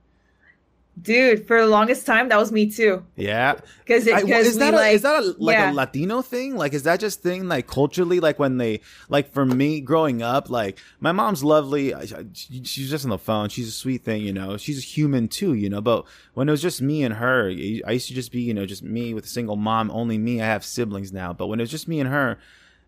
Dude, 1.00 1.46
for 1.48 1.60
the 1.60 1.66
longest 1.66 2.06
time, 2.06 2.28
that 2.28 2.38
was 2.38 2.52
me 2.52 2.70
too. 2.70 3.04
Yeah, 3.16 3.56
because 3.84 4.06
is 4.06 4.58
that 4.58 4.74
a, 4.74 4.76
like, 4.76 4.94
is 4.94 5.02
that 5.02 5.24
a, 5.24 5.34
like 5.38 5.54
yeah. 5.54 5.72
a 5.72 5.74
Latino 5.74 6.22
thing? 6.22 6.56
Like, 6.56 6.72
is 6.72 6.84
that 6.84 7.00
just 7.00 7.20
thing 7.20 7.48
like 7.48 7.66
culturally? 7.66 8.20
Like 8.20 8.38
when 8.38 8.58
they 8.58 8.80
like 9.08 9.32
for 9.32 9.44
me 9.44 9.80
growing 9.80 10.22
up, 10.22 10.50
like 10.50 10.78
my 11.00 11.10
mom's 11.10 11.42
lovely. 11.42 11.92
She's 12.32 12.88
just 12.90 13.04
on 13.04 13.10
the 13.10 13.18
phone. 13.18 13.48
She's 13.48 13.66
a 13.66 13.72
sweet 13.72 14.04
thing, 14.04 14.22
you 14.22 14.32
know. 14.32 14.56
She's 14.56 14.78
a 14.78 14.86
human 14.86 15.26
too, 15.26 15.54
you 15.54 15.68
know. 15.68 15.80
But 15.80 16.06
when 16.34 16.48
it 16.48 16.52
was 16.52 16.62
just 16.62 16.80
me 16.80 17.02
and 17.02 17.14
her, 17.14 17.48
I 17.48 17.90
used 17.90 18.06
to 18.08 18.14
just 18.14 18.30
be, 18.30 18.42
you 18.42 18.54
know, 18.54 18.64
just 18.64 18.84
me 18.84 19.14
with 19.14 19.24
a 19.24 19.28
single 19.28 19.56
mom, 19.56 19.90
only 19.90 20.16
me. 20.16 20.40
I 20.40 20.46
have 20.46 20.64
siblings 20.64 21.12
now, 21.12 21.32
but 21.32 21.48
when 21.48 21.58
it 21.58 21.64
was 21.64 21.72
just 21.72 21.88
me 21.88 21.98
and 21.98 22.08
her, 22.08 22.38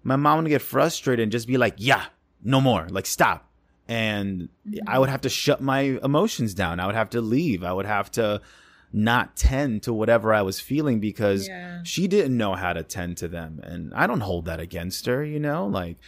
my 0.05 0.17
mom 0.17 0.43
would 0.45 0.49
get 0.49 0.63
frustrated 0.63 1.25
and 1.25 1.33
just 1.33 1.49
be 1.49 1.59
like, 1.59 1.75
"Yeah, 1.79 2.05
no 2.45 2.61
more. 2.61 2.87
Like, 2.89 3.07
stop." 3.07 3.45
And 3.89 4.49
mm-hmm. 4.68 4.89
I 4.89 4.99
would 4.99 5.09
have 5.09 5.22
to 5.22 5.28
shut 5.28 5.61
my 5.61 5.99
emotions 6.03 6.55
down. 6.55 6.80
I 6.80 6.87
would 6.87 6.95
have 6.95 7.11
to 7.11 7.20
leave. 7.20 7.62
I 7.62 7.72
would 7.72 7.87
have 7.87 8.11
to 8.12 8.41
not 8.93 9.37
tend 9.37 9.82
to 9.82 9.93
whatever 9.93 10.32
I 10.32 10.43
was 10.43 10.61
feeling 10.61 11.01
because 11.01 11.49
yeah. 11.49 11.80
she 11.84 12.09
didn't 12.09 12.37
know 12.37 12.55
how 12.55 12.72
to 12.72 12.82
tend 12.82 13.18
to 13.18 13.28
them. 13.28 13.61
And 13.62 13.93
I 13.95 14.07
don't 14.07 14.20
hold 14.20 14.47
that 14.47 14.61
against 14.61 15.07
her, 15.07 15.24
you 15.24 15.39
know, 15.39 15.66
like 15.66 15.99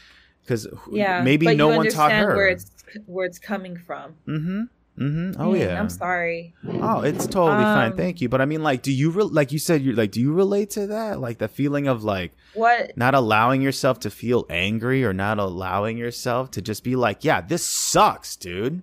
because 0.42 0.66
Yeah, 0.90 1.22
maybe 1.22 1.54
no 1.54 1.68
one 1.68 1.88
taught 1.88 2.12
her. 2.12 2.34
where 2.34 2.48
it's 2.48 2.70
where 3.06 3.26
it's 3.26 3.38
coming 3.38 3.76
from. 3.76 4.14
mm-hmm. 4.26 4.62
Mm-hmm. 4.98 5.40
Oh 5.40 5.54
yeah. 5.54 5.78
I'm 5.80 5.88
sorry. 5.88 6.54
Oh, 6.68 7.00
it's 7.02 7.26
totally 7.26 7.62
fine. 7.62 7.92
Um, 7.92 7.96
Thank 7.96 8.20
you. 8.20 8.28
But 8.28 8.40
I 8.40 8.44
mean, 8.46 8.62
like, 8.62 8.82
do 8.82 8.92
you 8.92 9.10
re- 9.10 9.22
like 9.24 9.52
you 9.52 9.58
said? 9.58 9.82
You 9.82 9.92
like, 9.92 10.10
do 10.10 10.20
you 10.20 10.32
relate 10.32 10.70
to 10.70 10.86
that? 10.88 11.20
Like 11.20 11.38
the 11.38 11.46
feeling 11.48 11.86
of 11.86 12.02
like 12.02 12.32
What? 12.54 12.96
not 12.96 13.14
allowing 13.14 13.62
yourself 13.62 14.00
to 14.00 14.10
feel 14.10 14.44
angry 14.50 15.04
or 15.04 15.12
not 15.12 15.38
allowing 15.38 15.98
yourself 15.98 16.50
to 16.52 16.62
just 16.62 16.82
be 16.82 16.96
like, 16.96 17.22
yeah, 17.24 17.40
this 17.40 17.64
sucks, 17.64 18.34
dude. 18.36 18.82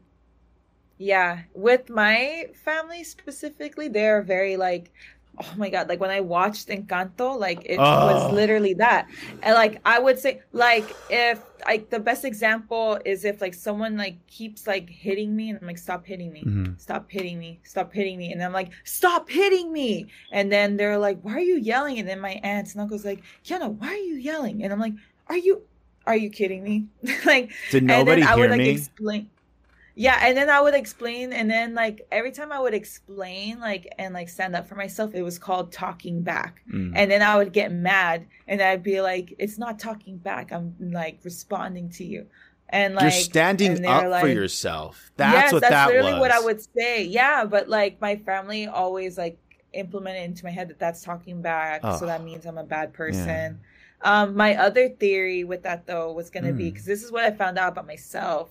Yeah, 0.98 1.40
with 1.54 1.90
my 1.90 2.46
family 2.64 3.04
specifically, 3.04 3.90
they're 3.90 4.22
very 4.22 4.56
like, 4.56 4.92
oh 5.38 5.52
my 5.58 5.70
god, 5.70 5.90
like 5.90 6.00
when 6.00 6.12
I 6.12 6.22
watched 6.22 6.70
Encanto, 6.70 7.38
like 7.38 7.66
it 7.66 7.76
Oh. 7.78 7.82
was 8.14 8.34
literally 8.34 8.76
that. 8.76 9.10
And 9.44 9.54
like 9.56 9.82
I 9.84 10.00
would 10.00 10.18
say, 10.20 10.42
like 10.54 10.96
if 11.10 11.42
like 11.66 11.90
the 11.90 12.00
best 12.00 12.26
example 12.26 13.00
is 13.06 13.26
if 13.26 13.42
like 13.42 13.54
someone 13.54 13.98
like 13.98 14.26
keeps 14.28 14.68
like 14.68 14.90
hitting 14.90 15.36
me 15.36 15.50
and 15.50 15.60
I'm 15.60 15.68
like, 15.68 15.78
stop 15.78 16.06
hitting 16.06 16.32
me, 16.32 16.44
Mhm. 16.44 16.80
stop 16.80 17.10
hitting 17.10 17.40
me, 17.40 17.60
stop 17.64 17.92
hitting 17.94 18.18
me, 18.18 18.32
and 18.32 18.44
I'm 18.44 18.54
like, 18.54 18.72
stop 18.84 19.30
hitting 19.30 19.72
me, 19.72 20.08
and 20.32 20.52
then 20.52 20.78
they're 20.78 20.98
like, 20.98 21.20
why 21.22 21.34
are 21.34 21.40
you 21.40 21.58
yelling? 21.58 22.00
And 22.00 22.08
then 22.08 22.20
my 22.20 22.40
aunts 22.44 22.74
and 22.74 22.82
uncles 22.82 23.04
like, 23.06 23.24
Kiana, 23.44 23.70
why 23.80 23.88
are 23.88 23.96
you 23.96 24.16
yelling? 24.16 24.64
And 24.64 24.72
I'm 24.72 24.80
like, 24.80 24.94
are 25.28 25.38
you 25.38 25.64
are 26.08 26.16
you 26.16 26.30
kidding 26.30 26.64
me? 26.64 26.86
like 27.26 27.52
Did 27.72 27.84
and 27.88 27.88
nobody 27.88 28.22
then 28.22 28.30
I 28.30 28.34
hear 28.34 28.42
would 28.42 28.52
like 28.52 28.58
me? 28.60 28.70
explain. 28.70 29.30
Yeah, 29.98 30.20
and 30.22 30.36
then 30.38 30.50
I 30.50 30.60
would 30.60 30.74
explain, 30.76 31.32
and 31.32 31.50
then 31.50 31.74
like 31.74 32.06
every 32.12 32.32
time 32.32 32.52
I 32.52 32.60
would 32.60 32.74
explain, 32.74 33.62
like 33.62 33.88
and 33.98 34.14
like 34.14 34.28
stand 34.28 34.54
up 34.56 34.68
for 34.68 34.76
myself, 34.76 35.16
it 35.16 35.22
was 35.24 35.40
called 35.40 35.72
talking 35.72 36.22
back. 36.22 36.62
Mm. 36.72 36.92
And 36.96 37.10
then 37.10 37.22
I 37.22 37.38
would 37.38 37.54
get 37.54 37.72
mad, 37.72 38.28
and 38.48 38.62
I'd 38.62 38.84
be 38.84 39.00
like, 39.02 39.34
"It's 39.40 39.58
not 39.58 39.80
talking 39.80 40.18
back. 40.18 40.52
I'm 40.52 40.76
like 40.80 41.20
responding 41.24 41.90
to 41.92 42.04
you." 42.04 42.28
And 42.70 42.96
like 42.96 43.04
You're 43.04 43.12
standing 43.12 43.86
up 43.86 44.02
they're 44.04 44.20
for 44.20 44.28
yourself. 44.28 45.12
That's 45.16 45.34
yes, 45.34 45.54
what 45.54 45.62
that's 45.62 45.72
that 45.72 45.88
literally 45.88 46.14
was. 46.14 46.20
what 46.20 46.32
I 46.32 46.40
would 46.42 46.62
say. 46.62 47.04
Yeah, 47.06 47.46
but 47.46 47.70
like 47.70 48.02
my 48.02 48.18
family 48.18 48.68
always 48.68 49.18
like 49.18 49.38
implemented 49.72 50.24
into 50.24 50.44
my 50.44 50.52
head 50.52 50.68
that 50.70 50.80
that's 50.80 51.04
talking 51.04 51.42
back, 51.42 51.82
Oh. 51.84 51.98
so 51.98 52.06
that 52.06 52.22
means 52.24 52.46
I'm 52.46 52.58
a 52.58 52.64
bad 52.64 52.92
person. 52.92 53.60
Um, 54.02 54.36
my 54.36 54.56
other 54.58 54.90
theory 54.90 55.44
with 55.46 55.64
that 55.64 55.86
though 55.88 56.12
was 56.12 56.30
gonna 56.30 56.52
be 56.54 56.66
Mm. 56.66 56.74
because 56.74 56.86
this 56.86 57.02
is 57.04 57.12
what 57.14 57.24
I 57.24 57.32
found 57.32 57.58
out 57.58 57.70
about 57.74 57.88
myself 57.88 58.50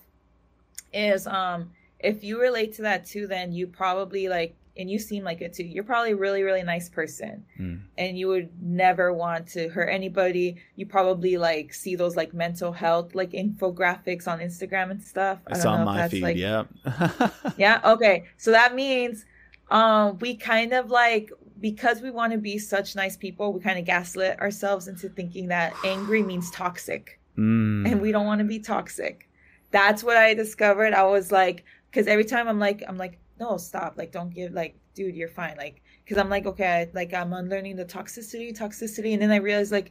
is 0.95 1.27
um 1.27 1.71
if 2.01 2.23
you 2.23 2.41
relate 2.41 2.75
to 2.75 2.83
that 2.83 3.05
too, 3.07 3.27
then 3.27 3.53
you 3.53 3.67
probably 3.67 4.29
like 4.29 4.57
and 4.77 4.91
you 4.91 4.99
seem 4.99 5.23
like 5.23 5.41
it 5.41 5.53
too. 5.53 5.63
You're 5.65 5.85
probably 5.85 6.13
a 6.13 6.17
really 6.17 6.43
really 6.43 6.63
nice 6.63 6.89
person, 6.89 7.45
Mm. 7.61 7.81
and 7.97 8.19
you 8.19 8.27
would 8.29 8.51
never 8.61 9.13
want 9.13 9.47
to 9.49 9.69
hurt 9.69 9.89
anybody. 9.89 10.57
You 10.77 10.87
probably 10.87 11.37
like 11.37 11.73
see 11.73 11.95
those 11.97 12.17
like 12.17 12.35
mental 12.35 12.73
health 12.73 13.15
like 13.15 13.31
infographics 13.33 14.27
on 14.27 14.41
Instagram 14.41 14.91
and 14.91 15.03
stuff. 15.03 15.39
I 15.47 15.53
It's 15.53 15.63
don't 15.63 15.81
on 15.81 15.85
my 15.87 15.97
that's, 15.99 16.13
feed. 16.13 16.23
like, 16.23 16.37
yep. 16.37 16.67
yeah 17.57 17.81
okay 17.85 18.25
so 18.37 18.51
that 18.51 18.75
means 18.75 19.25
um 19.71 20.19
we 20.19 20.35
kind 20.35 20.73
of 20.73 20.91
like 20.91 21.31
because 21.61 22.03
we 22.03 22.11
want 22.11 22.33
to 22.33 22.39
be 22.39 22.59
such 22.59 22.95
nice 22.97 23.17
people 23.17 23.53
we 23.53 23.61
kind 23.61 23.79
of 23.79 23.85
gaslit 23.87 24.39
ourselves 24.41 24.89
into 24.89 25.09
thinking 25.09 25.49
that 25.49 25.73
angry 25.85 26.23
means 26.23 26.51
toxic 26.51 27.19
Mm. 27.39 27.91
and 27.91 28.01
we 28.01 28.13
don't 28.13 28.27
want 28.27 28.39
to 28.41 28.45
be 28.45 28.61
toxic 28.61 29.29
that's 29.75 30.03
what 30.05 30.17
i 30.17 30.33
discovered. 30.35 30.93
I 30.95 31.05
was 31.05 31.31
like 31.33 31.65
because 31.91 32.07
every 32.07 32.25
time 32.25 32.47
i'm 32.49 32.61
like 32.61 32.81
i'm 32.89 32.97
like 32.97 33.19
no 33.41 33.57
stop. 33.57 33.91
Like 33.99 34.13
don't 34.13 34.33
give 34.33 34.53
like 34.53 34.77
dude 34.95 35.17
you're 35.17 35.29
fine. 35.43 35.57
Like 35.57 35.83
because 36.05 36.17
i'm 36.19 36.31
like 36.31 36.47
okay 36.47 36.89
like 36.95 37.13
i'm 37.13 37.33
unlearning 37.33 37.75
the 37.77 37.85
toxicity 37.85 38.57
toxicity. 38.57 39.13
And 39.15 39.21
then 39.23 39.33
i 39.33 39.37
realized 39.37 39.73
like 39.73 39.91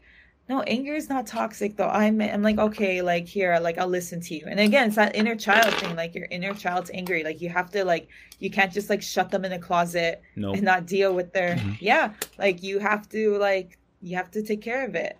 no 0.49 0.61
anger 0.63 0.93
is 0.93 1.09
not 1.09 1.27
toxic 1.27 1.75
though. 1.75 1.89
I'm 1.89 2.21
i'm 2.21 2.41
like 2.49 2.57
okay 2.67 3.01
like 3.01 3.27
here 3.27 3.57
like 3.59 3.77
i'll 3.77 3.87
listen 3.99 4.21
to 4.21 4.35
you. 4.35 4.45
And 4.47 4.59
again 4.59 4.87
it's 4.87 4.95
that 4.95 5.15
inner 5.17 5.35
child 5.35 5.73
thing 5.75 5.95
like 5.97 6.15
your 6.15 6.27
inner 6.31 6.53
child's 6.53 6.89
angry. 6.93 7.21
Like 7.25 7.41
you 7.41 7.49
have 7.49 7.69
to 7.71 7.83
like 7.83 8.07
you 8.39 8.49
can't 8.49 8.71
just 8.71 8.89
like 8.89 9.01
shut 9.01 9.31
them 9.31 9.43
in 9.43 9.51
a 9.51 9.59
closet 9.59 10.21
Nope. 10.37 10.55
and 10.55 10.63
not 10.63 10.85
deal 10.85 11.13
with 11.13 11.33
their 11.33 11.55
Mhm. 11.57 11.77
yeah 11.81 12.13
like 12.37 12.63
you 12.63 12.79
have 12.79 13.09
to 13.09 13.37
like 13.37 13.77
you 14.01 14.15
have 14.15 14.31
to 14.31 14.41
take 14.43 14.61
care 14.61 14.85
of 14.85 14.95
it 14.95 15.17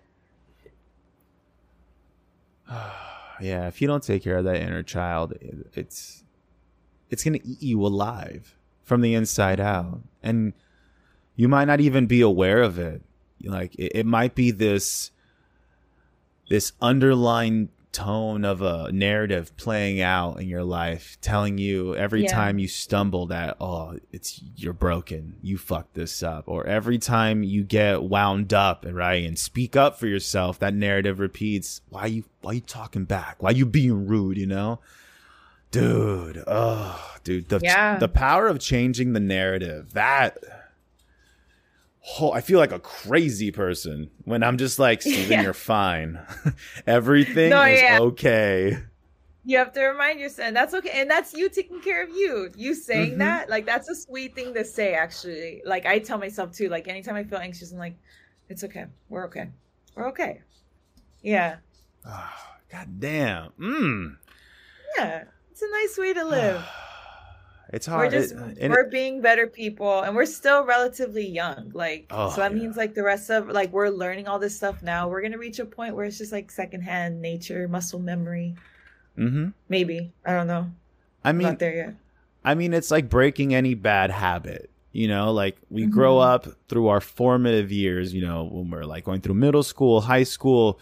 yeah, 3.43 3.67
if 3.67 3.81
you 3.81 3.87
don't 3.87 4.03
take 4.03 4.23
care 4.23 4.37
of 4.37 4.45
that 4.45 4.57
inner 4.61 4.83
child, 4.83 5.33
it- 5.33 5.67
it's 5.73 6.23
it's 7.09 7.23
gonna 7.23 7.39
eat 7.43 7.61
you 7.61 7.85
alive 7.85 8.55
from 8.83 9.01
the 9.01 9.13
inside 9.13 9.59
out, 9.59 10.01
and 10.23 10.53
you 11.35 11.47
might 11.47 11.65
not 11.65 11.79
even 11.79 12.05
be 12.07 12.21
aware 12.21 12.61
of 12.61 12.79
it. 12.79 13.01
Like 13.43 13.75
it, 13.75 13.91
it 13.99 14.05
might 14.05 14.33
be 14.35 14.51
this 14.51 15.11
this 16.49 16.73
underlying 16.81 17.69
tone 17.93 18.43
of 18.43 18.61
a 18.61 18.91
narrative 18.91 19.55
playing 19.55 20.01
out 20.01 20.41
in 20.41 20.49
your 20.49 20.63
life, 20.65 21.17
telling 21.21 21.57
you 21.57 21.95
every 21.95 22.23
Yeah. 22.23 22.31
time 22.33 22.59
you 22.59 22.67
stumble 22.67 23.27
that 23.27 23.55
oh, 23.61 23.97
it's 24.11 24.41
you're 24.57 24.73
broken, 24.73 25.35
you 25.41 25.57
fucked 25.57 25.93
this 25.93 26.21
up, 26.21 26.43
or 26.47 26.65
every 26.67 26.97
time 26.97 27.43
you 27.43 27.63
get 27.63 28.03
wound 28.03 28.53
up, 28.53 28.85
right, 28.89 29.23
and 29.25 29.39
speak 29.39 29.75
up 29.77 29.97
for 29.97 30.07
yourself, 30.07 30.59
that 30.59 30.73
narrative 30.73 31.19
repeats. 31.19 31.79
Why 31.89 32.07
you 32.07 32.25
why 32.41 32.53
you 32.53 32.61
talking 32.61 33.05
back? 33.05 33.41
Why 33.41 33.51
you 33.51 33.65
being 33.65 34.07
rude? 34.07 34.37
You 34.37 34.47
know, 34.47 34.79
dude. 35.71 36.43
Oh, 36.47 37.15
dude. 37.23 37.49
The 37.49 37.59
Yeah. 37.63 37.97
the 37.97 38.07
power 38.09 38.47
of 38.47 38.59
changing 38.59 39.13
the 39.13 39.19
narrative 39.19 39.93
that. 39.93 40.37
Oh, 42.19 42.31
I 42.31 42.41
feel 42.41 42.59
like 42.59 42.71
a 42.73 42.79
crazy 42.79 43.49
person 43.51 44.09
when 44.25 44.43
I'm 44.43 44.57
just 44.57 44.77
like, 44.79 45.01
Steven, 45.03 45.31
Yeah. 45.31 45.41
you're 45.43 45.53
fine. 45.53 46.19
Everything 46.87 47.49
No, 47.51 47.63
is 47.63 47.81
yeah. 47.81 47.99
okay. 48.01 48.77
You 49.45 49.57
have 49.57 49.73
to 49.73 49.81
remind 49.83 50.19
yourself, 50.21 50.47
and 50.47 50.55
that's 50.55 50.73
okay, 50.73 50.91
and 51.01 51.09
that's 51.11 51.33
you 51.33 51.49
taking 51.49 51.81
care 51.81 52.01
of 52.03 52.09
you. 52.09 52.49
You 52.55 52.73
saying 52.73 53.15
Mhm. 53.15 53.17
that, 53.19 53.49
like 53.49 53.65
that's 53.65 53.89
a 53.89 53.95
sweet 53.95 54.35
thing 54.35 54.53
to 54.53 54.63
say. 54.63 54.93
Actually, 54.93 55.61
like 55.65 55.85
I 55.85 55.99
tell 55.99 56.17
myself 56.17 56.51
too. 56.53 56.69
Like 56.69 56.87
anytime 56.87 57.15
I 57.15 57.23
feel 57.25 57.39
anxious, 57.39 57.71
I'm 57.73 57.77
like, 57.77 57.95
it's 58.49 58.63
okay, 58.63 58.85
we're 59.09 59.25
okay, 59.27 59.49
we're 59.95 60.07
okay. 60.09 60.41
Yeah, 61.21 61.57
Oh, 62.05 62.33
God 62.71 62.99
damn. 62.99 63.49
Mm. 63.59 64.17
yeah, 64.97 65.23
it's 65.51 65.61
a 65.61 65.69
nice 65.71 65.97
way 65.97 66.13
to 66.13 66.23
live. 66.25 66.65
It's 67.73 67.85
hard. 67.87 68.13
we're 68.13 68.19
just 68.21 68.35
It- 68.57 68.69
we're 68.69 68.89
being 68.89 69.19
better 69.21 69.47
people, 69.47 70.01
and 70.01 70.15
we're 70.15 70.27
still 70.27 70.63
relatively 70.63 71.27
young. 71.27 71.71
Like 71.73 72.05
Oh, 72.11 72.29
so 72.29 72.41
that 72.41 72.53
yeah. 72.53 72.59
means 72.61 72.77
like 72.77 72.93
the 72.93 73.03
rest 73.03 73.29
of 73.31 73.49
like 73.49 73.73
we're 73.73 73.89
learning 73.89 74.27
all 74.27 74.37
this 74.39 74.55
stuff 74.55 74.83
now. 74.83 75.09
We're 75.09 75.21
gonna 75.23 75.39
reach 75.39 75.59
a 75.59 75.65
point 75.65 75.95
where 75.95 76.05
it's 76.05 76.17
just 76.19 76.31
like 76.31 76.51
secondhand 76.51 77.21
nature, 77.21 77.67
muscle 77.67 77.99
memory. 77.99 78.55
hmm 79.15 79.47
Maybe 79.69 80.13
I 80.25 80.33
don't 80.33 80.47
know. 80.47 80.69
I 81.23 81.29
I'm 81.29 81.37
mean, 81.37 81.47
not 81.47 81.59
there 81.59 81.75
yet. 81.75 81.95
I 82.45 82.55
mean, 82.55 82.73
it's 82.73 82.91
like 82.91 83.09
breaking 83.09 83.53
any 83.55 83.73
bad 83.73 84.11
habit. 84.11 84.69
You 84.91 85.07
know, 85.07 85.31
like 85.31 85.57
we 85.71 85.87
grow 85.87 86.17
Mhm. 86.17 86.25
up 86.27 86.47
through 86.69 86.87
our 86.89 87.01
formative 87.01 87.71
years. 87.71 88.13
You 88.13 88.21
know, 88.21 88.43
when 88.43 88.69
we're 88.69 88.83
like 88.85 89.03
going 89.05 89.21
through 89.21 89.33
middle 89.35 89.63
school, 89.63 90.01
high 90.01 90.23
school. 90.23 90.79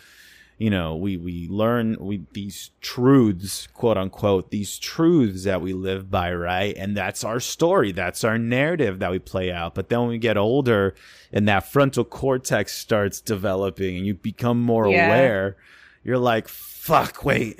You 0.61 0.69
know, 0.69 0.95
we 0.95 1.17
we 1.17 1.47
learn 1.47 1.97
we 1.99 2.21
these 2.33 2.69
truths, 2.81 3.67
quote 3.73 3.97
unquote, 3.97 4.51
these 4.51 4.77
truths 4.77 5.43
that 5.45 5.59
we 5.59 5.73
live 5.73 6.11
by, 6.11 6.31
right? 6.31 6.77
And 6.77 6.95
that's 6.95 7.23
our 7.23 7.39
story. 7.39 7.91
That's 7.91 8.23
our 8.23 8.37
narrative 8.37 8.99
that 8.99 9.09
we 9.09 9.17
play 9.17 9.51
out. 9.51 9.73
But 9.73 9.89
then 9.89 10.01
when 10.01 10.09
we 10.09 10.19
get 10.19 10.37
older, 10.37 10.93
and 11.33 11.47
that 11.47 11.71
frontal 11.71 12.03
cortex 12.05 12.77
starts 12.77 13.19
developing, 13.21 13.97
and 13.97 14.05
you 14.05 14.13
become 14.13 14.61
more 14.61 14.85
Yeah. 14.87 15.07
aware, 15.07 15.57
you're 16.03 16.19
like, 16.19 16.47
"Fuck, 16.47 17.25
wait." 17.25 17.59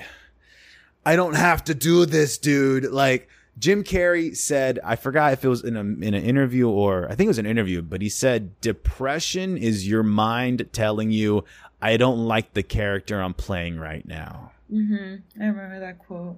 I 1.03 1.15
don't 1.15 1.35
have 1.35 1.63
to 1.63 1.73
do 1.73 2.05
this, 2.05 2.37
dude. 2.37 2.83
Like 2.83 3.27
Jim 3.59 3.83
Carrey 3.83 4.35
said, 4.35 4.79
I 4.83 4.95
forgot 4.95 5.33
if 5.33 5.45
it 5.45 5.49
was 5.49 5.63
in 5.63 5.75
a 5.75 5.81
in 5.81 6.13
an 6.13 6.23
interview 6.23 6.69
or 6.69 7.05
I 7.05 7.15
think 7.15 7.27
it 7.27 7.29
was 7.29 7.37
an 7.37 7.45
interview, 7.45 7.81
but 7.81 8.01
he 8.01 8.09
said 8.09 8.59
depression 8.61 9.57
is 9.57 9.87
your 9.87 10.03
mind 10.03 10.69
telling 10.71 11.11
you 11.11 11.43
I 11.81 11.97
don't 11.97 12.25
like 12.25 12.53
the 12.53 12.63
character 12.63 13.21
I'm 13.21 13.33
playing 13.33 13.77
right 13.77 14.05
now. 14.05 14.51
Mm-hmm. 14.71 15.41
I 15.41 15.45
remember 15.45 15.79
that 15.79 15.99
quote. 15.99 16.37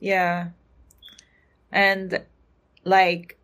Yeah. 0.00 0.48
And 1.70 2.22
like 2.84 3.38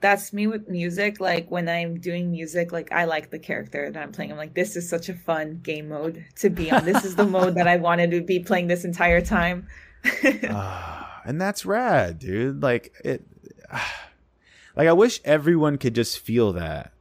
that's 0.00 0.32
me 0.32 0.46
with 0.46 0.68
music. 0.68 1.20
Like 1.20 1.50
when 1.50 1.68
I'm 1.68 1.98
doing 1.98 2.30
music, 2.30 2.72
like 2.72 2.92
I 2.92 3.04
like 3.04 3.30
the 3.30 3.38
character 3.38 3.90
that 3.90 4.00
I'm 4.00 4.12
playing. 4.12 4.30
I'm 4.30 4.38
like, 4.38 4.54
this 4.54 4.76
is 4.76 4.88
such 4.88 5.08
a 5.08 5.14
fun 5.14 5.60
game 5.62 5.88
mode 5.88 6.24
to 6.36 6.50
be 6.50 6.70
on. 6.70 6.84
This 6.84 7.04
is 7.04 7.16
the 7.16 7.26
mode 7.26 7.56
that 7.56 7.66
I 7.66 7.76
wanted 7.76 8.12
to 8.12 8.20
be 8.20 8.38
playing 8.38 8.68
this 8.68 8.84
entire 8.84 9.20
time. 9.20 9.66
Ah, 10.48 11.11
and 11.24 11.40
that's 11.40 11.64
rad, 11.64 12.18
dude. 12.18 12.62
Like 12.62 12.92
it 13.04 13.24
like 14.76 14.88
I 14.88 14.92
wish 14.92 15.20
everyone 15.24 15.78
could 15.78 15.94
just 15.94 16.18
feel 16.18 16.52
that. 16.54 16.92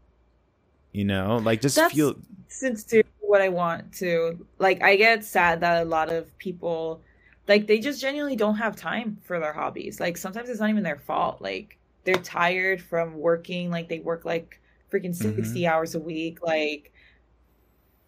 You 0.91 1.05
know? 1.05 1.37
Like 1.37 1.61
just 1.61 1.75
That's- 1.75 1.93
feel 1.93 2.15
since 2.47 2.83
do 2.83 3.01
what 3.21 3.41
I 3.41 3.49
want 3.49 3.93
to. 3.93 4.45
Like 4.59 4.83
I 4.83 4.95
get 4.97 5.23
sad 5.23 5.61
that 5.61 5.81
a 5.81 5.85
lot 5.85 6.11
of 6.11 6.37
people 6.37 7.01
like 7.47 7.67
they 7.67 7.79
just 7.79 8.01
genuinely 8.01 8.35
don't 8.35 8.55
have 8.55 8.75
time 8.75 9.17
for 9.23 9.39
their 9.39 9.53
hobbies. 9.53 9.99
Like 9.99 10.17
sometimes 10.17 10.49
it's 10.49 10.59
not 10.59 10.69
even 10.69 10.83
their 10.83 10.99
fault. 10.99 11.41
Like 11.41 11.77
they're 12.03 12.15
tired 12.15 12.81
from 12.81 13.15
working, 13.17 13.69
like 13.71 13.87
they 13.89 13.99
work 13.99 14.25
like 14.25 14.59
freaking 14.91 15.17
Mhm. 15.17 15.35
60 15.35 15.65
hours 15.67 15.95
a 15.95 15.99
week. 15.99 16.41
Like 16.43 16.91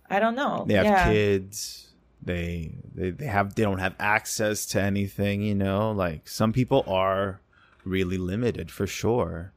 I 0.10 0.20
don't 0.20 0.36
know. 0.36 0.66
they 0.68 0.76
have 0.76 0.86
yeah. 0.86 1.12
kids. 1.12 1.83
They 2.26 2.72
they 2.94 3.12
they 3.12 3.26
have 3.26 3.56
they 3.56 3.64
don't 3.64 3.80
have 3.80 3.96
access 4.00 4.66
to 4.68 4.82
anything. 4.82 5.42
You 5.42 5.56
know, 5.56 5.92
like 5.92 6.28
some 6.28 6.54
people 6.54 6.84
are 6.88 7.40
really 7.84 8.18
limited 8.18 8.72
for 8.72 8.88
sure. 8.88 9.52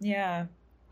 Yeah. 0.00 0.46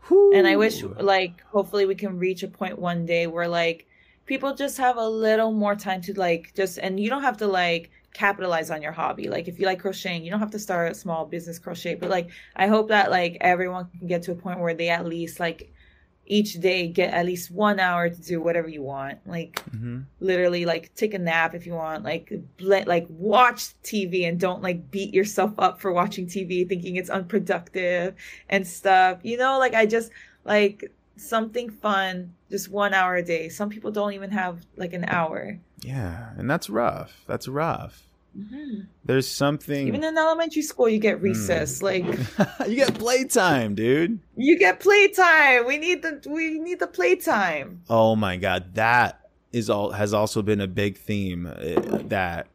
Whew. 0.07 0.33
And 0.33 0.47
I 0.47 0.55
wish 0.55 0.83
like 0.83 1.41
hopefully 1.51 1.85
we 1.85 1.95
can 1.95 2.19
reach 2.19 2.43
a 2.43 2.47
point 2.47 2.79
one 2.79 3.05
day 3.05 3.27
where 3.27 3.47
like 3.47 3.87
people 4.25 4.53
just 4.53 4.77
have 4.77 4.97
a 4.97 5.07
little 5.07 5.51
more 5.51 5.75
time 5.75 6.01
to 6.01 6.19
like 6.19 6.53
just 6.55 6.77
and 6.77 6.99
you 6.99 7.09
don't 7.09 7.23
have 7.23 7.37
to 7.37 7.47
like 7.47 7.89
capitalize 8.13 8.71
on 8.71 8.81
your 8.81 8.91
hobby. 8.91 9.29
Like 9.29 9.47
if 9.47 9.59
you 9.59 9.65
like 9.65 9.79
crocheting, 9.79 10.23
you 10.23 10.31
don't 10.31 10.39
have 10.39 10.51
to 10.51 10.59
start 10.59 10.91
a 10.91 10.95
small 10.95 11.25
business 11.25 11.59
crochet, 11.59 11.95
but 11.95 12.09
like 12.09 12.29
I 12.55 12.67
hope 12.67 12.89
that 12.89 13.11
like 13.11 13.37
everyone 13.41 13.89
can 13.97 14.07
get 14.07 14.23
to 14.23 14.31
a 14.31 14.35
point 14.35 14.59
where 14.59 14.73
they 14.73 14.89
at 14.89 15.05
least 15.05 15.39
like 15.39 15.71
each 16.27 16.59
day 16.59 16.87
get 16.87 17.13
at 17.13 17.25
least 17.25 17.49
one 17.49 17.79
hour 17.79 18.09
to 18.09 18.21
do 18.21 18.41
whatever 18.41 18.67
you 18.67 18.81
want. 18.81 19.19
Like 19.25 19.63
mm-hmm. 19.71 20.01
literally 20.19 20.65
like 20.65 20.93
take 20.95 21.13
a 21.13 21.19
nap 21.19 21.55
if 21.55 21.65
you 21.65 21.73
want. 21.73 22.03
Like 22.03 22.31
like 22.59 23.07
watch 23.09 23.73
tv 23.83 24.27
and 24.27 24.39
don't 24.39 24.61
like 24.61 24.91
beat 24.91 25.13
yourself 25.13 25.53
up 25.57 25.79
for 25.79 25.91
watching 25.91 26.27
tv 26.27 26.67
thinking 26.67 26.95
it's 26.95 27.09
unproductive 27.09 28.15
and 28.49 28.67
stuff. 28.67 29.19
You 29.23 29.37
know 29.37 29.57
like 29.59 29.73
i 29.73 29.85
just 29.85 30.11
like 30.43 30.91
something 31.15 31.69
fun 31.69 32.33
just 32.49 32.69
one 32.69 32.93
hour 32.93 33.15
a 33.15 33.23
day. 33.23 33.49
Some 33.49 33.69
people 33.69 33.91
don't 33.91 34.13
even 34.13 34.31
have 34.31 34.65
like 34.75 34.93
an 34.93 35.05
hour. 35.05 35.59
Yeah 35.81 36.31
and 36.37 36.49
that's 36.49 36.69
rough. 36.69 37.23
That's 37.27 37.47
rough 37.47 38.06
Mm-hmm. 38.37 38.81
There's 39.05 39.27
something. 39.27 39.87
Even 39.87 40.03
in 40.03 40.17
elementary 40.17 40.61
school, 40.61 40.87
you 40.87 40.99
get 40.99 41.21
recess. 41.21 41.79
Mm. 41.79 41.83
Like 41.83 42.67
you 42.69 42.75
get 42.75 42.93
playtime, 42.93 43.73
dude. 43.75 44.19
You 44.35 44.57
get 44.59 44.79
playtime. 44.79 45.65
We 45.65 45.77
need 45.77 46.01
the 46.03 46.21
we 46.29 46.59
need 46.59 46.79
the 46.79 46.87
playtime. 46.87 47.81
Oh 47.89 48.15
my 48.15 48.37
god, 48.37 48.75
that 48.75 49.21
is 49.51 49.69
all 49.69 49.91
has 49.91 50.13
also 50.13 50.41
been 50.41 50.61
a 50.61 50.67
big 50.67 50.97
theme 50.97 51.47
uh, 51.47 51.99
that 52.05 52.47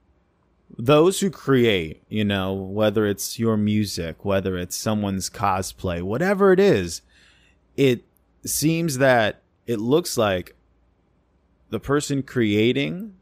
those 0.79 1.21
who 1.21 1.31
create, 1.31 2.03
you 2.09 2.25
know, 2.25 2.53
whether 2.53 3.07
it's 3.07 3.39
your 3.39 3.57
music, 3.57 4.25
whether 4.25 4.57
it's 4.57 4.77
someone's 4.77 5.29
cosplay, 5.29 6.03
whatever 6.03 6.53
it 6.53 6.61
is, 6.61 7.03
it 7.77 8.05
seems 8.45 8.99
that 8.99 9.43
it 9.67 9.79
looks 9.79 10.17
like 10.17 10.55
the 11.71 11.81
person 11.81 12.23
creating 12.23 13.15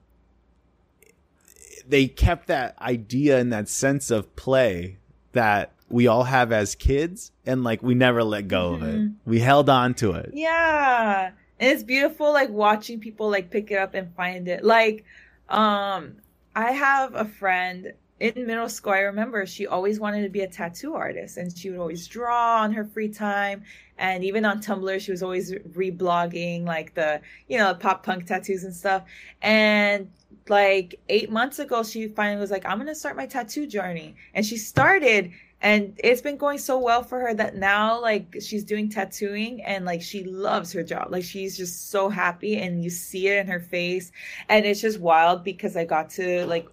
they 1.90 2.06
kept 2.06 2.46
that 2.46 2.80
idea 2.80 3.38
and 3.38 3.52
that 3.52 3.68
sense 3.68 4.10
of 4.10 4.34
play 4.36 4.98
that 5.32 5.72
we 5.88 6.06
all 6.06 6.24
have 6.24 6.52
as 6.52 6.74
kids 6.74 7.32
and 7.44 7.64
like 7.64 7.82
we 7.82 7.94
never 7.94 8.22
let 8.22 8.48
go 8.48 8.72
mm-hmm. 8.72 8.82
of 8.82 8.88
it. 8.88 8.98
Mm-hmm. 8.98 9.30
We 9.30 9.40
held 9.40 9.68
on 9.68 9.94
to 9.94 10.12
it. 10.12 10.30
Yeah. 10.32 11.32
And 11.58 11.72
it's 11.72 11.82
beautiful 11.82 12.32
like 12.32 12.48
watching 12.48 13.00
people 13.00 13.28
like 13.28 13.50
pick 13.50 13.70
it 13.70 13.76
up 13.76 13.94
and 13.94 14.14
find 14.14 14.48
it. 14.48 14.64
Like 14.64 15.04
um 15.48 16.16
I 16.54 16.72
have 16.72 17.14
a 17.14 17.24
friend 17.24 17.92
in 18.20 18.46
middle 18.46 18.68
school, 18.68 18.92
I 18.92 19.00
remember 19.00 19.46
she 19.46 19.66
always 19.66 19.98
wanted 19.98 20.22
to 20.22 20.28
be 20.28 20.42
a 20.42 20.46
tattoo 20.46 20.94
artist 20.94 21.38
and 21.38 21.56
she 21.56 21.70
would 21.70 21.80
always 21.80 22.06
draw 22.06 22.60
on 22.60 22.72
her 22.72 22.84
free 22.84 23.08
time. 23.08 23.64
And 23.96 24.22
even 24.24 24.44
on 24.44 24.60
Tumblr, 24.60 25.00
she 25.00 25.10
was 25.10 25.22
always 25.22 25.52
reblogging 25.52 26.66
like 26.66 26.94
the, 26.94 27.22
you 27.48 27.56
know, 27.56 27.74
pop 27.74 28.04
punk 28.04 28.26
tattoos 28.26 28.64
and 28.64 28.74
stuff. 28.74 29.04
And 29.40 30.10
like 30.48 31.00
eight 31.08 31.30
months 31.30 31.58
ago, 31.58 31.82
she 31.82 32.08
finally 32.08 32.40
was 32.40 32.50
like, 32.50 32.66
I'm 32.66 32.76
going 32.76 32.88
to 32.88 32.94
start 32.94 33.16
my 33.16 33.26
tattoo 33.26 33.66
journey. 33.66 34.14
And 34.34 34.44
she 34.44 34.58
started 34.58 35.32
and 35.62 35.98
it's 36.02 36.22
been 36.22 36.36
going 36.38 36.58
so 36.58 36.78
well 36.78 37.02
for 37.02 37.20
her 37.20 37.34
that 37.34 37.54
now 37.54 38.00
like 38.00 38.36
she's 38.40 38.64
doing 38.64 38.88
tattooing 38.88 39.62
and 39.62 39.84
like 39.84 40.00
she 40.00 40.24
loves 40.24 40.72
her 40.72 40.82
job 40.82 41.08
like 41.10 41.22
she's 41.22 41.54
just 41.54 41.90
so 41.90 42.08
happy 42.08 42.56
and 42.56 42.82
you 42.82 42.88
see 42.88 43.28
it 43.28 43.38
in 43.38 43.46
her 43.46 43.60
face 43.60 44.10
and 44.48 44.64
it's 44.64 44.80
just 44.80 44.98
wild 45.00 45.44
because 45.44 45.76
i 45.76 45.84
got 45.84 46.08
to 46.08 46.46
like 46.46 46.66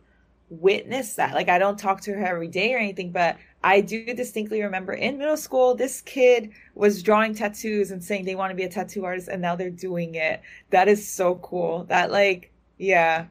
witness 0.49 1.15
that 1.15 1.33
like 1.33 1.49
i 1.49 1.59
don't 1.59 1.77
talk 1.77 1.99
to 1.99 2.13
her 2.13 2.25
every 2.25 2.47
day 2.47 2.73
or 2.73 2.77
anything 2.77 3.11
but 3.11 3.35
i 3.63 3.81
do 3.81 4.13
distinctly 4.13 4.61
remember 4.61 4.93
in 4.93 5.17
middle 5.17 5.35
school 5.35 5.75
this 5.75 6.01
kid 6.01 6.49
was 6.73 7.03
drawing 7.03 7.35
tattoos 7.35 7.91
and 7.91 8.01
saying 8.01 8.23
they 8.23 8.35
want 8.35 8.49
to 8.49 8.55
be 8.55 8.63
a 8.63 8.69
tattoo 8.69 9.03
artist 9.03 9.27
and 9.27 9.41
now 9.41 9.57
they're 9.57 9.69
doing 9.69 10.15
it 10.15 10.41
that 10.69 10.87
is 10.87 11.05
so 11.05 11.35
cool 11.35 11.83
that 11.85 12.11
like 12.11 12.49
yeah 12.77 13.25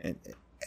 and, 0.00 0.16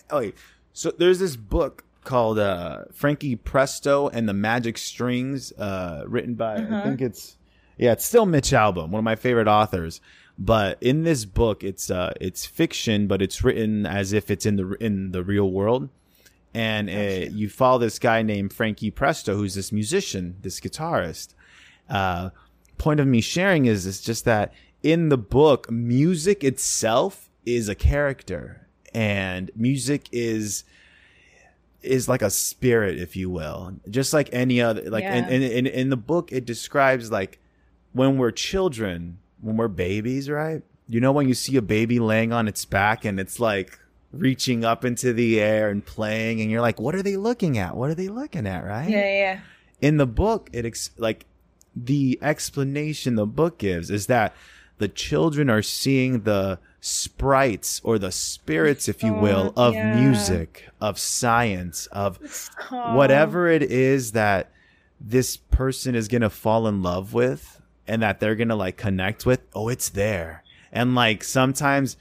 oh, 0.09 0.19
wait. 0.19 0.35
So 0.73 0.91
there's 0.91 1.19
this 1.19 1.35
book 1.35 1.83
called 2.03 2.39
uh, 2.39 2.85
Frankie 2.91 3.35
Presto 3.35 4.09
and 4.09 4.27
the 4.27 4.33
Magic 4.33 4.77
Strings, 4.77 5.51
uh, 5.53 6.03
written 6.07 6.35
by 6.35 6.57
uh-huh. 6.57 6.75
I 6.77 6.83
think 6.83 7.01
it's 7.01 7.37
yeah, 7.77 7.93
it's 7.93 8.05
still 8.05 8.25
Mitch 8.25 8.51
Albom, 8.51 8.89
one 8.89 8.99
of 8.99 9.03
my 9.03 9.15
favorite 9.15 9.47
authors. 9.47 10.01
But 10.37 10.81
in 10.81 11.03
this 11.03 11.25
book, 11.25 11.63
it's 11.63 11.91
uh, 11.91 12.13
it's 12.19 12.45
fiction, 12.45 13.07
but 13.07 13.21
it's 13.21 13.43
written 13.43 13.85
as 13.85 14.13
if 14.13 14.31
it's 14.31 14.45
in 14.45 14.55
the 14.55 14.71
in 14.79 15.11
the 15.11 15.23
real 15.23 15.49
world. 15.49 15.89
And 16.53 16.89
uh, 16.89 17.31
you 17.31 17.47
follow 17.49 17.77
this 17.77 17.99
guy 17.99 18.23
named 18.23 18.51
Frankie 18.51 18.91
Presto, 18.91 19.35
who's 19.35 19.55
this 19.55 19.71
musician, 19.71 20.35
this 20.41 20.59
guitarist. 20.59 21.33
Uh, 21.89 22.31
point 22.77 22.99
of 22.99 23.07
me 23.07 23.21
sharing 23.21 23.65
is 23.65 23.85
is 23.85 24.01
just 24.01 24.25
that 24.25 24.53
in 24.83 25.09
the 25.09 25.17
book, 25.17 25.69
music 25.69 26.43
itself 26.43 27.29
is 27.45 27.69
a 27.69 27.75
character 27.75 28.67
and 28.93 29.51
music 29.55 30.07
is 30.11 30.63
is 31.81 32.07
like 32.07 32.21
a 32.21 32.29
spirit 32.29 32.99
if 32.99 33.15
you 33.15 33.29
will 33.29 33.73
just 33.89 34.13
like 34.13 34.29
any 34.31 34.61
other 34.61 34.87
like 34.89 35.03
yeah. 35.03 35.27
in, 35.27 35.41
in, 35.41 35.65
in 35.65 35.89
the 35.89 35.97
book 35.97 36.31
it 36.31 36.45
describes 36.45 37.11
like 37.11 37.39
when 37.93 38.17
we're 38.17 38.31
children 38.31 39.17
when 39.41 39.57
we're 39.57 39.67
babies 39.67 40.29
right? 40.29 40.63
You 40.87 40.99
know 40.99 41.11
when 41.11 41.27
you 41.27 41.33
see 41.33 41.55
a 41.57 41.61
baby 41.61 41.99
laying 41.99 42.33
on 42.33 42.47
its 42.47 42.65
back 42.65 43.05
and 43.05 43.19
it's 43.19 43.39
like 43.39 43.79
reaching 44.11 44.65
up 44.65 44.83
into 44.83 45.13
the 45.13 45.39
air 45.39 45.69
and 45.69 45.85
playing 45.85 46.41
and 46.41 46.51
you're 46.51 46.61
like 46.61 46.79
what 46.79 46.95
are 46.95 47.03
they 47.03 47.17
looking 47.17 47.57
at? 47.57 47.75
What 47.75 47.89
are 47.89 47.95
they 47.95 48.09
looking 48.09 48.47
at? 48.47 48.63
Right? 48.63 48.89
Yeah 48.89 48.99
yeah 48.99 49.39
in 49.81 49.97
the 49.97 50.07
book 50.07 50.49
it 50.53 50.65
ex- 50.65 50.91
like 50.97 51.25
the 51.75 52.19
explanation 52.21 53.15
the 53.15 53.25
book 53.25 53.57
gives 53.57 53.89
is 53.89 54.07
that 54.07 54.35
the 54.77 54.87
children 54.87 55.49
are 55.49 55.61
seeing 55.61 56.21
the 56.21 56.59
sprites 56.79 57.79
or 57.83 57.99
the 57.99 58.11
spirits, 58.11 58.89
if 58.89 59.03
you 59.03 59.15
oh, 59.15 59.19
will, 59.19 59.53
of 59.55 59.75
yeah. 59.75 59.95
music, 59.95 60.67
of 60.81 60.97
science, 60.97 61.85
of 61.91 62.17
whatever 62.71 63.47
it 63.47 63.61
is 63.61 64.13
that 64.13 64.51
this 64.99 65.37
person 65.37 65.93
is 65.93 66.07
going 66.07 66.23
to 66.23 66.31
fall 66.31 66.67
in 66.67 66.81
love 66.81 67.13
with 67.13 67.60
and 67.91 68.01
that 68.01 68.21
they're 68.21 68.37
to 68.37 68.55
like 68.55 68.77
connect 68.77 69.25
with. 69.25 69.41
Oh, 69.53 69.67
it's 69.67 69.89
there. 69.89 70.43
And 70.71 70.95
like 70.95 71.25
sometimes 71.25 71.97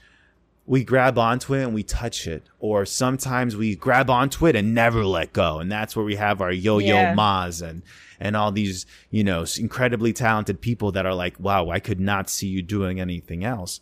we 0.65 0.85
grab 0.85 1.17
onto 1.17 1.53
it 1.53 1.63
and 1.63 1.73
we 1.73 1.83
touch 1.83 2.27
it, 2.27 2.43
or 2.61 2.85
sometimes 2.85 3.57
we 3.57 3.75
grab 3.75 4.09
onto 4.09 4.47
it 4.47 4.55
and 4.55 4.73
never 4.73 5.03
let 5.03 5.33
go. 5.33 5.59
And 5.59 5.69
that's 5.69 5.93
where 5.93 6.05
we 6.05 6.15
have 6.15 6.39
our 6.39 6.51
yo 6.51 6.77
yo 6.77 6.95
yeah. 6.95 7.13
Maz 7.13 7.61
and, 7.61 7.81
and 8.21 8.37
all 8.37 8.53
these, 8.53 8.85
you 9.09 9.21
know, 9.21 9.43
incredibly 9.59 10.13
talented 10.13 10.61
people 10.61 10.93
that 10.93 11.05
are 11.05 11.13
like, 11.13 11.37
wow, 11.41 11.69
I 11.69 11.81
could 11.81 11.99
not 11.99 12.29
see 12.29 12.47
you 12.47 12.61
doing 12.61 13.01
anything 13.01 13.43
else. 13.43 13.81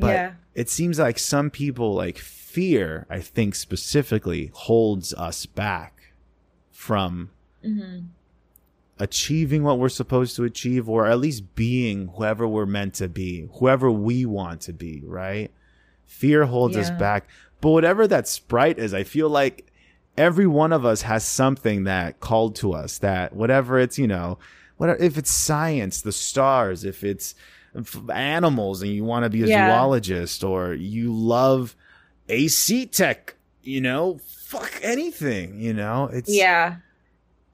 But 0.00 0.08
yeah. 0.08 0.32
it 0.56 0.68
seems 0.68 0.98
like 0.98 1.20
some 1.20 1.50
people 1.50 1.94
like 1.94 2.18
fear, 2.18 3.06
I 3.08 3.20
think 3.20 3.54
specifically 3.54 4.50
holds 4.52 5.14
us 5.14 5.46
back 5.46 6.14
from 6.72 7.30
mm-hmm. 7.64 8.06
Achieving 8.98 9.62
what 9.62 9.78
we're 9.78 9.88
supposed 9.88 10.36
to 10.36 10.44
achieve 10.44 10.88
or 10.88 11.06
at 11.06 11.18
least 11.18 11.54
being 11.54 12.08
whoever 12.16 12.48
we're 12.48 12.66
meant 12.66 12.94
to 12.94 13.08
be, 13.08 13.48
whoever 13.58 13.90
we 13.90 14.24
want 14.24 14.60
to 14.62 14.72
be, 14.72 15.02
right? 15.04 15.50
Fear 16.06 16.46
holds 16.46 16.76
yeah. 16.76 16.82
us 16.82 16.90
back. 16.90 17.28
But 17.60 17.70
whatever 17.70 18.06
that 18.06 18.28
sprite 18.28 18.78
is, 18.78 18.94
I 18.94 19.04
feel 19.04 19.28
like 19.28 19.70
every 20.16 20.46
one 20.46 20.72
of 20.72 20.84
us 20.84 21.02
has 21.02 21.24
something 21.24 21.84
that 21.84 22.20
called 22.20 22.56
to 22.56 22.72
us 22.72 22.98
that 22.98 23.34
whatever 23.34 23.78
it's, 23.78 23.98
you 23.98 24.06
know, 24.06 24.38
whatever, 24.76 25.02
if 25.02 25.18
it's 25.18 25.30
science, 25.30 26.00
the 26.00 26.12
stars, 26.12 26.84
if 26.84 27.04
it's, 27.04 27.34
animals 28.10 28.82
and 28.82 28.90
you 28.90 29.04
want 29.04 29.24
to 29.24 29.30
be 29.30 29.42
a 29.42 29.46
yeah. 29.46 29.78
zoologist 29.78 30.42
or 30.42 30.72
you 30.74 31.12
love 31.12 31.76
AC 32.28 32.86
tech, 32.86 33.34
you 33.62 33.80
know, 33.80 34.18
fuck 34.24 34.72
anything, 34.82 35.60
you 35.60 35.74
know. 35.74 36.08
It's 36.12 36.30
Yeah. 36.30 36.76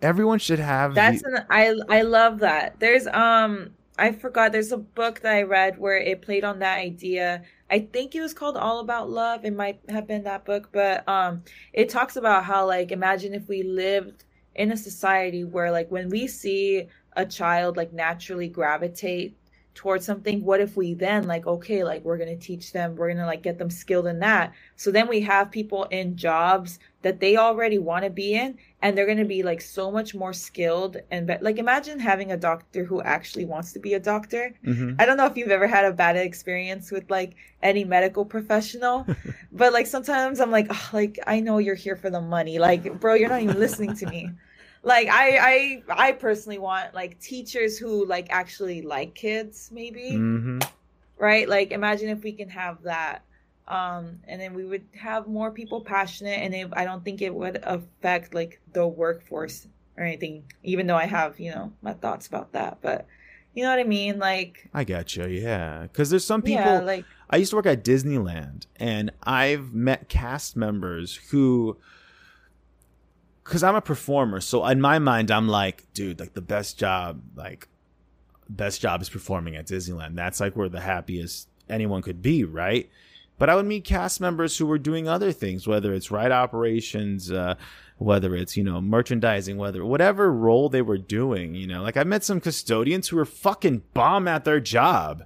Everyone 0.02 0.38
should 0.38 0.58
have 0.58 0.94
That's 0.94 1.22
the- 1.22 1.38
an 1.38 1.46
I 1.50 1.74
I 1.88 2.02
love 2.02 2.40
that. 2.40 2.78
There's 2.80 3.06
um 3.06 3.70
I 3.98 4.12
forgot 4.12 4.52
there's 4.52 4.72
a 4.72 4.78
book 4.78 5.20
that 5.20 5.34
I 5.34 5.42
read 5.42 5.78
where 5.78 5.96
it 5.96 6.22
played 6.22 6.44
on 6.44 6.58
that 6.60 6.78
idea. 6.78 7.42
I 7.70 7.78
think 7.80 8.14
it 8.14 8.20
was 8.20 8.34
called 8.34 8.56
All 8.56 8.80
About 8.80 9.10
Love. 9.10 9.44
It 9.44 9.54
might 9.54 9.80
have 9.88 10.06
been 10.06 10.24
that 10.24 10.44
book, 10.44 10.70
but 10.72 11.08
um 11.08 11.42
it 11.72 11.88
talks 11.88 12.16
about 12.16 12.44
how 12.44 12.66
like 12.66 12.90
imagine 12.90 13.32
if 13.34 13.48
we 13.48 13.62
lived 13.62 14.24
in 14.56 14.72
a 14.72 14.76
society 14.76 15.44
where 15.44 15.70
like 15.70 15.90
when 15.90 16.08
we 16.08 16.26
see 16.26 16.88
a 17.16 17.24
child 17.24 17.76
like 17.76 17.92
naturally 17.92 18.48
gravitate 18.48 19.36
towards 19.74 20.04
something 20.04 20.44
what 20.44 20.60
if 20.60 20.76
we 20.76 20.92
then 20.92 21.26
like 21.26 21.46
okay 21.46 21.82
like 21.82 22.04
we're 22.04 22.18
going 22.18 22.28
to 22.28 22.36
teach 22.46 22.72
them 22.72 22.94
we're 22.94 23.06
going 23.08 23.16
to 23.16 23.24
like 23.24 23.42
get 23.42 23.56
them 23.58 23.70
skilled 23.70 24.06
in 24.06 24.18
that 24.18 24.52
so 24.76 24.90
then 24.90 25.08
we 25.08 25.18
have 25.22 25.50
people 25.50 25.84
in 25.84 26.14
jobs 26.14 26.78
that 27.00 27.20
they 27.20 27.38
already 27.38 27.78
want 27.78 28.04
to 28.04 28.10
be 28.10 28.34
in 28.34 28.58
and 28.82 28.96
they're 28.96 29.06
going 29.06 29.18
to 29.18 29.24
be 29.24 29.42
like 29.42 29.60
so 29.60 29.90
much 29.90 30.14
more 30.14 30.32
skilled 30.32 30.98
and 31.10 31.26
be- 31.26 31.38
like 31.40 31.58
imagine 31.58 31.98
having 31.98 32.32
a 32.32 32.36
doctor 32.36 32.84
who 32.84 33.00
actually 33.02 33.44
wants 33.44 33.72
to 33.72 33.78
be 33.78 33.94
a 33.94 34.00
doctor 34.00 34.54
mm-hmm. 34.66 34.94
i 34.98 35.06
don't 35.06 35.16
know 35.16 35.26
if 35.26 35.36
you've 35.36 35.50
ever 35.50 35.66
had 35.66 35.84
a 35.84 35.92
bad 35.92 36.16
experience 36.16 36.90
with 36.90 37.10
like 37.10 37.34
any 37.62 37.84
medical 37.84 38.24
professional 38.24 39.06
but 39.52 39.72
like 39.72 39.86
sometimes 39.86 40.40
i'm 40.40 40.50
like 40.50 40.66
oh, 40.68 40.90
like 40.92 41.18
i 41.26 41.40
know 41.40 41.58
you're 41.58 41.74
here 41.74 41.96
for 41.96 42.10
the 42.10 42.20
money 42.20 42.58
like 42.58 43.00
bro 43.00 43.14
you're 43.14 43.30
not 43.30 43.40
even 43.40 43.58
listening 43.58 43.94
to 43.96 44.06
me 44.06 44.28
like 44.82 45.08
I 45.08 45.82
I 45.88 46.08
I 46.08 46.12
personally 46.12 46.58
want 46.58 46.94
like 46.94 47.20
teachers 47.20 47.78
who 47.78 48.04
like 48.06 48.26
actually 48.30 48.82
like 48.82 49.14
kids 49.14 49.70
maybe. 49.72 50.12
Mm-hmm. 50.12 50.58
Right? 51.18 51.48
Like 51.48 51.70
imagine 51.70 52.08
if 52.08 52.24
we 52.24 52.32
can 52.32 52.48
have 52.48 52.82
that 52.82 53.22
um 53.72 54.18
and 54.28 54.40
then 54.40 54.54
we 54.54 54.64
would 54.64 54.84
have 54.94 55.26
more 55.26 55.50
people 55.50 55.80
passionate 55.80 56.38
and 56.38 56.54
it, 56.54 56.68
I 56.74 56.84
don't 56.84 57.04
think 57.04 57.22
it 57.22 57.34
would 57.34 57.58
affect 57.62 58.34
like 58.34 58.60
the 58.72 58.86
workforce 58.86 59.66
or 59.96 60.04
anything 60.04 60.44
even 60.62 60.86
though 60.86 60.96
I 60.96 61.06
have, 61.06 61.40
you 61.40 61.50
know, 61.50 61.72
my 61.82 61.94
thoughts 61.94 62.26
about 62.26 62.52
that, 62.52 62.78
but 62.82 63.06
you 63.54 63.62
know 63.62 63.70
what 63.70 63.78
I 63.78 63.84
mean? 63.84 64.18
Like 64.18 64.68
I 64.72 64.84
get 64.84 65.16
you, 65.16 65.26
yeah. 65.26 65.82
Because 65.82 66.10
there's 66.10 66.24
some 66.24 66.42
people. 66.42 66.64
Yeah, 66.64 66.80
like 66.80 67.04
I 67.28 67.36
used 67.36 67.50
to 67.50 67.56
work 67.56 67.66
at 67.66 67.84
Disneyland, 67.84 68.66
and 68.76 69.10
I've 69.22 69.74
met 69.74 70.08
cast 70.08 70.56
members 70.56 71.16
who 71.30 71.76
because 73.44 73.62
I'm 73.62 73.74
a 73.74 73.82
performer, 73.82 74.40
so 74.40 74.64
in 74.66 74.80
my 74.80 74.98
mind, 74.98 75.30
I'm 75.30 75.48
like, 75.48 75.92
dude, 75.94 76.20
like 76.20 76.34
the 76.34 76.40
best 76.40 76.78
job, 76.78 77.20
like 77.34 77.68
best 78.48 78.80
job 78.80 79.02
is 79.02 79.10
performing 79.10 79.56
at 79.56 79.66
Disneyland. 79.66 80.14
That's 80.14 80.40
like 80.40 80.56
where 80.56 80.68
the 80.68 80.80
happiest 80.80 81.48
anyone 81.68 82.02
could 82.02 82.22
be, 82.22 82.44
right? 82.44 82.88
But 83.42 83.50
I 83.50 83.56
would 83.56 83.66
meet 83.66 83.82
cast 83.82 84.20
members 84.20 84.56
who 84.56 84.66
were 84.66 84.78
doing 84.78 85.08
other 85.08 85.32
things, 85.32 85.66
whether 85.66 85.92
it's 85.92 86.12
ride 86.12 86.30
operations, 86.30 87.28
uh, 87.32 87.56
whether 87.96 88.36
it's 88.36 88.56
you 88.56 88.62
know 88.62 88.80
merchandising, 88.80 89.56
whether 89.56 89.84
whatever 89.84 90.32
role 90.32 90.68
they 90.68 90.80
were 90.80 90.96
doing. 90.96 91.56
You 91.56 91.66
know, 91.66 91.82
like 91.82 91.96
I 91.96 92.04
met 92.04 92.22
some 92.22 92.40
custodians 92.40 93.08
who 93.08 93.16
were 93.16 93.24
fucking 93.24 93.82
bomb 93.94 94.28
at 94.28 94.44
their 94.44 94.60
job. 94.60 95.24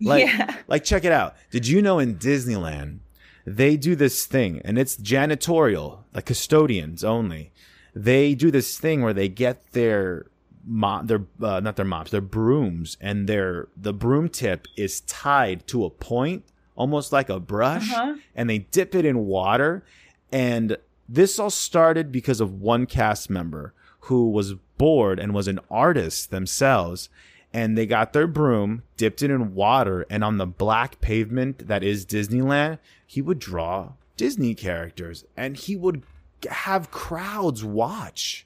Like, 0.00 0.24
yeah. 0.24 0.56
like 0.68 0.84
check 0.84 1.04
it 1.04 1.12
out. 1.12 1.36
Did 1.50 1.68
you 1.68 1.82
know 1.82 1.98
in 1.98 2.16
Disneyland 2.16 3.00
they 3.44 3.76
do 3.76 3.94
this 3.94 4.24
thing 4.24 4.62
and 4.64 4.78
it's 4.78 4.96
janitorial, 4.96 5.98
like 6.14 6.24
custodians 6.24 7.04
only. 7.04 7.52
They 7.94 8.34
do 8.34 8.50
this 8.50 8.78
thing 8.78 9.02
where 9.02 9.12
they 9.12 9.28
get 9.28 9.72
their 9.72 10.28
mop, 10.64 11.08
their 11.08 11.26
uh, 11.42 11.60
not 11.60 11.76
their 11.76 11.84
mops, 11.84 12.10
their 12.10 12.22
brooms, 12.22 12.96
and 13.02 13.28
their 13.28 13.68
the 13.76 13.92
broom 13.92 14.30
tip 14.30 14.66
is 14.78 15.02
tied 15.02 15.66
to 15.66 15.84
a 15.84 15.90
point, 15.90 16.46
almost 16.76 17.12
like 17.12 17.28
a 17.28 17.40
brush, 17.40 17.92
uh-huh. 17.92 18.16
and 18.34 18.48
they 18.50 18.58
dip 18.58 18.94
it 18.94 19.04
in 19.04 19.26
water. 19.26 19.84
And 20.32 20.76
this 21.08 21.38
all 21.38 21.50
started 21.50 22.10
because 22.10 22.40
of 22.40 22.60
one 22.60 22.86
cast 22.86 23.30
member 23.30 23.72
who 24.00 24.30
was 24.30 24.54
bored 24.76 25.18
and 25.18 25.32
was 25.34 25.48
an 25.48 25.60
artist 25.70 26.30
themselves 26.30 27.08
and 27.54 27.78
they 27.78 27.86
got 27.86 28.12
their 28.12 28.26
broom, 28.26 28.82
dipped 28.96 29.22
it 29.22 29.30
in 29.30 29.54
water, 29.54 30.04
and 30.10 30.24
on 30.24 30.38
the 30.38 30.46
black 30.46 31.00
pavement 31.00 31.68
that 31.68 31.84
is 31.84 32.04
Disneyland, 32.04 32.78
he 33.06 33.22
would 33.22 33.38
draw 33.38 33.92
Disney 34.16 34.56
characters 34.56 35.24
and 35.36 35.56
he 35.56 35.76
would 35.76 36.02
have 36.50 36.90
crowds 36.90 37.64
watch. 37.64 38.44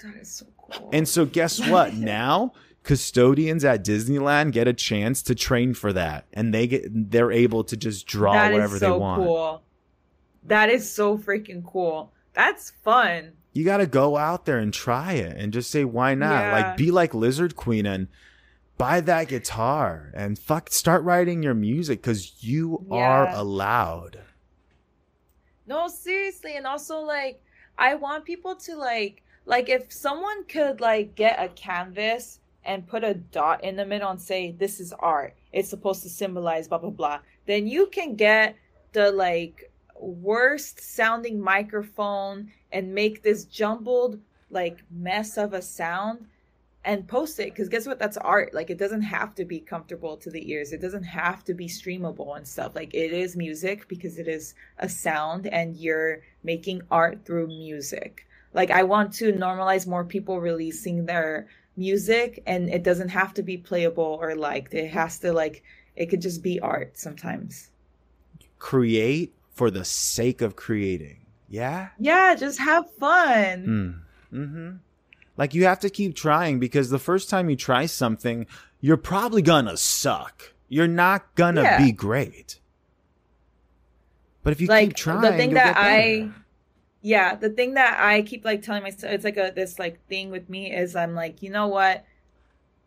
That 0.00 0.16
is 0.16 0.28
so 0.28 0.46
cool. 0.58 0.90
And 0.92 1.08
so, 1.08 1.24
guess 1.24 1.60
what? 1.70 1.94
now, 1.94 2.52
custodians 2.84 3.64
at 3.64 3.84
Disneyland 3.84 4.52
get 4.52 4.68
a 4.68 4.72
chance 4.72 5.22
to 5.22 5.34
train 5.34 5.74
for 5.74 5.92
that, 5.92 6.26
and 6.32 6.54
they 6.54 6.68
get 6.68 7.10
they're 7.10 7.32
able 7.32 7.64
to 7.64 7.76
just 7.76 8.06
draw 8.06 8.34
that 8.34 8.52
whatever 8.52 8.78
so 8.78 8.92
they 8.92 8.98
want. 8.98 9.22
Cool. 9.22 9.62
That 10.44 10.70
is 10.70 10.88
so 10.88 11.18
freaking 11.18 11.64
cool. 11.64 12.12
That's 12.34 12.70
fun 12.70 13.32
you 13.54 13.64
got 13.64 13.78
to 13.78 13.86
go 13.86 14.16
out 14.16 14.44
there 14.44 14.58
and 14.58 14.74
try 14.74 15.12
it 15.12 15.36
and 15.36 15.52
just 15.52 15.70
say 15.70 15.84
why 15.84 16.14
not 16.14 16.42
yeah. 16.42 16.52
like 16.52 16.76
be 16.76 16.90
like 16.90 17.12
Lizzerd 17.12 17.54
Kween 17.54 17.86
and 17.86 18.08
buy 18.76 19.00
that 19.00 19.28
guitar 19.28 20.10
and 20.14 20.38
fuck 20.38 20.70
start 20.70 21.02
writing 21.04 21.42
your 21.42 21.54
music 21.54 22.02
because 22.02 22.42
you 22.42 22.84
yeah. 22.90 22.96
are 22.96 23.28
allowed 23.28 24.18
no 25.66 25.86
seriously 25.86 26.56
and 26.56 26.66
also 26.66 26.98
like 26.98 27.40
i 27.78 27.94
want 27.94 28.24
people 28.24 28.56
to 28.56 28.74
like 28.74 29.22
like 29.46 29.68
if 29.68 29.92
someone 29.92 30.44
could 30.46 30.80
like 30.80 31.14
get 31.14 31.40
a 31.40 31.48
canvas 31.50 32.40
and 32.64 32.86
put 32.86 33.04
a 33.04 33.14
dot 33.14 33.62
in 33.62 33.76
the 33.76 33.84
middle 33.84 34.10
and 34.10 34.20
say 34.20 34.52
this 34.52 34.80
is 34.80 34.92
art. 34.98 35.34
It's 35.52 35.68
supposed 35.68 36.02
to 36.02 36.08
symbolize 36.08 36.68
blah 36.68 36.78
blah 36.78 36.90
blah. 36.90 37.20
Then 37.46 37.66
you 37.66 37.86
can 37.86 38.16
get 38.16 38.56
the 38.92 39.10
like 39.12 39.70
worst 39.98 40.80
sounding 40.80 41.40
microphone 41.40 42.50
and 42.72 42.94
make 42.94 43.22
this 43.22 43.44
jumbled 43.44 44.20
like 44.50 44.78
mess 44.90 45.36
of 45.36 45.52
a 45.52 45.62
sound 45.62 46.26
and 46.84 47.08
post 47.08 47.40
it. 47.40 47.50
Because 47.50 47.68
guess 47.68 47.86
what? 47.86 47.98
That's 47.98 48.16
art. 48.18 48.54
Like 48.54 48.70
it 48.70 48.78
doesn't 48.78 49.02
have 49.02 49.34
to 49.36 49.44
be 49.44 49.60
comfortable 49.60 50.16
to 50.18 50.30
the 50.30 50.50
ears. 50.50 50.72
It 50.72 50.80
doesn't 50.80 51.04
have 51.04 51.44
to 51.44 51.54
be 51.54 51.66
streamable 51.66 52.36
and 52.36 52.46
stuff. 52.46 52.74
Like 52.74 52.94
it 52.94 53.12
is 53.12 53.36
music 53.36 53.88
because 53.88 54.18
it 54.18 54.28
is 54.28 54.54
a 54.78 54.88
sound 54.88 55.46
and 55.46 55.76
you're 55.76 56.20
making 56.42 56.82
art 56.90 57.24
through 57.24 57.48
music. 57.48 58.26
Like 58.52 58.70
i 58.70 58.84
want 58.84 59.12
to 59.14 59.32
normalize 59.32 59.86
more 59.86 60.04
people 60.04 60.40
releasing 60.40 61.06
their 61.06 61.48
music 61.76 62.42
and 62.46 62.68
it 62.68 62.82
doesn't 62.82 63.08
have 63.08 63.34
to 63.34 63.42
be 63.42 63.56
playable 63.56 64.18
or 64.20 64.34
liked 64.34 64.74
it 64.74 64.88
has 64.88 65.18
to 65.18 65.32
like 65.32 65.62
it 65.96 66.06
could 66.06 66.20
just 66.20 66.42
be 66.42 66.60
art 66.60 66.96
sometimes 66.96 67.70
create 68.64 69.34
for 69.52 69.70
the 69.70 69.84
sake 69.84 70.40
of 70.40 70.56
creating. 70.56 71.18
Yeah? 71.50 71.88
Yeah, 71.98 72.34
just 72.34 72.58
have 72.58 72.90
fun. 72.94 74.02
Mm. 74.32 74.38
Mm-hmm. 74.38 74.70
Like 75.36 75.52
you 75.52 75.66
have 75.66 75.80
to 75.80 75.90
keep 75.90 76.16
trying 76.16 76.58
because 76.58 76.88
the 76.88 76.98
first 76.98 77.28
time 77.28 77.50
you 77.50 77.56
try 77.56 77.84
something, 77.84 78.46
you're 78.80 78.96
probably 78.96 79.42
gonna 79.42 79.76
suck. 79.76 80.54
You're 80.70 80.88
not 80.88 81.34
gonna 81.34 81.62
yeah. 81.62 81.84
be 81.84 81.92
great. 81.92 82.58
But 84.42 84.52
if 84.52 84.62
you 84.62 84.66
like, 84.66 84.88
keep 84.88 84.96
trying, 84.96 85.20
the 85.20 85.36
thing 85.36 85.54
that 85.54 85.76
I 85.76 86.30
yeah, 87.04 87.34
the 87.34 87.50
thing 87.50 87.74
that 87.74 88.00
I 88.00 88.22
keep 88.22 88.46
like 88.46 88.62
telling 88.62 88.82
myself 88.82 89.12
it's 89.12 89.24
like 89.24 89.36
a 89.36 89.52
this 89.54 89.78
like 89.78 90.02
thing 90.08 90.30
with 90.30 90.48
me 90.48 90.74
is 90.74 90.96
I'm 90.96 91.14
like, 91.14 91.42
you 91.42 91.50
know 91.50 91.66
what? 91.66 92.02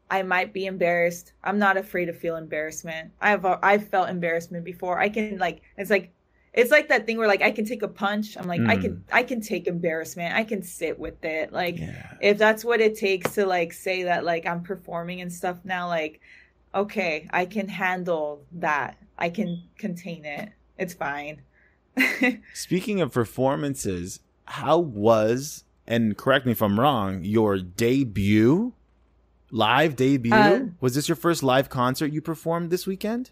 I 0.10 0.24
might 0.24 0.54
be 0.54 0.66
embarrassed. 0.66 1.34
I'm 1.44 1.60
not 1.60 1.78
afraid 1.78 2.06
to 2.06 2.14
feel 2.14 2.36
embarrassment. 2.36 3.12
I've 3.22 3.46
I've 3.46 3.88
felt 3.90 4.10
embarrassment 4.10 4.66
before. 4.66 5.00
I 5.00 5.10
can 5.10 5.38
like 5.38 5.62
it's 5.78 5.92
like 5.92 6.12
it's 6.52 6.72
like 6.72 6.90
that 6.90 7.06
thing 7.06 7.20
where 7.20 7.28
like 7.28 7.44
I 7.44 7.52
can 7.52 7.64
take 7.64 7.84
a 7.84 7.88
punch. 7.88 8.36
I'm 8.36 8.48
like 8.48 8.60
mm. 8.60 8.68
I 8.68 8.78
can 8.78 8.96
mm. 8.96 9.02
I 9.12 9.22
can 9.22 9.40
take 9.40 9.68
embarrassment. 9.68 10.34
I 10.34 10.44
can 10.44 10.64
sit 10.64 10.98
with 10.98 11.24
it. 11.24 11.54
Like 11.54 11.78
yeah. 11.78 12.14
if 12.20 12.40
that's 12.40 12.66
what 12.66 12.82
it 12.82 12.98
takes 12.98 13.36
to 13.36 13.46
like 13.46 13.72
say 13.72 14.02
that 14.02 14.26
like 14.26 14.48
I'm 14.48 14.64
performing 14.64 15.22
and 15.22 15.32
stuff 15.32 15.58
now 15.64 15.90
like 15.90 16.22
okay, 16.74 17.28
I 17.30 17.46
can 17.46 17.68
handle 17.68 18.42
that. 18.54 18.98
I 19.20 19.30
can 19.30 19.62
contain 19.78 20.26
it. 20.26 20.50
It's 20.80 20.96
fine. 20.96 21.44
Speaking 22.54 23.02
of 23.02 23.12
performances, 23.12 24.20
how 24.46 24.78
was 24.80 25.64
and 25.86 26.18
correct 26.18 26.46
me 26.46 26.52
if 26.52 26.62
I'm 26.62 26.80
wrong, 26.80 27.24
your 27.24 27.58
debut 27.58 28.74
live 29.52 29.96
debut? 29.96 30.34
Uh, 30.34 30.66
was 30.82 30.96
this 30.96 31.08
your 31.08 31.16
first 31.16 31.44
live 31.44 31.70
concert 31.70 32.12
you 32.12 32.22
performed 32.22 32.70
this 32.70 32.86
weekend? 32.86 33.32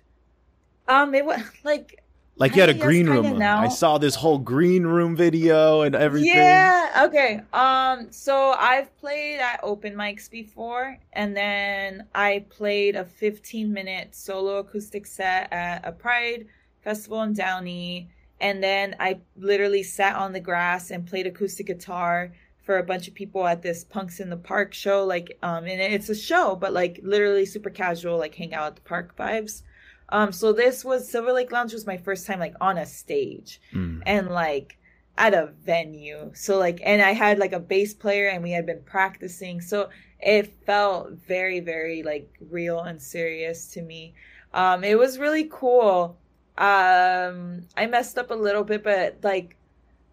Um 0.88 1.16
it 1.16 1.26
was 1.26 1.41
like 1.63 2.03
like 2.38 2.55
you 2.55 2.61
had 2.61 2.70
a 2.70 2.74
green 2.74 3.07
room. 3.07 3.41
I 3.41 3.70
saw 3.70 3.97
this 3.97 4.16
whole 4.16 4.38
green 4.38 4.84
room 4.84 5.16
video 5.16 5.82
and 5.82 5.95
everything. 5.95 6.36
Yeah. 6.36 7.05
Okay. 7.07 7.41
Um. 7.53 8.11
So 8.11 8.51
I've 8.51 8.95
played 8.97 9.39
at 9.39 9.61
open 9.63 9.95
mics 9.95 10.30
before, 10.30 10.97
and 11.13 11.36
then 11.36 12.05
I 12.13 12.45
played 12.49 12.97
a 12.97 13.05
15 13.05 13.72
minute 13.72 14.13
solo 14.13 14.57
acoustic 14.57 15.05
set 15.05 15.51
at 15.53 15.88
a 15.88 15.93
Pride 15.93 16.47
festival 16.82 17.22
in 17.24 17.34
Downey, 17.34 18.09
and 18.46 18.62
then 18.62 18.96
I 19.00 19.22
literally 19.36 19.82
sat 19.82 20.16
on 20.16 20.32
the 20.32 20.39
grass 20.39 20.91
and 20.91 21.08
played 21.08 21.26
acoustic 21.26 21.66
guitar 21.66 22.32
for 22.62 22.78
a 22.78 22.84
bunch 22.84 23.08
of 23.08 23.16
people 23.16 23.48
at 23.48 23.64
this 23.64 23.84
Punks 23.84 24.20
in 24.20 24.30
the 24.30 24.38
Park 24.38 24.72
show. 24.72 25.04
Like, 25.04 25.39
um, 25.41 25.66
and 25.66 25.82
it's 25.82 26.10
a 26.10 26.16
show, 26.16 26.56
but 26.56 26.72
like 26.72 27.00
literally 27.02 27.48
super 27.48 27.72
casual, 27.72 28.20
like 28.20 28.36
hang 28.36 28.54
out 28.54 28.68
at 28.68 28.76
the 28.76 28.82
park 28.82 29.18
vibes. 29.18 29.64
Um, 30.10 30.32
so 30.32 30.54
this 30.54 30.86
was 30.86 31.10
Silver 31.10 31.34
Lake 31.34 31.52
Lounge 31.52 31.74
was 31.74 31.88
my 31.88 31.98
first 31.98 32.28
time 32.28 32.38
like 32.38 32.54
on 32.62 32.78
a 32.78 32.86
stage 32.86 33.60
mm. 33.74 34.04
and 34.06 34.30
like 34.30 34.78
at 35.18 35.34
a 35.34 35.52
venue. 35.64 36.30
So 36.36 36.60
like, 36.60 36.80
and 36.84 37.02
I 37.02 37.14
had 37.14 37.39
like 37.39 37.54
a 37.54 37.60
bass 37.60 37.96
player 37.96 38.28
and 38.28 38.43
we 38.43 38.52
had 38.52 38.68
been 38.68 38.84
practicing. 38.86 39.60
So 39.60 39.89
it 40.20 40.54
felt 40.68 41.14
very, 41.14 41.62
very 41.62 42.04
like 42.04 42.32
real 42.52 42.82
and 42.82 43.02
serious 43.02 43.66
to 43.70 43.82
me. 43.82 44.14
Um, 44.54 44.84
it 44.84 45.00
was 45.00 45.18
really 45.18 45.50
cool. 45.52 46.20
Um, 46.58 47.64
I 47.76 47.86
messed 47.88 48.18
up 48.18 48.32
a 48.32 48.36
little 48.36 48.64
bit, 48.64 48.84
but 48.84 49.18
like, 49.24 49.58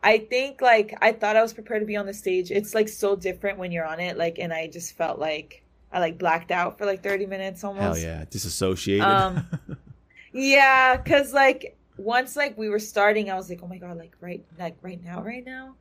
I 0.02 0.18
think 0.18 0.60
like 0.60 0.96
I 1.00 1.12
thought 1.12 1.36
I 1.36 1.42
was 1.42 1.52
prepared 1.52 1.80
to 1.80 1.86
be 1.86 1.96
on 1.96 2.06
the 2.06 2.14
stage. 2.14 2.50
It's 2.50 2.74
like 2.74 2.88
so 2.88 3.14
different 3.14 3.58
when 3.58 3.70
you're 3.70 3.84
on 3.86 4.00
it. 4.00 4.16
Like, 4.16 4.38
and 4.38 4.52
I 4.52 4.66
just 4.66 4.96
felt 4.96 5.18
like 5.18 5.62
I 5.92 6.00
like 6.00 6.18
blacked 6.18 6.50
out 6.50 6.78
for 6.78 6.86
like 6.86 7.02
30 7.02 7.26
minutes 7.26 7.62
almost. 7.62 7.82
Hell 7.82 7.98
yeah, 7.98 8.24
disassociated. 8.28 9.06
Um, 9.06 9.46
yeah, 10.32 10.96
cuz 10.96 11.32
like 11.32 11.76
once 11.96 12.34
like 12.34 12.58
we 12.58 12.68
were 12.68 12.80
starting, 12.80 13.30
I 13.30 13.34
was 13.34 13.48
like, 13.48 13.60
"Oh 13.62 13.68
my 13.68 13.78
god, 13.78 13.96
like 13.96 14.16
right 14.20 14.44
like 14.58 14.76
right 14.82 15.02
now, 15.02 15.22
right 15.22 15.44
now." 15.44 15.76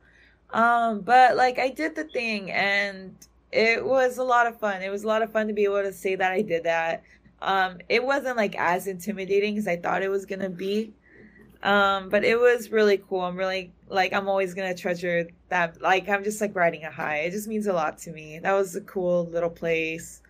Um, 0.50 1.00
but 1.00 1.36
like 1.36 1.58
I 1.58 1.70
did 1.70 1.96
the 1.96 2.04
thing 2.04 2.50
and 2.50 3.16
it 3.50 3.84
was 3.84 4.18
a 4.18 4.24
lot 4.24 4.46
of 4.46 4.58
fun. 4.58 4.82
It 4.82 4.90
was 4.90 5.04
a 5.04 5.06
lot 5.06 5.22
of 5.22 5.32
fun 5.32 5.46
to 5.48 5.52
be 5.52 5.64
able 5.64 5.82
to 5.82 5.92
say 5.92 6.14
that 6.14 6.32
I 6.32 6.42
did 6.42 6.64
that. 6.64 7.02
Um, 7.42 7.78
it 7.88 8.04
wasn't 8.04 8.36
like 8.36 8.56
as 8.56 8.86
intimidating 8.86 9.58
as 9.58 9.66
I 9.66 9.76
thought 9.76 10.02
it 10.02 10.08
was 10.08 10.24
gonna 10.24 10.48
be. 10.48 10.92
Um, 11.62 12.08
but 12.08 12.24
it 12.24 12.38
was 12.38 12.70
really 12.70 12.98
cool. 13.08 13.20
I'm 13.20 13.36
really 13.36 13.72
like 13.88 14.12
I'm 14.12 14.28
always 14.28 14.54
gonna 14.54 14.74
treasure 14.74 15.28
that. 15.48 15.80
Like 15.80 16.08
I'm 16.08 16.24
just 16.24 16.40
like 16.40 16.54
riding 16.54 16.84
a 16.84 16.90
high. 16.90 17.18
It 17.18 17.32
just 17.32 17.48
means 17.48 17.66
a 17.66 17.72
lot 17.72 17.98
to 17.98 18.12
me. 18.12 18.38
That 18.38 18.52
was 18.52 18.74
a 18.76 18.80
cool 18.82 19.26
little 19.26 19.50
place. 19.50 20.22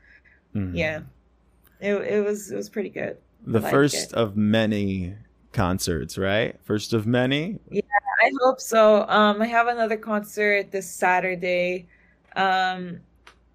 Mm-hmm. 0.54 0.74
Yeah, 0.74 1.00
it 1.80 1.94
it 1.94 2.24
was 2.24 2.50
it 2.50 2.56
was 2.56 2.68
pretty 2.68 2.90
good. 2.90 3.18
The 3.46 3.60
first 3.60 4.12
it. 4.12 4.14
of 4.14 4.36
many 4.36 5.14
concerts, 5.52 6.16
right? 6.16 6.58
First 6.64 6.92
of 6.92 7.06
many. 7.06 7.58
Yeah, 7.70 7.82
I 8.20 8.30
hope 8.40 8.60
so. 8.60 9.06
Um, 9.08 9.42
I 9.42 9.46
have 9.46 9.68
another 9.68 9.96
concert 9.96 10.70
this 10.70 10.90
Saturday. 10.90 11.86
Um, 12.36 13.00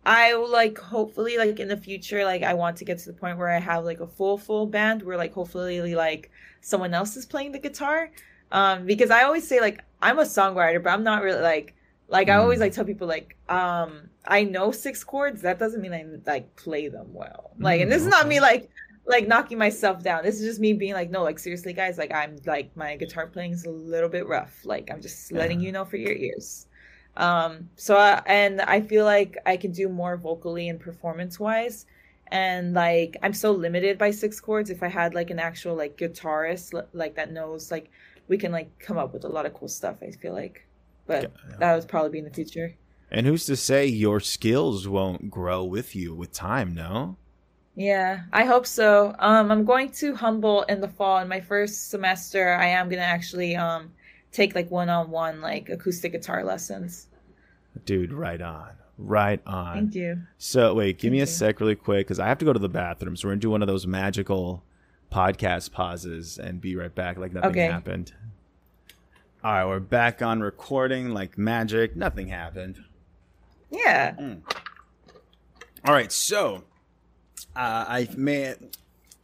I 0.07 0.35
will 0.35 0.49
like 0.49 0.77
hopefully 0.77 1.37
like 1.37 1.59
in 1.59 1.67
the 1.67 1.75
future 1.75 2.23
like 2.23 2.41
I 2.41 2.53
want 2.53 2.77
to 2.77 2.85
get 2.85 2.97
to 2.99 3.07
the 3.07 3.13
point 3.13 3.37
where 3.37 3.49
I 3.49 3.59
have 3.59 3.83
like 3.83 3.99
a 3.99 4.07
full 4.07 4.37
full 4.37 4.65
band 4.65 5.03
where 5.03 5.17
like 5.17 5.33
hopefully 5.33 5.93
like 5.95 6.31
someone 6.61 6.93
else 6.93 7.17
is 7.17 7.25
playing 7.25 7.51
the 7.51 7.59
guitar. 7.59 8.09
Um 8.53 8.85
because 8.85 9.11
I 9.11 9.23
always 9.23 9.45
say 9.45 9.59
like 9.59 9.83
I'm 10.01 10.17
a 10.17 10.23
songwriter 10.23 10.81
but 10.81 10.91
I'm 10.91 11.03
not 11.03 11.23
really 11.23 11.41
like 11.41 11.75
like 12.07 12.29
mm. 12.29 12.31
I 12.31 12.35
always 12.37 12.61
like 12.61 12.71
tell 12.71 12.85
people 12.85 13.05
like 13.05 13.35
um 13.49 14.09
I 14.25 14.45
know 14.45 14.71
six 14.71 15.03
chords. 15.03 15.41
That 15.41 15.59
doesn't 15.59 15.81
mean 15.81 15.93
I 15.93 16.05
like 16.25 16.55
play 16.55 16.87
them 16.87 17.13
well. 17.13 17.51
Like 17.59 17.81
and 17.81 17.91
this 17.91 18.01
is 18.01 18.07
not 18.07 18.29
me 18.29 18.39
like 18.39 18.69
like 19.07 19.27
knocking 19.27 19.57
myself 19.57 20.03
down. 20.03 20.23
This 20.23 20.39
is 20.39 20.47
just 20.47 20.61
me 20.61 20.71
being 20.71 20.93
like 20.93 21.09
no 21.09 21.21
like 21.21 21.37
seriously 21.37 21.73
guys 21.73 21.97
like 21.97 22.13
I'm 22.13 22.37
like 22.45 22.71
my 22.77 22.95
guitar 22.95 23.27
playing 23.27 23.51
is 23.51 23.65
a 23.65 23.71
little 23.71 24.09
bit 24.09 24.25
rough. 24.25 24.61
Like 24.63 24.89
I'm 24.89 25.01
just 25.01 25.33
letting 25.33 25.59
you 25.59 25.73
know 25.73 25.83
for 25.83 25.97
your 25.97 26.13
ears 26.13 26.66
um, 27.17 27.69
so, 27.75 27.97
I, 27.97 28.21
and 28.25 28.61
I 28.61 28.79
feel 28.81 29.03
like 29.03 29.37
I 29.45 29.57
can 29.57 29.71
do 29.71 29.89
more 29.89 30.15
vocally 30.15 30.69
and 30.69 30.79
performance 30.79 31.39
wise. 31.39 31.85
And 32.29 32.73
like, 32.73 33.17
I'm 33.21 33.33
so 33.33 33.51
limited 33.51 33.97
by 33.97 34.11
six 34.11 34.39
chords. 34.39 34.69
If 34.69 34.83
I 34.83 34.87
had 34.87 35.13
like 35.13 35.29
an 35.29 35.39
actual 35.39 35.75
like 35.75 35.97
guitarist 35.97 36.73
like 36.93 37.15
that 37.15 37.31
knows, 37.31 37.71
like, 37.71 37.89
we 38.27 38.37
can 38.37 38.51
like 38.51 38.77
come 38.79 38.97
up 38.97 39.13
with 39.13 39.23
a 39.23 39.29
lot 39.29 39.45
of 39.45 39.53
cool 39.53 39.69
stuff. 39.69 39.97
I 40.01 40.11
feel 40.11 40.33
like, 40.33 40.67
but 41.05 41.23
yeah. 41.23 41.57
that 41.59 41.75
would 41.75 41.87
probably 41.87 42.11
be 42.11 42.19
in 42.19 42.25
the 42.25 42.31
future. 42.31 42.75
And 43.09 43.25
who's 43.25 43.45
to 43.45 43.55
say 43.55 43.85
your 43.85 44.19
skills 44.19 44.85
won't 44.85 45.31
grow 45.31 45.63
with 45.63 45.95
you 45.95 46.13
with 46.13 46.33
time? 46.33 46.75
No. 46.75 47.15
Yeah, 47.75 48.23
I 48.33 48.43
hope 48.43 48.65
so. 48.65 49.15
Um, 49.19 49.49
I'm 49.49 49.63
going 49.63 49.91
to 49.91 50.13
Humboldt 50.15 50.69
in 50.69 50.81
the 50.81 50.89
fall. 50.89 51.19
In 51.19 51.29
my 51.29 51.39
first 51.39 51.89
semester, 51.89 52.53
I 52.55 52.65
am 52.65 52.89
gonna 52.89 53.01
actually 53.01 53.55
um 53.55 53.91
take 54.33 54.55
like 54.55 54.69
one-on-one 54.69 55.39
like 55.39 55.69
acoustic 55.69 56.11
guitar 56.11 56.43
lessons. 56.43 57.06
Dude, 57.85 58.13
right 58.13 58.41
on. 58.41 58.71
Right 58.97 59.41
on. 59.45 59.75
Thank 59.75 59.95
you. 59.95 60.21
So 60.37 60.73
wait, 60.73 60.97
give 60.97 61.09
Thank 61.09 61.11
me 61.11 61.17
a 61.19 61.21
you. 61.21 61.25
sec 61.27 61.59
really 61.59 61.75
quick 61.75 62.07
because 62.07 62.19
I 62.19 62.27
have 62.27 62.39
to 62.39 62.45
go 62.45 62.53
to 62.53 62.59
the 62.59 62.69
bathroom. 62.69 63.15
So 63.15 63.27
we're 63.27 63.33
gonna 63.33 63.41
do 63.41 63.49
one 63.49 63.61
of 63.61 63.67
those 63.67 63.85
magical 63.85 64.63
podcast 65.11 65.71
pauses 65.71 66.37
and 66.37 66.59
be 66.59 66.75
right 66.75 66.93
back 66.93 67.17
like 67.17 67.33
nothing 67.33 67.51
okay. 67.51 67.67
happened. 67.67 68.13
All 69.43 69.51
right, 69.53 69.65
we're 69.65 69.79
back 69.79 70.21
on 70.21 70.41
recording 70.41 71.09
like 71.13 71.37
magic. 71.37 71.95
Nothing 71.95 72.27
happened. 72.27 72.83
Yeah. 73.69 74.15
Mm. 74.15 74.41
All 75.85 75.93
right, 75.93 76.11
so 76.11 76.63
uh, 77.55 77.85
I 77.87 78.09
may, 78.17 78.55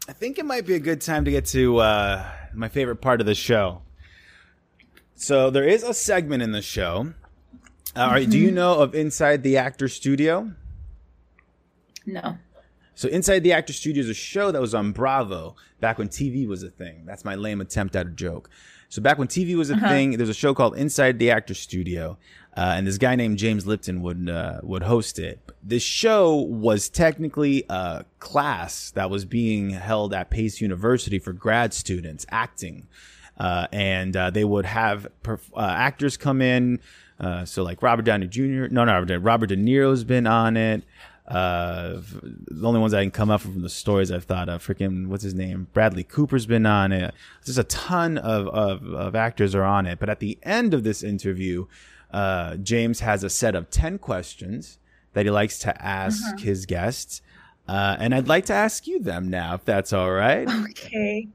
I 0.08 0.14
think 0.14 0.38
it 0.38 0.46
might 0.46 0.66
be 0.66 0.76
a 0.76 0.80
good 0.80 1.02
time 1.02 1.26
to 1.26 1.32
get 1.32 1.46
to 1.48 1.78
uh, 1.80 2.26
my 2.54 2.70
favorite 2.70 2.98
part 2.98 3.22
of 3.22 3.26
the 3.26 3.36
show. 3.36 3.82
So 5.16 5.50
there 5.50 5.68
is 5.68 5.84
a 5.84 5.94
segment 5.94 6.44
in 6.44 6.52
the 6.52 6.62
show. 6.62 7.14
All 7.96 8.10
right. 8.10 8.28
Do 8.28 8.40
you 8.40 8.48
mm-hmm. 8.48 8.56
know 8.56 8.80
of 8.80 8.96
Inside 8.96 9.44
the 9.44 9.58
Actor 9.58 9.88
Studio? 9.88 10.52
No. 12.06 12.38
So 12.96 13.08
Inside 13.08 13.40
the 13.40 13.54
Actor 13.54 13.74
Studio 13.74 14.02
is 14.02 14.10
a 14.10 14.16
show 14.16 14.52
that 14.52 14.62
was 14.62 14.74
on 14.74 14.92
Bravo 14.92 15.56
back 15.80 15.98
when 15.98 16.10
TV 16.10 16.48
was 16.48 16.64
a 16.64 16.70
thing. 16.70 17.06
That's 17.06 17.24
my 17.24 17.36
lame 17.36 17.62
attempt 17.62 17.96
at 17.96 18.08
a 18.08 18.10
joke. 18.10 18.50
So 18.90 19.02
back 19.02 19.18
when 19.18 19.28
TV 19.28 19.56
was 19.56 19.72
a 19.72 19.74
uh-huh. 19.74 19.90
thing, 19.90 20.12
there's 20.18 20.30
a 20.30 20.36
show 20.36 20.54
called 20.54 20.78
Inside 20.78 21.18
the 21.18 21.32
Actor 21.32 21.56
Studio, 21.56 22.18
uh, 22.56 22.74
and 22.78 22.86
this 22.86 23.00
guy 23.00 23.16
named 23.16 23.40
James 23.40 23.66
Lipton 23.66 24.04
would 24.04 24.30
uh, 24.30 24.60
would 24.62 24.84
host 24.84 25.18
it. 25.18 25.40
This 25.64 25.82
show 25.82 26.36
was 26.36 26.90
technically 26.90 27.64
a 27.70 28.06
class 28.20 28.92
that 28.92 29.10
was 29.10 29.26
being 29.26 29.72
held 29.72 30.14
at 30.14 30.30
Pace 30.30 30.62
University 30.62 31.18
for 31.18 31.34
grad 31.34 31.74
students 31.74 32.26
acting. 32.30 32.88
Uh, 33.36 33.66
and 33.72 34.16
uh, 34.16 34.30
they 34.30 34.44
would 34.44 34.66
have 34.66 35.08
perf- 35.24 35.52
uh, 35.56 35.62
actors 35.62 36.18
come 36.18 36.40
in. 36.40 36.80
Uh, 37.20 37.46
so 37.46 37.64
like 37.64 37.82
Robert 37.82 38.04
Downey 38.04 38.28
Jr. 38.28 38.68
No, 38.70 38.86
no, 38.86 39.02
Robert 39.18 39.48
De 39.48 39.56
Niro's 39.58 40.04
been 40.04 40.28
on 40.28 40.58
it. 40.58 40.84
Uh, 41.28 42.02
the 42.22 42.68
only 42.68 42.82
ones 42.82 42.94
I 42.94 43.02
can 43.02 43.12
come 43.12 43.32
up 43.32 43.42
from 43.42 43.62
the 43.62 43.70
stories 43.70 44.12
I've 44.12 44.26
thought 44.26 44.50
of, 44.50 44.66
freaking 44.66 45.08
what's 45.08 45.24
his 45.24 45.34
name? 45.34 45.68
Bradley 45.72 46.04
Cooper's 46.04 46.46
been 46.46 46.66
on 46.66 46.92
it. 46.92 47.14
Just 47.46 47.58
a 47.58 47.64
ton 47.64 48.18
of, 48.18 48.48
of, 48.50 48.86
of 48.94 49.16
actors 49.16 49.56
are 49.56 49.64
on 49.64 49.86
it. 49.86 50.00
But 50.00 50.10
at 50.10 50.20
the 50.20 50.38
end 50.44 50.74
of 50.74 50.84
this 50.84 51.02
interview, 51.02 51.68
uh, 52.12 52.58
James 52.58 53.00
has 53.00 53.24
a 53.24 53.30
set 53.30 53.56
of 53.56 53.70
ten 53.70 53.98
questions 53.98 54.80
that 55.14 55.26
he 55.26 55.32
likes 55.32 55.60
to 55.60 55.86
ask 55.86 56.22
uh-huh. 56.24 56.38
his 56.38 56.66
guests. 56.66 57.22
and 57.68 58.14
I'd 58.14 58.28
like 58.28 58.48
to 58.48 58.54
ask 58.54 58.86
you 58.86 59.00
them 59.00 59.30
now, 59.30 59.56
if 59.56 59.64
that's 59.64 59.94
all 59.94 60.12
right. 60.12 60.48
Okay. 60.50 61.30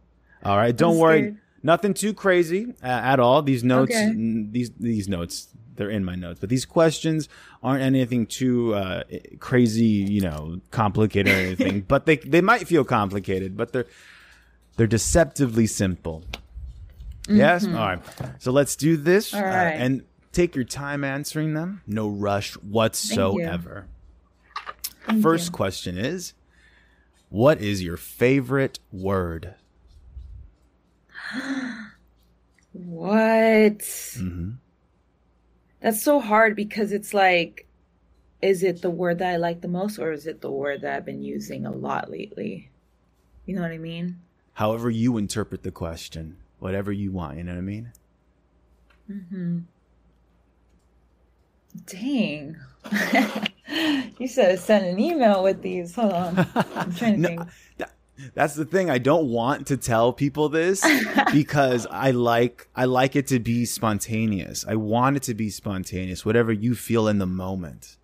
All 0.44 0.56
right. 0.56 0.76
Don't 0.76 0.94
I'm 0.94 1.00
worry. 1.00 1.20
Scared. 1.20 1.38
Nothing 1.62 1.94
too 1.94 2.14
crazy 2.14 2.74
uh, 2.82 2.86
at 2.86 3.18
all. 3.18 3.42
These 3.42 3.64
notes, 3.64 3.90
okay. 3.90 4.04
n- 4.04 4.50
these 4.52 4.70
these 4.78 5.08
notes, 5.08 5.48
they're 5.78 5.88
in 5.88 6.04
my 6.04 6.14
notes, 6.14 6.40
but 6.40 6.50
these 6.50 6.66
questions 6.66 7.28
aren't 7.62 7.82
anything 7.82 8.26
too 8.26 8.74
uh, 8.74 9.04
crazy, 9.38 9.86
you 9.86 10.20
know, 10.20 10.60
complicated 10.70 11.32
or 11.32 11.36
anything. 11.36 11.80
but 11.88 12.04
they 12.04 12.16
they 12.16 12.42
might 12.42 12.68
feel 12.68 12.84
complicated, 12.84 13.56
but 13.56 13.72
they're 13.72 13.86
they're 14.76 14.86
deceptively 14.86 15.66
simple. 15.66 16.22
Mm-hmm. 17.22 17.36
Yes. 17.36 17.66
All 17.66 17.72
right. 17.72 18.00
So 18.38 18.52
let's 18.52 18.76
do 18.76 18.96
this, 18.96 19.32
uh, 19.32 19.38
and 19.38 20.02
take 20.32 20.54
your 20.54 20.64
time 20.64 21.04
answering 21.04 21.54
them. 21.54 21.80
No 21.86 22.08
rush 22.08 22.54
whatsoever. 22.54 23.86
First 25.22 25.46
you. 25.46 25.52
question 25.52 25.96
is, 25.96 26.34
what 27.30 27.60
is 27.60 27.82
your 27.82 27.96
favorite 27.96 28.78
word? 28.92 29.54
what? 32.72 33.78
Mm-hmm. 33.78 34.50
That's 35.80 36.02
so 36.02 36.20
hard 36.20 36.56
because 36.56 36.92
it's 36.92 37.14
like, 37.14 37.66
is 38.42 38.62
it 38.62 38.82
the 38.82 38.90
word 38.90 39.18
that 39.18 39.32
I 39.32 39.36
like 39.36 39.60
the 39.60 39.68
most, 39.68 39.98
or 39.98 40.12
is 40.12 40.26
it 40.26 40.40
the 40.40 40.50
word 40.50 40.82
that 40.82 40.94
I've 40.94 41.04
been 41.04 41.22
using 41.22 41.66
a 41.66 41.72
lot 41.72 42.10
lately? 42.10 42.70
You 43.46 43.54
know 43.54 43.62
what 43.62 43.70
I 43.70 43.78
mean? 43.78 44.20
However, 44.54 44.90
you 44.90 45.16
interpret 45.16 45.62
the 45.62 45.70
question, 45.70 46.36
whatever 46.58 46.92
you 46.92 47.12
want, 47.12 47.38
you 47.38 47.44
know 47.44 47.52
what 47.52 47.58
I 47.58 47.62
mean? 47.62 47.92
Mm-hmm. 49.10 49.58
Dang. 51.86 52.56
you 54.18 54.28
said 54.28 54.58
send 54.58 54.86
an 54.86 54.98
email 54.98 55.42
with 55.42 55.62
these. 55.62 55.94
Hold 55.94 56.12
on. 56.12 56.46
I'm 56.74 56.94
trying 56.94 57.14
to 57.14 57.18
no, 57.18 57.28
think. 57.28 57.42
That's 58.34 58.54
the 58.54 58.64
thing. 58.64 58.90
I 58.90 58.98
don't 58.98 59.28
want 59.28 59.66
to 59.68 59.76
tell 59.76 60.12
people 60.12 60.48
this 60.48 60.84
because 61.32 61.86
I 61.90 62.10
like 62.10 62.68
I 62.74 62.84
like 62.84 63.16
it 63.16 63.26
to 63.28 63.38
be 63.38 63.64
spontaneous. 63.64 64.64
I 64.66 64.74
want 64.74 65.16
it 65.16 65.22
to 65.24 65.34
be 65.34 65.50
spontaneous, 65.50 66.24
whatever 66.24 66.52
you 66.52 66.74
feel 66.74 67.08
in 67.08 67.18
the 67.18 67.26
moment. 67.26 67.96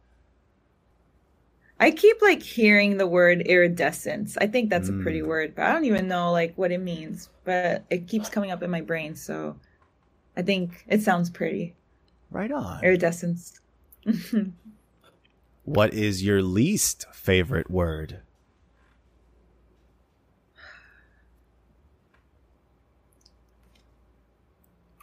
I 1.81 1.91
keep 1.91 2.23
like 2.23 2.43
hearing 2.43 2.97
the 2.97 3.07
word 3.07 3.43
iridescence. 3.43 4.39
I 4.41 4.47
think 4.47 4.71
that's 4.71 4.89
mm. 4.89 5.01
a 5.01 5.03
pretty 5.03 5.21
mm. 5.21 5.27
word, 5.27 5.55
but 5.55 5.67
I 5.67 5.73
don't 5.73 5.85
even 5.85 6.09
know 6.09 6.31
like 6.31 6.55
what 6.57 6.71
it 6.71 6.81
means. 6.81 7.29
But 7.45 7.85
it 7.91 8.07
keeps 8.09 8.29
coming 8.29 8.51
up 8.51 8.63
in 8.63 8.71
my 8.71 8.81
brain, 8.81 9.17
so 9.17 9.57
I 10.37 10.43
think 10.43 10.85
it 10.89 11.03
sounds 11.03 11.31
pretty. 11.31 11.75
Right 12.31 12.51
on. 12.51 12.83
Iridescence. 12.83 13.61
what 15.65 15.93
is 15.93 16.23
your 16.23 16.43
least 16.43 17.07
favorite 17.13 17.71
word? 17.71 18.21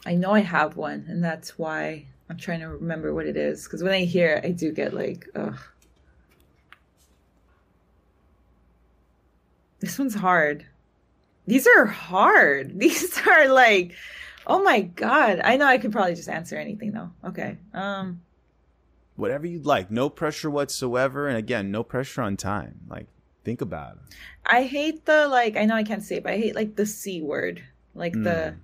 I 0.06 0.16
know 0.16 0.32
I 0.32 0.40
have 0.40 0.78
one, 0.78 1.06
and 1.08 1.24
that's 1.24 1.58
why 1.58 2.06
I'm 2.30 2.38
trying 2.38 2.62
to 2.62 2.70
remember 2.70 3.14
what 3.14 3.28
it 3.28 3.38
is. 3.38 3.66
Because 3.66 3.84
when 3.84 3.94
I 3.94 4.06
hear 4.06 4.36
it, 4.36 4.46
I 4.46 4.52
do 4.52 4.72
get 4.72 4.94
like, 4.94 5.28
ugh. 5.36 5.60
This 9.80 9.98
one's 10.00 10.16
hard. 10.16 10.66
These 11.48 11.68
are 11.68 11.86
hard. 11.86 12.80
These 12.80 13.20
are 13.28 13.48
like, 13.48 13.94
oh 14.48 14.64
my 14.64 14.82
god. 14.82 15.42
I 15.44 15.58
know 15.58 15.66
I 15.66 15.78
could 15.78 15.92
probably 15.92 16.16
just 16.16 16.30
answer 16.30 16.56
anything 16.58 16.94
though. 16.94 17.12
Okay. 17.26 17.58
Um. 17.74 18.22
whatever 19.16 19.46
you'd 19.46 19.66
like. 19.66 19.92
No 19.92 20.10
pressure 20.10 20.50
whatsoever. 20.50 21.28
And 21.28 21.38
again, 21.38 21.72
no 21.72 21.84
pressure 21.84 22.22
on 22.22 22.38
time. 22.38 22.82
Like, 22.88 23.08
think 23.44 23.62
about 23.62 23.94
it. 23.94 24.16
I 24.46 24.64
hate 24.64 25.06
the 25.06 25.28
like. 25.28 25.58
I 25.58 25.66
know 25.66 25.76
I 25.76 25.84
can't 25.84 26.04
say 26.04 26.18
it, 26.18 26.24
but 26.24 26.34
I 26.34 26.38
hate 26.38 26.56
like 26.56 26.76
the 26.76 26.86
c 26.86 27.22
word. 27.22 27.62
Like 27.94 28.14
mm. 28.14 28.24
the. 28.24 28.56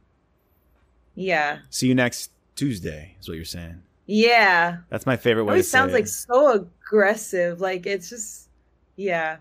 Yeah. 1.17 1.59
See 1.71 1.87
you 1.87 1.95
next 1.95 2.31
Tuesday. 2.55 3.15
Is 3.19 3.27
what 3.27 3.35
you're 3.35 3.43
saying. 3.43 3.81
Yeah. 4.05 4.77
That's 4.89 5.07
my 5.07 5.17
favorite 5.17 5.45
way. 5.45 5.59
It 5.59 5.63
sounds 5.63 5.91
like 5.91 6.07
so 6.07 6.51
aggressive. 6.51 7.59
Like 7.59 7.87
it's 7.87 8.09
just. 8.09 8.49
Yeah. 8.95 9.37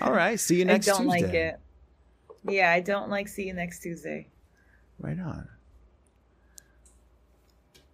All 0.00 0.12
right. 0.12 0.38
See 0.38 0.56
you 0.56 0.64
next. 0.64 0.88
I 0.88 0.92
don't 0.92 1.10
Tuesday. 1.10 1.22
like 1.26 1.34
it. 1.34 1.60
Yeah, 2.48 2.70
I 2.70 2.80
don't 2.80 3.10
like 3.10 3.26
see 3.26 3.46
you 3.48 3.52
next 3.52 3.80
Tuesday. 3.80 4.28
Right 5.00 5.18
on. 5.18 5.48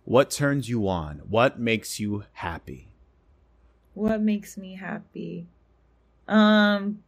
What 0.04 0.30
turns 0.30 0.68
you 0.68 0.86
on? 0.86 1.22
What 1.28 1.58
makes 1.58 1.98
you 1.98 2.24
happy? 2.32 2.88
What 3.94 4.20
makes 4.20 4.58
me 4.58 4.74
happy? 4.74 5.46
Um 6.28 7.02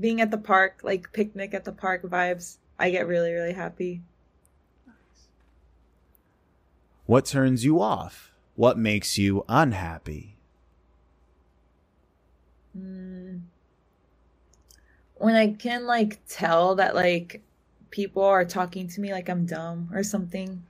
being 0.00 0.22
at 0.22 0.30
the 0.30 0.38
park, 0.38 0.80
like 0.82 1.12
picnic 1.12 1.52
at 1.52 1.64
the 1.64 1.72
park 1.72 2.02
vibes. 2.02 2.56
I 2.78 2.90
get 2.90 3.06
really 3.06 3.32
really 3.32 3.52
happy. 3.52 4.00
What 7.12 7.26
turns 7.26 7.62
you 7.62 7.78
off? 7.82 8.32
What 8.54 8.78
makes 8.78 9.18
you 9.18 9.44
unhappy? 9.46 10.38
Mm. 12.74 13.42
When 15.16 15.34
I 15.34 15.48
can 15.52 15.84
like 15.84 16.20
tell 16.26 16.74
that 16.76 16.94
like 16.94 17.42
people 17.90 18.22
are 18.22 18.46
talking 18.46 18.88
to 18.88 19.00
me 19.02 19.12
like 19.12 19.28
I'm 19.28 19.44
dumb 19.44 19.90
or 19.92 20.02
something 20.02 20.62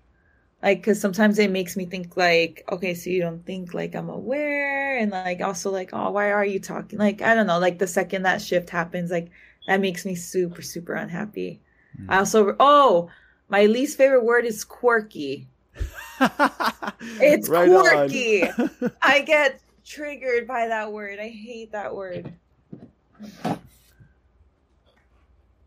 like 0.64 0.78
because 0.78 1.00
sometimes 1.00 1.38
it 1.38 1.52
makes 1.52 1.76
me 1.76 1.86
think 1.86 2.16
like 2.16 2.64
okay 2.72 2.94
so 2.94 3.08
you 3.08 3.20
don't 3.20 3.46
think 3.46 3.72
like 3.72 3.94
i'm 3.94 4.08
aware 4.08 4.98
and 4.98 5.12
like 5.12 5.40
also 5.40 5.70
like 5.70 5.90
oh 5.92 6.10
why 6.10 6.32
are 6.32 6.44
you 6.44 6.58
talking 6.58 6.98
like 6.98 7.22
i 7.22 7.36
don't 7.36 7.46
know 7.46 7.60
like 7.60 7.78
the 7.78 7.86
second 7.86 8.24
that 8.24 8.42
shift 8.42 8.68
happens 8.68 9.12
like 9.12 9.30
that 9.68 9.80
makes 9.80 10.04
me 10.04 10.16
super 10.16 10.62
super 10.62 10.94
unhappy 10.94 11.60
mm. 12.00 12.06
i 12.08 12.18
also 12.18 12.56
oh 12.58 13.08
my 13.48 13.66
least 13.66 13.96
favorite 13.96 14.24
word 14.24 14.44
is 14.44 14.64
quirky 14.64 15.46
it's 17.20 17.48
right 17.48 17.68
quirky 17.68 18.48
i 19.02 19.20
get 19.20 19.60
triggered 19.84 20.46
by 20.46 20.68
that 20.68 20.92
word 20.92 21.18
i 21.18 21.28
hate 21.28 21.72
that 21.72 21.94
word 21.94 22.32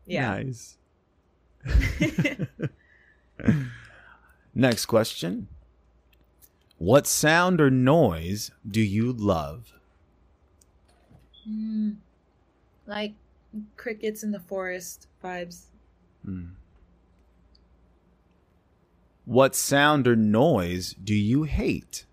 yeah 0.06 0.36
nice 0.36 0.78
Next 4.56 4.86
question. 4.86 5.48
What 6.78 7.08
sound 7.08 7.60
or 7.60 7.70
noise 7.70 8.52
do 8.70 8.82
you 8.82 9.12
love? 9.12 9.74
Mm, 11.48 11.96
like 12.86 13.14
crickets 13.78 14.24
in 14.24 14.32
the 14.32 14.40
forest 14.40 15.08
vibes. 15.24 15.66
Mm. 16.28 16.52
What 19.26 19.56
sound 19.56 20.08
or 20.08 20.16
noise 20.16 20.94
do 20.94 21.14
you 21.16 21.44
hate? 21.44 22.06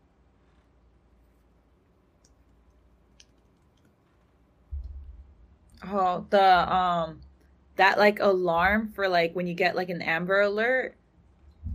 Oh, 5.85 6.27
the 6.31 6.75
um 6.75 7.21
that 7.77 7.99
like 7.99 8.21
alarm 8.21 8.93
for 8.95 9.09
like 9.09 9.35
when 9.35 9.47
you 9.47 9.55
get 9.55 9.77
like 9.77 9.89
an 9.91 10.03
amber 10.03 10.41
alert 10.43 10.95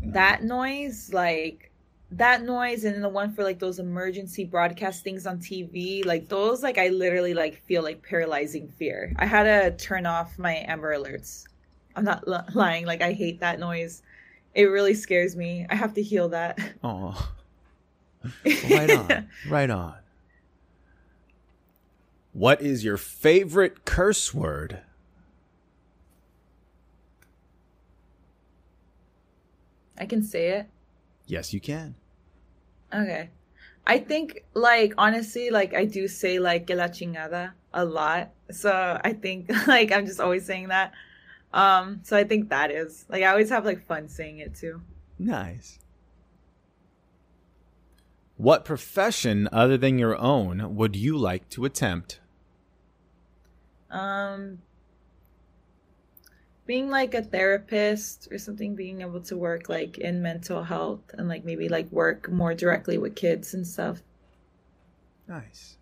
that 0.04 0.44
noise 0.44 1.12
like 1.14 1.72
that 2.12 2.44
noise 2.44 2.86
and 2.86 3.04
the 3.04 3.10
one 3.10 3.34
for 3.34 3.44
like 3.44 3.60
those 3.60 3.80
emergency 3.80 4.46
broadcast 4.46 5.04
things 5.04 5.28
on 5.28 5.40
TV, 5.40 6.04
like 6.06 6.30
those, 6.30 6.64
like 6.64 6.78
I 6.78 6.88
literally 6.90 7.34
like 7.34 7.62
feel 7.66 7.84
like 7.84 8.02
paralyzing 8.02 8.70
fear. 8.70 9.14
I 9.18 9.26
had 9.26 9.44
to 9.44 9.76
turn 9.86 10.06
off 10.06 10.40
my 10.40 10.64
Amber 10.68 10.96
Alerts. 10.98 11.44
I'm 11.98 12.06
not 12.06 12.24
l- 12.28 12.48
lying. 12.54 12.86
Like 12.86 13.02
I 13.02 13.12
hate 13.14 13.42
that 13.42 13.60
noise. 13.60 14.04
It 14.58 14.72
really 14.72 14.96
scares 14.96 15.36
me. 15.36 15.68
I 15.70 15.76
have 15.76 15.94
to 15.94 16.02
heal 16.02 16.30
that. 16.30 16.58
Oh, 16.84 17.32
right 18.72 18.90
on, 18.90 19.30
right 19.48 19.70
on. 19.70 19.94
What 22.34 22.60
is 22.60 22.84
your 22.84 22.98
favorite 22.98 23.86
curse 23.86 24.34
word? 24.34 24.82
I 29.96 30.08
can 30.08 30.24
say 30.24 30.50
it. 30.50 30.70
Yes, 31.28 31.54
you 31.54 31.60
can. 31.60 31.94
Okay. 32.92 33.30
I 33.86 34.00
think 34.00 34.44
like 34.56 34.96
honestly, 34.98 35.52
like 35.52 35.76
I 35.76 35.86
do 35.86 36.08
say 36.08 36.40
like 36.40 36.66
que 36.66 36.76
la 36.76 36.88
chingada 36.88 37.52
a 37.76 37.86
lot. 37.86 38.32
So 38.50 39.00
I 39.04 39.14
think 39.14 39.52
like 39.68 39.92
I'm 39.92 40.08
just 40.08 40.20
always 40.20 40.48
saying 40.48 40.70
that. 40.70 40.94
Um, 41.54 42.02
so 42.04 42.18
I 42.18 42.24
think 42.24 42.50
that 42.50 42.72
is 42.72 43.06
like 43.10 43.24
I 43.24 43.28
always 43.28 43.50
have 43.50 43.66
like 43.66 43.86
fun 43.86 44.10
saying 44.10 44.40
it 44.40 44.56
too. 44.56 44.82
Nice. 45.18 45.80
What 48.36 48.66
profession 48.66 49.50
other 49.52 49.78
than 49.78 49.98
your 49.98 50.18
own 50.18 50.76
would 50.76 50.96
you 50.96 51.18
like 51.18 51.50
to 51.50 51.66
attempt? 51.66 52.20
Um 53.90 54.60
being 56.68 56.90
like 56.90 57.14
a 57.14 57.24
therapist 57.24 58.28
or 58.30 58.38
something 58.38 58.76
being 58.76 59.02
able 59.02 59.22
to 59.22 59.38
work 59.38 59.70
like 59.70 59.98
in 59.98 60.22
mental 60.22 60.62
health 60.62 61.00
and 61.18 61.30
like 61.30 61.46
maybe 61.46 61.70
like 61.70 61.90
work 61.92 62.30
more 62.30 62.54
directly 62.54 62.98
with 62.98 63.16
kids 63.16 63.54
and 63.54 63.66
stuff 63.66 64.04
nice 65.30 65.78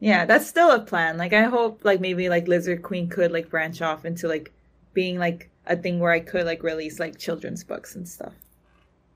yeah 0.00 0.26
that's 0.26 0.46
still 0.46 0.72
a 0.72 0.80
plan 0.80 1.16
like 1.16 1.32
i 1.32 1.44
hope 1.44 1.84
like 1.84 2.00
maybe 2.00 2.28
like 2.28 2.46
Lizzerd 2.46 2.80
Kween 2.80 3.08
could 3.08 3.30
like 3.30 3.48
branch 3.48 3.80
off 3.80 4.04
into 4.04 4.26
like 4.26 4.52
being 4.98 5.16
like 5.16 5.48
a 5.64 5.76
thing 5.76 6.00
where 6.00 6.10
i 6.10 6.18
could 6.18 6.44
like 6.44 6.64
release 6.64 6.98
like 6.98 7.16
children's 7.16 7.62
books 7.62 7.94
and 7.94 8.08
stuff. 8.08 8.32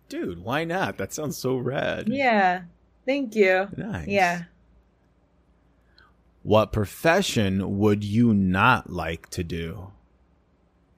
Dude 0.09 0.45
why 0.45 0.63
not? 0.63 0.97
That 0.97 1.13
sounds 1.13 1.37
so 1.37 1.57
rad. 1.57 2.09
Yeah. 2.09 2.63
Thank 3.05 3.35
you. 3.35 3.67
Nice. 3.77 4.07
Yeah. 4.07 4.43
What 6.45 6.71
profession 6.71 7.81
would 7.81 8.05
you 8.05 8.33
not 8.33 8.91
like 8.91 9.29
to 9.31 9.43
do? 9.43 9.91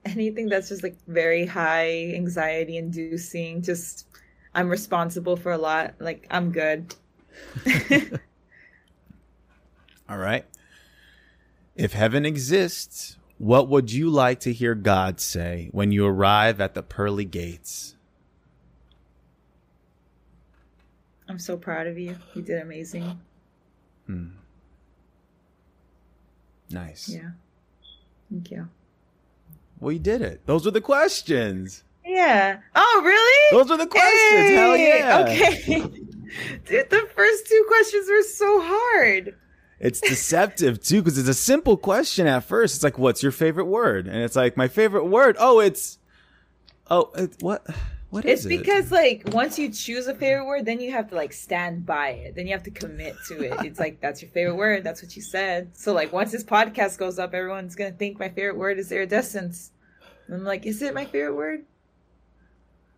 Anything 0.05 0.49
that's 0.49 0.69
just 0.69 0.83
like 0.83 0.97
very 1.07 1.47
high 1.47 2.13
anxiety 2.13 2.77
inducing 2.77 3.63
just 3.63 4.05
i'm 4.53 4.69
responsible 4.69 5.35
for 5.35 5.51
a 5.51 5.57
lot 5.57 5.95
like 5.99 6.27
i'm 6.29 6.51
good. 6.51 6.93
All 10.07 10.19
right. 10.19 10.45
If 11.75 11.93
heaven 11.93 12.23
exists 12.23 13.17
what 13.37 13.67
would 13.67 13.91
you 13.91 14.09
like 14.09 14.39
to 14.39 14.53
hear 14.53 14.75
god 14.75 15.19
say 15.19 15.69
when 15.71 15.91
you 15.91 16.05
arrive 16.05 16.61
at 16.61 16.73
the 16.73 16.83
pearly 16.83 17.25
gates 17.25 17.95
i'm 21.27 21.39
so 21.39 21.57
proud 21.57 21.87
of 21.87 21.97
you 21.97 22.15
you 22.33 22.41
did 22.41 22.61
amazing 22.61 23.19
hmm. 24.07 24.27
nice 26.69 27.09
yeah 27.09 27.31
thank 28.29 28.51
you 28.51 28.67
we 29.79 29.99
did 29.99 30.21
it. 30.21 30.45
Those 30.45 30.65
were 30.65 30.71
the 30.71 30.81
questions. 30.81 31.83
Yeah. 32.05 32.59
Oh, 32.75 33.01
really? 33.03 33.57
Those 33.57 33.71
are 33.71 33.77
the 33.77 33.87
questions. 33.87 34.13
Hey, 34.31 34.55
Hell 34.55 34.77
yeah. 34.77 35.19
Okay. 35.19 35.79
Dude, 36.65 36.89
the 36.89 37.07
first 37.15 37.47
two 37.47 37.65
questions 37.67 38.07
were 38.09 38.23
so 38.23 38.61
hard. 38.63 39.35
It's 39.79 39.99
deceptive 39.99 40.81
too 40.81 41.01
because 41.01 41.17
it's 41.17 41.27
a 41.27 41.33
simple 41.33 41.77
question 41.77 42.27
at 42.27 42.43
first. 42.43 42.75
It's 42.75 42.83
like, 42.83 42.97
"What's 42.97 43.21
your 43.21 43.31
favorite 43.31 43.65
word?" 43.65 44.07
And 44.07 44.17
it's 44.17 44.35
like, 44.35 44.55
"My 44.55 44.67
favorite 44.67 45.05
word." 45.05 45.35
Oh, 45.39 45.59
it's 45.59 45.97
oh, 46.89 47.11
it, 47.15 47.35
what? 47.41 47.65
What 48.09 48.23
it's 48.23 48.45
it? 48.45 48.49
because 48.49 48.91
like 48.91 49.23
once 49.33 49.59
you 49.59 49.69
choose 49.69 50.07
a 50.07 50.15
favorite 50.15 50.45
word, 50.45 50.65
then 50.65 50.79
you 50.79 50.91
have 50.91 51.09
to 51.09 51.15
like 51.15 51.33
stand 51.33 51.85
by 51.85 52.11
it. 52.11 52.35
Then 52.35 52.47
you 52.47 52.53
have 52.53 52.63
to 52.63 52.71
commit 52.71 53.17
to 53.27 53.43
it. 53.43 53.65
It's 53.65 53.79
like 53.79 53.99
that's 53.99 54.21
your 54.21 54.31
favorite 54.31 54.55
word. 54.55 54.85
That's 54.85 55.03
what 55.03 55.15
you 55.17 55.21
said. 55.21 55.77
So 55.77 55.91
like 55.91 56.13
once 56.13 56.31
this 56.31 56.43
podcast 56.43 56.97
goes 56.97 57.19
up, 57.19 57.33
everyone's 57.33 57.75
gonna 57.75 57.91
think 57.91 58.17
my 58.17 58.29
favorite 58.29 58.57
word 58.57 58.79
is 58.79 58.91
iridescence. 58.91 59.71
And 60.27 60.35
I'm 60.37 60.43
like, 60.45 60.65
is 60.65 60.81
it 60.81 60.93
my 60.93 61.03
favorite 61.03 61.35
word? 61.35 61.65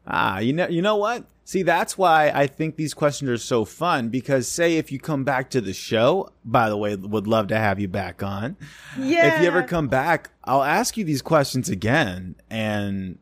Ah, 0.08 0.40
you 0.40 0.54
know, 0.54 0.68
you 0.68 0.82
know 0.82 0.96
what? 0.96 1.26
See, 1.44 1.64
that's 1.64 1.98
why 1.98 2.32
I 2.34 2.48
think 2.48 2.76
these 2.76 2.94
questions 2.94 3.30
are 3.30 3.38
so 3.38 3.66
fun 3.66 4.10
because 4.10 4.48
say 4.48 4.78
if 4.78 4.92
you 4.92 5.00
come 5.00 5.24
back 5.24 5.50
to 5.52 5.62
the 5.62 5.74
show, 5.74 6.32
by 6.44 6.70
the 6.70 6.78
way, 6.78 6.96
would 6.96 7.28
love 7.28 7.48
to 7.48 7.58
have 7.58 7.80
you 7.80 7.88
back 7.88 8.24
on. 8.24 8.58
Yeah. 8.98 9.36
If 9.36 9.42
you 9.42 9.48
ever 9.48 9.64
come 9.64 9.88
back, 9.88 10.32
I'll 10.44 10.64
ask 10.64 10.98
you 10.98 11.06
these 11.06 11.22
questions 11.22 11.70
again 11.70 12.36
and 12.50 13.18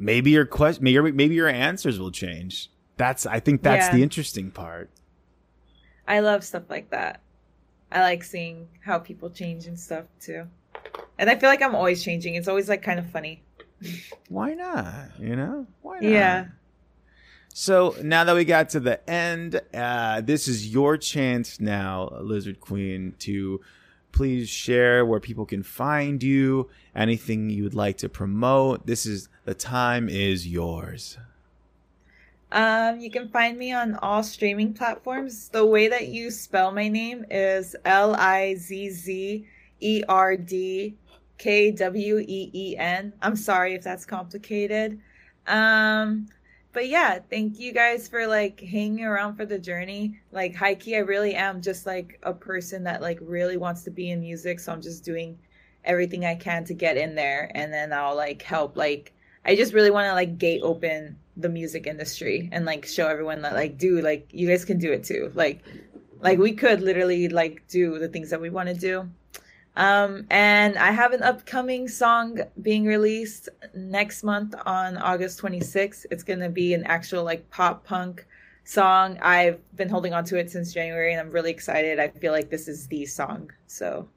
maybe 0.00 0.30
your 0.30 0.46
question 0.46 0.82
maybe, 0.82 1.12
maybe 1.12 1.34
your 1.34 1.48
answers 1.48 2.00
will 2.00 2.10
change 2.10 2.70
that's 2.96 3.26
i 3.26 3.38
think 3.38 3.62
that's 3.62 3.86
yeah. 3.86 3.96
the 3.96 4.02
interesting 4.02 4.50
part 4.50 4.90
i 6.08 6.20
love 6.20 6.42
stuff 6.42 6.62
like 6.70 6.90
that 6.90 7.20
i 7.92 8.00
like 8.00 8.24
seeing 8.24 8.66
how 8.82 8.98
people 8.98 9.28
change 9.28 9.66
and 9.66 9.78
stuff 9.78 10.06
too 10.18 10.46
and 11.18 11.28
i 11.28 11.36
feel 11.36 11.50
like 11.50 11.62
i'm 11.62 11.74
always 11.74 12.02
changing 12.02 12.34
it's 12.34 12.48
always 12.48 12.68
like 12.68 12.82
kind 12.82 12.98
of 12.98 13.08
funny 13.10 13.42
why 14.28 14.54
not 14.54 15.10
you 15.18 15.34
know 15.36 15.66
why 15.82 15.94
not 15.94 16.02
yeah 16.02 16.46
So 17.52 17.96
now 18.02 18.24
that 18.24 18.34
we 18.34 18.44
got 18.44 18.70
to 18.70 18.80
the 18.80 19.10
end, 19.10 19.60
uh, 19.74 20.20
this 20.20 20.46
is 20.46 20.68
your 20.72 20.96
chance 20.96 21.58
now, 21.58 22.08
Lizzerd 22.22 22.58
Kween, 22.58 23.18
to 23.18 23.60
please 24.12 24.48
share 24.48 25.04
where 25.04 25.20
people 25.20 25.46
can 25.46 25.62
find 25.62 26.22
you, 26.22 26.70
anything 26.94 27.50
you 27.50 27.64
would 27.64 27.74
like 27.74 27.98
to 27.98 28.08
promote. 28.08 28.86
This 28.86 29.04
is 29.04 29.28
the 29.44 29.54
time 29.54 30.08
is 30.08 30.46
yours. 30.46 31.18
Um, 32.52 33.00
you 33.00 33.10
can 33.10 33.28
find 33.28 33.58
me 33.58 33.72
on 33.72 33.94
all 33.96 34.22
streaming 34.22 34.72
platforms. 34.74 35.48
The 35.48 35.64
way 35.64 35.88
that 35.88 36.08
you 36.08 36.30
spell 36.30 36.72
my 36.72 36.88
name 36.88 37.24
is 37.30 37.76
L 37.84 38.14
I 38.14 38.54
Z 38.54 38.90
Z 38.90 39.46
E 39.80 40.02
R 40.08 40.36
D 40.36 40.96
K 41.40 41.70
W 41.70 42.18
E 42.18 42.50
E 42.52 42.76
N. 42.76 43.14
I'm 43.22 43.34
sorry 43.34 43.72
if 43.74 43.82
that's 43.82 44.04
complicated. 44.04 45.00
Um, 45.46 46.28
but 46.74 46.86
yeah, 46.86 47.18
thank 47.30 47.58
you 47.58 47.72
guys 47.72 48.06
for 48.06 48.26
like 48.26 48.60
hanging 48.60 49.04
around 49.04 49.36
for 49.36 49.46
the 49.46 49.58
journey. 49.58 50.20
Like 50.32 50.54
Heike, 50.54 50.88
I 50.88 50.98
really 50.98 51.34
am 51.34 51.62
just 51.62 51.86
like 51.86 52.20
a 52.24 52.34
person 52.34 52.84
that 52.84 53.00
like 53.00 53.18
really 53.22 53.56
wants 53.56 53.84
to 53.84 53.90
be 53.90 54.10
in 54.10 54.20
music, 54.20 54.60
so 54.60 54.70
I'm 54.70 54.82
just 54.82 55.02
doing 55.02 55.38
everything 55.82 56.26
I 56.26 56.34
can 56.34 56.62
to 56.66 56.74
get 56.74 56.98
in 56.98 57.14
there, 57.14 57.50
and 57.54 57.72
then 57.72 57.90
I'll 57.94 58.16
like 58.16 58.42
help 58.42 58.76
like 58.76 59.14
I 59.46 59.56
just 59.56 59.72
really 59.72 59.90
want 59.90 60.08
to 60.08 60.12
like 60.12 60.36
gate 60.36 60.60
open 60.62 61.16
the 61.38 61.48
music 61.48 61.86
industry 61.86 62.50
and 62.52 62.66
like 62.66 62.84
show 62.84 63.08
everyone 63.08 63.40
that 63.42 63.54
like 63.54 63.78
dude 63.78 64.04
like 64.04 64.28
you 64.30 64.46
guys 64.46 64.66
can 64.66 64.78
do 64.78 64.92
it 64.92 65.04
too 65.04 65.32
like 65.34 65.62
like 66.20 66.38
we 66.38 66.52
could 66.52 66.82
literally 66.82 67.30
like 67.30 67.66
do 67.66 67.98
the 67.98 68.08
things 68.08 68.28
that 68.28 68.42
we 68.42 68.50
want 68.50 68.68
to 68.68 68.74
do 68.74 69.08
um 69.76 70.26
and 70.30 70.76
i 70.78 70.90
have 70.90 71.12
an 71.12 71.22
upcoming 71.22 71.86
song 71.86 72.40
being 72.62 72.84
released 72.84 73.48
next 73.74 74.24
month 74.24 74.54
on 74.66 74.96
august 74.98 75.40
26th 75.40 76.06
it's 76.10 76.22
gonna 76.22 76.48
be 76.48 76.74
an 76.74 76.84
actual 76.84 77.22
like 77.22 77.48
pop 77.50 77.84
punk 77.84 78.26
song 78.64 79.18
i've 79.22 79.58
been 79.76 79.88
holding 79.88 80.12
on 80.12 80.24
to 80.24 80.38
it 80.38 80.50
since 80.50 80.72
january 80.72 81.12
and 81.12 81.20
i'm 81.20 81.30
really 81.30 81.50
excited 81.50 81.98
i 82.00 82.08
feel 82.08 82.32
like 82.32 82.50
this 82.50 82.68
is 82.68 82.86
the 82.88 83.06
song 83.06 83.50
so 83.66 84.08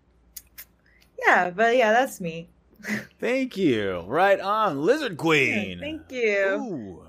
yeah 1.26 1.50
but 1.50 1.76
yeah 1.78 1.92
that's 1.92 2.20
me 2.20 2.50
Thank 3.20 3.56
you. 3.56 4.04
Right 4.08 4.40
on, 4.40 4.78
Lizzerd 4.78 5.16
Kween. 5.16 5.70
Yeah, 5.70 5.80
thank 5.80 6.12
you. 6.12 6.46
Ooh. 6.46 7.03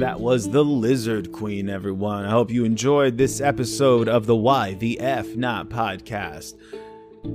That 0.00 0.20
was 0.20 0.50
the 0.50 0.62
Lizzerd 0.62 1.28
Kween, 1.28 1.70
everyone. 1.70 2.26
I 2.26 2.30
hope 2.30 2.50
you 2.50 2.64
enjoyed 2.64 3.16
this 3.16 3.40
episode 3.40 4.10
of 4.10 4.26
the 4.26 4.36
Why 4.36 4.74
the 4.74 5.00
F 5.00 5.34
Not 5.36 5.70
podcast. 5.70 6.54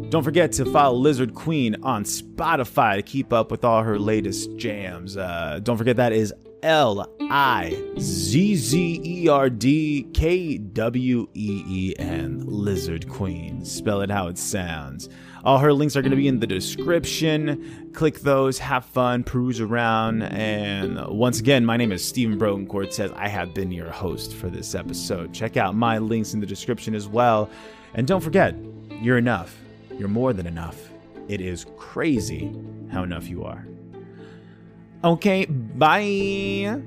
Don't 0.09 0.22
forget 0.22 0.51
to 0.53 0.66
follow 0.66 1.01
Lizzerd 1.01 1.32
Kween 1.32 1.84
on 1.84 2.03
Spotify 2.03 2.97
to 2.97 3.01
keep 3.01 3.34
up 3.34 3.49
with 3.49 3.66
all 3.66 3.82
her 3.82 3.97
latest 3.97 4.55
jams. 4.57 5.18
Uh, 5.18 5.59
don't 5.64 5.76
forget 5.76 5.95
that 5.97 6.14
is 6.14 6.32
L 6.62 7.12
I 7.20 7.76
Z 7.99 8.55
Z 8.55 9.01
E 9.03 9.28
R 9.28 9.49
D 9.49 10.07
K 10.14 10.59
W 10.59 11.28
E 11.34 11.64
E 11.68 11.95
N, 11.97 12.45
Lizzerd 12.45 13.05
Kween. 13.05 13.66
Spell 13.66 14.01
it 14.01 14.12
how 14.12 14.28
it 14.28 14.38
sounds. 14.38 15.09
All 15.44 15.58
her 15.58 15.74
links 15.74 15.96
are 15.96 16.02
going 16.02 16.12
to 16.12 16.18
be 16.18 16.28
in 16.28 16.39
the 16.39 16.48
description. 16.48 17.89
Click 17.94 18.20
those, 18.20 18.60
have 18.60 18.86
fun, 18.86 19.24
peruse 19.24 19.60
around. 19.60 20.24
And 20.24 21.04
once 21.08 21.39
again, 21.39 21.66
my 21.66 21.78
name 21.78 21.92
is 21.92 22.04
Stephen 22.04 22.38
Brotencourt. 22.38 22.94
Says 22.94 23.12
I 23.16 23.28
have 23.28 23.54
been 23.54 23.72
your 23.72 23.89
host 23.89 24.36
for 24.36 24.50
this 24.50 24.76
episode. 24.76 25.34
Check 25.34 25.58
out 25.58 25.76
my 25.76 25.98
links 25.98 26.34
in 26.34 26.39
the 26.39 26.46
description 26.46 26.94
as 26.94 27.08
well. 27.08 27.50
And 27.94 28.08
don't 28.08 28.22
forget, 28.22 28.56
you're 29.02 29.18
enough. 29.18 29.58
You're 29.98 30.10
more 30.10 30.34
than 30.34 30.48
enough. 30.48 30.89
It 31.28 31.42
is 31.42 31.66
crazy 31.78 32.54
how 32.92 33.04
enough 33.04 33.28
you 33.28 33.44
are. 33.44 33.66
Okay, 35.04 35.46
bye. 35.46 36.82